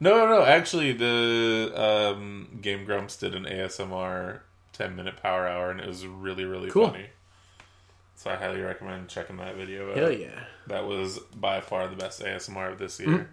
No, 0.00 0.16
no, 0.16 0.26
no. 0.28 0.44
Actually, 0.44 0.92
the 0.92 1.72
um, 1.74 2.58
Game 2.60 2.84
Grumps 2.84 3.16
did 3.16 3.34
an 3.34 3.44
ASMR 3.44 4.40
10 4.72 4.94
minute 4.94 5.16
power 5.20 5.48
hour, 5.48 5.70
and 5.70 5.80
it 5.80 5.86
was 5.88 6.06
really, 6.06 6.44
really 6.44 6.70
Cool. 6.70 6.88
funny. 6.90 7.06
So 8.14 8.30
I 8.30 8.36
highly 8.36 8.60
recommend 8.60 9.08
checking 9.08 9.36
that 9.38 9.56
video 9.56 9.90
out. 9.90 9.96
Hell 9.96 10.12
yeah. 10.12 10.44
That 10.68 10.86
was 10.86 11.18
by 11.36 11.60
far 11.60 11.88
the 11.88 11.96
best 11.96 12.20
ASMR 12.20 12.72
of 12.72 12.78
this 12.78 12.98
year. 13.00 13.28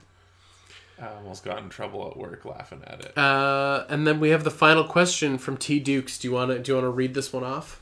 I 1.02 1.08
almost 1.08 1.44
got 1.44 1.58
in 1.60 1.70
trouble 1.70 2.08
at 2.10 2.16
work 2.18 2.46
laughing 2.46 2.82
at 2.88 3.02
it. 3.02 3.18
Uh, 3.18 3.86
and 3.90 4.08
then 4.08 4.20
we 4.20 4.30
have 4.30 4.44
the 4.44 4.52
final 4.52 4.84
question 4.86 5.38
from 5.38 5.58
T 5.58 5.80
Dukes. 5.80 6.18
Do 6.18 6.28
you 6.28 6.34
want 6.34 6.52
to 6.52 6.60
do 6.60 6.72
you 6.72 6.76
want 6.76 6.86
to 6.86 6.90
read 6.92 7.14
this 7.14 7.34
one 7.34 7.44
off? 7.44 7.82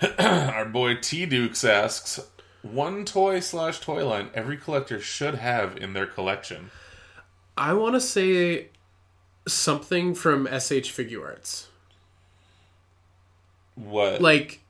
Our 0.18 0.64
boy 0.66 0.96
T 0.96 1.26
Dukes 1.26 1.64
asks, 1.64 2.20
one 2.62 3.04
toy 3.04 3.40
slash 3.40 3.80
toy 3.80 4.06
line 4.06 4.30
every 4.34 4.56
collector 4.56 5.00
should 5.00 5.36
have 5.36 5.76
in 5.76 5.92
their 5.92 6.06
collection. 6.06 6.70
I 7.56 7.72
want 7.72 7.94
to 7.94 8.00
say 8.00 8.68
something 9.48 10.14
from 10.14 10.46
S.H. 10.46 10.92
Figuarts. 10.94 11.66
What? 13.74 14.20
Like 14.20 14.60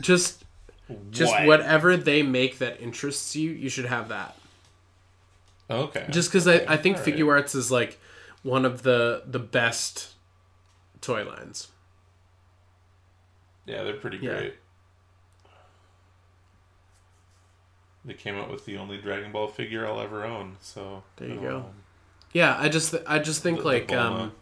just 0.00 0.44
just 1.10 1.32
What? 1.32 1.46
whatever 1.46 1.96
they 1.96 2.22
make 2.22 2.58
that 2.58 2.80
interests 2.80 3.36
you, 3.36 3.50
you 3.50 3.68
should 3.68 3.84
have 3.86 4.08
that. 4.08 4.36
Okay. 5.70 6.06
Just 6.10 6.30
because 6.30 6.48
Okay. 6.48 6.66
I, 6.66 6.74
I 6.74 6.76
think 6.76 6.96
All 6.98 7.04
right. 7.04 7.14
Figuarts 7.14 7.54
is 7.54 7.70
like 7.70 7.98
one 8.42 8.64
of 8.64 8.82
the 8.82 9.22
the 9.26 9.38
best 9.38 10.14
toy 11.00 11.24
lines. 11.24 11.68
Yeah, 13.68 13.82
they're 13.84 13.94
pretty 13.96 14.16
Yeah. 14.16 14.30
great. 14.38 14.54
They 18.04 18.14
came 18.14 18.36
out 18.36 18.50
with 18.50 18.64
the 18.64 18.78
only 18.78 18.96
Dragon 18.96 19.30
Ball 19.32 19.48
figure 19.48 19.86
I'll 19.86 20.00
ever 20.00 20.24
own. 20.24 20.56
So 20.60 21.02
There 21.16 21.28
you 21.28 21.34
um, 21.38 21.42
go. 21.42 21.64
Yeah, 22.32 22.56
I 22.58 22.68
just 22.70 22.94
I 23.06 23.18
just 23.18 23.42
think 23.42 23.58
The- 23.58 23.62
the 23.64 23.68
like 23.68 23.88
Bulma. 23.88 24.20
um 24.20 24.32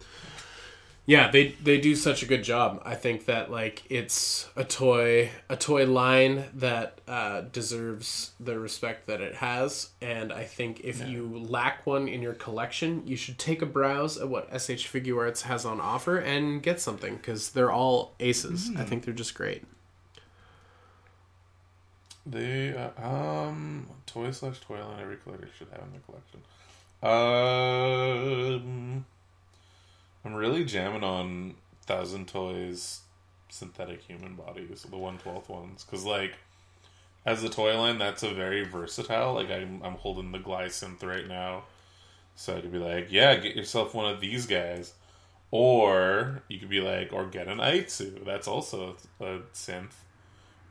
yeah, 1.07 1.31
they 1.31 1.55
they 1.63 1.81
do 1.81 1.95
such 1.95 2.25
a 2.25 2.27
good 2.27 2.43
job. 2.43 2.83
I 2.85 2.97
think 2.97 3.27
that 3.27 3.49
like 3.49 3.85
it's 3.89 4.49
a 4.57 4.65
toy 4.65 5.31
a 5.49 5.57
toy 5.57 5.87
line 5.87 6.47
that 6.55 7.01
uh, 7.07 7.43
deserves 7.53 8.33
the 8.41 8.59
respect 8.59 9.07
that 9.07 9.21
it 9.21 9.37
has, 9.37 9.91
and 10.03 10.33
I 10.33 10.43
think 10.43 10.81
if 10.81 11.07
you 11.07 11.47
lack 11.49 11.87
one 11.87 12.09
in 12.09 12.23
your 12.23 12.35
collection, 12.35 13.07
you 13.07 13.15
should 13.15 13.39
take 13.39 13.63
a 13.63 13.67
browse 13.67 14.19
at 14.19 14.29
what 14.29 14.49
S.H. 14.51 14.93
Figuarts 14.93 15.43
has 15.43 15.65
on 15.65 15.81
offer 15.81 16.19
and 16.19 16.61
get 16.61 16.81
something 16.81 17.17
because 17.17 17.51
they're 17.51 17.73
all 17.73 18.15
aces. 18.19 18.69
Hmm. 18.69 18.79
I 18.79 18.85
think 18.85 19.05
they're 19.05 19.15
just 19.15 19.35
great. 19.35 19.63
They 22.27 22.77
uh, 22.77 23.09
um 23.09 23.87
toy 24.07 24.33
slash 24.33 24.61
toy 24.61 24.85
line 24.85 25.01
every 25.01 25.19
collector 25.19 25.49
should 25.57 25.69
have 25.69 25.83
in 25.83 25.93
their 25.93 26.01
collection. 26.01 26.43
Um, 27.03 29.05
I'm 30.27 30.35
really 30.35 30.65
jamming 30.65 31.05
on 31.05 31.55
Thousand 31.83 32.27
Toys 32.27 33.03
synthetic 33.49 34.03
human 34.03 34.35
bodies, 34.35 34.85
the 34.91 34.97
one 34.97 35.19
twelfth 35.19 35.49
ones, 35.49 35.85
because 35.85 36.05
like 36.05 36.35
as 37.25 37.45
a 37.45 37.49
toy 37.49 37.79
line, 37.79 37.99
that's 37.99 38.25
a 38.25 38.35
very 38.35 38.65
versatile. 38.65 39.35
Like 39.35 39.51
I'm 39.51 39.81
I'm 39.85 39.95
holding 39.95 40.33
the 40.33 40.39
Glysynth 40.39 41.05
right 41.05 41.29
now, 41.29 41.65
so 42.35 42.57
I 42.57 42.61
could 42.61 42.73
be 42.73 42.79
like, 42.79 43.09
yeah, 43.11 43.37
get 43.37 43.55
yourself 43.55 43.95
one 43.95 44.13
of 44.13 44.21
these 44.21 44.47
guys. 44.47 44.95
Or 45.53 46.43
you 46.49 46.59
could 46.59 46.69
be 46.69 46.81
like, 46.81 47.13
or 47.13 47.27
get 47.27 47.47
an 47.47 47.59
Aitsu. 47.59 48.25
That's 48.25 48.49
also 48.49 48.97
a 49.21 49.39
synth. 49.55 49.93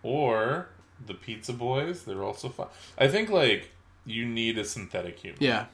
Or 0.04 0.68
the 1.04 1.14
Pizza 1.14 1.54
Boys. 1.54 2.04
They're 2.04 2.24
also 2.24 2.50
fun. 2.50 2.68
I 2.98 3.08
think 3.08 3.30
like 3.30 3.72
you 4.06 4.26
need 4.26 4.58
a 4.58 4.66
synthetic 4.66 5.20
human. 5.20 5.42
Yeah, 5.42 5.66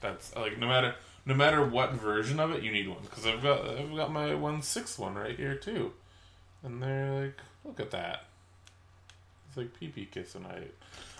That's 0.00 0.34
like 0.34 0.58
no 0.58 0.66
matter 0.66 0.94
no 1.26 1.34
matter 1.34 1.64
what 1.64 1.92
version 1.92 2.40
of 2.40 2.52
it, 2.52 2.62
you 2.62 2.72
need 2.72 2.88
one. 2.88 3.02
Because 3.02 3.26
I've 3.26 3.42
got 3.42 3.68
I've 3.68 3.94
got 3.94 4.12
my 4.12 4.34
one 4.34 4.62
sixth 4.62 4.98
one 4.98 5.14
right 5.14 5.36
here 5.36 5.54
too, 5.54 5.92
and 6.62 6.82
they're 6.82 7.22
like, 7.22 7.38
look 7.64 7.80
at 7.80 7.90
that. 7.90 8.24
It's 9.48 9.56
like 9.56 9.78
pee 9.78 9.88
pee 9.88 10.06
kissing 10.06 10.46
I. 10.46 10.64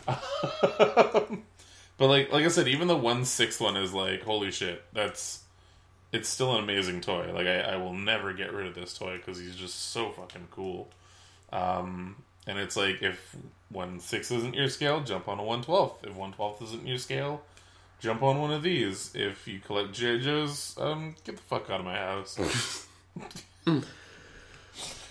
but 1.96 2.07
like 2.07 2.32
like 2.32 2.44
I 2.44 2.48
said, 2.48 2.68
even 2.68 2.88
the 2.88 2.96
one 2.96 3.24
sixth 3.24 3.61
one 3.61 3.76
is 3.76 3.92
like 3.92 4.22
holy 4.22 4.51
shit. 4.51 4.82
That's 4.92 5.42
it's 6.12 6.28
still 6.28 6.55
an 6.57 6.62
amazing 6.62 7.01
toy. 7.01 7.30
Like 7.32 7.46
I, 7.46 7.61
I 7.61 7.76
will 7.76 7.94
never 7.94 8.32
get 8.32 8.53
rid 8.53 8.66
of 8.66 8.74
this 8.74 8.96
toy 8.96 9.16
because 9.16 9.38
he's 9.38 9.57
just 9.57 9.90
so 9.90 10.11
fucking 10.11 10.48
cool. 10.51 10.88
Um, 11.53 12.16
and 12.46 12.59
it's 12.59 12.76
like 12.76 13.03
if 13.03 13.36
one 13.68 14.01
six 14.01 14.30
isn't 14.30 14.55
your 14.55 14.68
scale, 14.68 15.01
jump 15.01 15.28
on 15.28 15.38
a 15.38 15.42
one 15.42 15.62
twelfth. 15.62 16.05
If 16.05 16.14
one 16.14 16.32
twelfth 16.32 16.62
isn't 16.62 16.86
your 16.86 16.98
scale, 16.98 17.42
jump 18.01 18.22
on 18.22 18.40
one 18.40 18.51
of 18.51 18.62
these. 18.62 19.12
If 19.14 19.46
you 19.46 19.61
collect 19.61 19.92
Joes, 19.92 20.74
um, 20.80 21.14
get 21.24 21.36
the 21.36 21.42
fuck 21.42 21.70
out 21.70 21.80
of 21.80 21.86
my 21.86 21.96
house. 21.96 22.86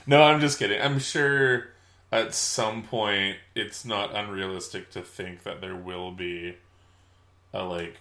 no, 0.07 0.23
I'm 0.23 0.41
just 0.41 0.59
kidding. 0.59 0.81
I'm 0.81 0.99
sure 0.99 1.67
at 2.11 2.33
some 2.33 2.83
point 2.83 3.37
it's 3.55 3.85
not 3.85 4.15
unrealistic 4.15 4.89
to 4.91 5.01
think 5.01 5.43
that 5.43 5.61
there 5.61 5.75
will 5.75 6.11
be 6.11 6.57
a 7.53 7.63
like 7.63 7.97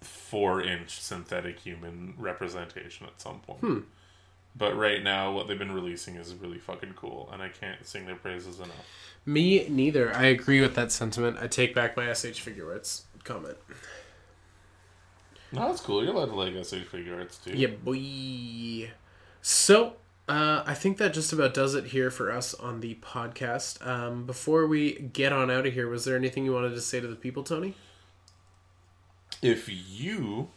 four 0.00 0.60
inch 0.60 1.00
synthetic 1.00 1.60
human 1.60 2.14
representation 2.18 3.06
at 3.06 3.20
some 3.20 3.40
point. 3.40 3.60
But 4.54 4.76
right 4.76 5.02
now, 5.02 5.32
what 5.32 5.48
they've 5.48 5.58
been 5.58 5.72
releasing 5.72 6.16
is 6.16 6.34
really 6.34 6.58
fucking 6.58 6.92
cool, 6.94 7.30
and 7.32 7.42
I 7.42 7.48
can't 7.48 7.86
sing 7.86 8.04
their 8.04 8.16
praises 8.16 8.58
enough. 8.58 8.84
Me 9.24 9.66
neither. 9.68 10.14
I 10.14 10.24
agree 10.24 10.60
with 10.60 10.74
that 10.74 10.92
sentiment. 10.92 11.38
I 11.40 11.46
take 11.46 11.74
back 11.74 11.96
my 11.96 12.08
S.H. 12.10 12.44
Figuarts 12.44 13.02
comment. 13.24 13.56
No, 15.52 15.68
that's 15.68 15.80
cool. 15.80 16.02
You're 16.02 16.14
allowed 16.14 16.26
to 16.26 16.34
like 16.34 16.54
S.H. 16.54 16.90
Figuarts 16.90 17.42
too. 17.44 17.56
Yeah, 17.56 17.68
boy. 17.68 18.90
So, 19.42 19.94
uh, 20.28 20.62
I 20.64 20.74
think 20.74 20.98
that 20.98 21.12
just 21.12 21.32
about 21.32 21.52
does 21.52 21.74
it 21.74 21.86
here 21.86 22.10
for 22.10 22.32
us 22.32 22.54
on 22.54 22.80
the 22.80 22.94
podcast. 22.96 23.86
Um, 23.86 24.24
before 24.24 24.66
we 24.66 25.10
get 25.12 25.32
on 25.32 25.50
out 25.50 25.66
of 25.66 25.74
here, 25.74 25.88
was 25.88 26.04
there 26.04 26.16
anything 26.16 26.44
you 26.44 26.52
wanted 26.52 26.70
to 26.70 26.80
say 26.80 27.00
to 27.00 27.06
the 27.06 27.16
people, 27.16 27.42
Tony? 27.42 27.74
If 29.42 29.68
you 29.68 30.48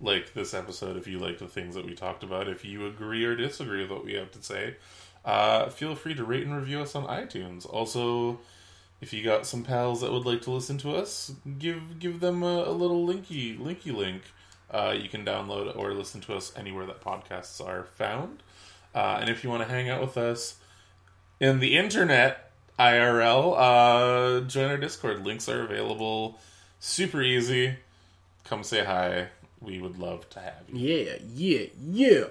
like 0.00 0.34
this 0.34 0.52
episode, 0.52 0.96
if 0.96 1.06
you 1.06 1.18
like 1.18 1.38
the 1.38 1.48
things 1.48 1.74
that 1.74 1.86
we 1.86 1.94
talked 1.94 2.22
about, 2.22 2.48
if 2.48 2.64
you 2.64 2.86
agree 2.86 3.24
or 3.24 3.34
disagree 3.34 3.82
with 3.82 3.90
what 3.90 4.04
we 4.04 4.14
have 4.14 4.30
to 4.32 4.42
say, 4.42 4.76
uh, 5.24 5.68
feel 5.70 5.94
free 5.94 6.14
to 6.14 6.24
rate 6.24 6.44
and 6.44 6.54
review 6.54 6.80
us 6.80 6.94
on 6.94 7.06
iTunes. 7.06 7.64
Also, 7.66 8.40
if 9.02 9.12
you 9.12 9.22
got 9.22 9.44
some 9.44 9.64
pals 9.64 10.00
that 10.00 10.12
would 10.12 10.24
like 10.24 10.42
to 10.42 10.52
listen 10.52 10.78
to 10.78 10.94
us, 10.94 11.32
give 11.58 11.98
give 11.98 12.20
them 12.20 12.42
a, 12.44 12.64
a 12.68 12.70
little 12.70 13.04
linky 13.04 13.58
linky 13.58 13.94
link. 13.94 14.22
Uh, 14.70 14.94
you 14.96 15.08
can 15.08 15.24
download 15.24 15.76
or 15.76 15.92
listen 15.92 16.20
to 16.22 16.34
us 16.34 16.52
anywhere 16.56 16.86
that 16.86 17.02
podcasts 17.02 17.60
are 17.60 17.84
found. 17.84 18.42
Uh, 18.94 19.18
and 19.20 19.28
if 19.28 19.42
you 19.42 19.50
want 19.50 19.62
to 19.62 19.68
hang 19.68 19.90
out 19.90 20.00
with 20.00 20.16
us 20.16 20.56
in 21.40 21.58
the 21.58 21.76
internet 21.76 22.52
IRL, 22.78 23.54
uh, 23.58 24.40
join 24.46 24.70
our 24.70 24.76
Discord. 24.78 25.24
Links 25.24 25.48
are 25.48 25.62
available. 25.62 26.38
Super 26.78 27.20
easy. 27.22 27.74
Come 28.44 28.62
say 28.62 28.84
hi. 28.84 29.28
We 29.60 29.80
would 29.80 29.98
love 29.98 30.30
to 30.30 30.40
have 30.40 30.62
you. 30.72 30.88
Yeah, 30.88 31.14
yeah, 31.34 31.66
yeah. 31.80 32.24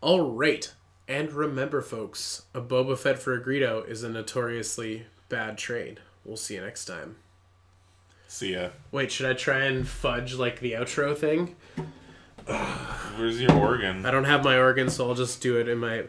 All 0.00 0.30
right. 0.30 0.72
And 1.08 1.32
remember, 1.32 1.80
folks, 1.80 2.42
a 2.54 2.60
Boba 2.60 2.98
Fett 2.98 3.18
for 3.18 3.32
a 3.32 3.42
Greedo 3.42 3.88
is 3.88 4.02
a 4.02 4.08
notoriously 4.10 5.06
bad 5.28 5.56
trade. 5.56 6.00
We'll 6.28 6.36
see 6.36 6.56
you 6.56 6.60
next 6.60 6.84
time. 6.84 7.16
See 8.26 8.52
ya. 8.52 8.68
Wait, 8.92 9.10
should 9.10 9.24
I 9.24 9.32
try 9.32 9.64
and 9.64 9.88
fudge 9.88 10.34
like 10.34 10.60
the 10.60 10.72
outro 10.72 11.16
thing? 11.16 11.56
Where's 13.16 13.40
your 13.40 13.54
organ? 13.54 14.04
I 14.04 14.10
don't 14.10 14.24
have 14.24 14.44
my 14.44 14.58
organ, 14.58 14.90
so 14.90 15.08
I'll 15.08 15.14
just 15.14 15.40
do 15.40 15.58
it 15.58 15.70
in 15.70 15.78
my. 15.78 16.04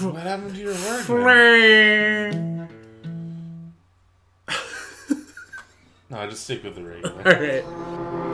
What 0.00 0.22
happened 0.22 0.54
to 0.54 0.60
your 0.60 0.72
organ? 0.72 1.08
All 1.10 2.68
No, 6.10 6.30
just 6.30 6.44
stick 6.44 6.62
with 6.62 6.76
the 6.76 6.84
regular. 6.84 7.22
right. 7.24 8.33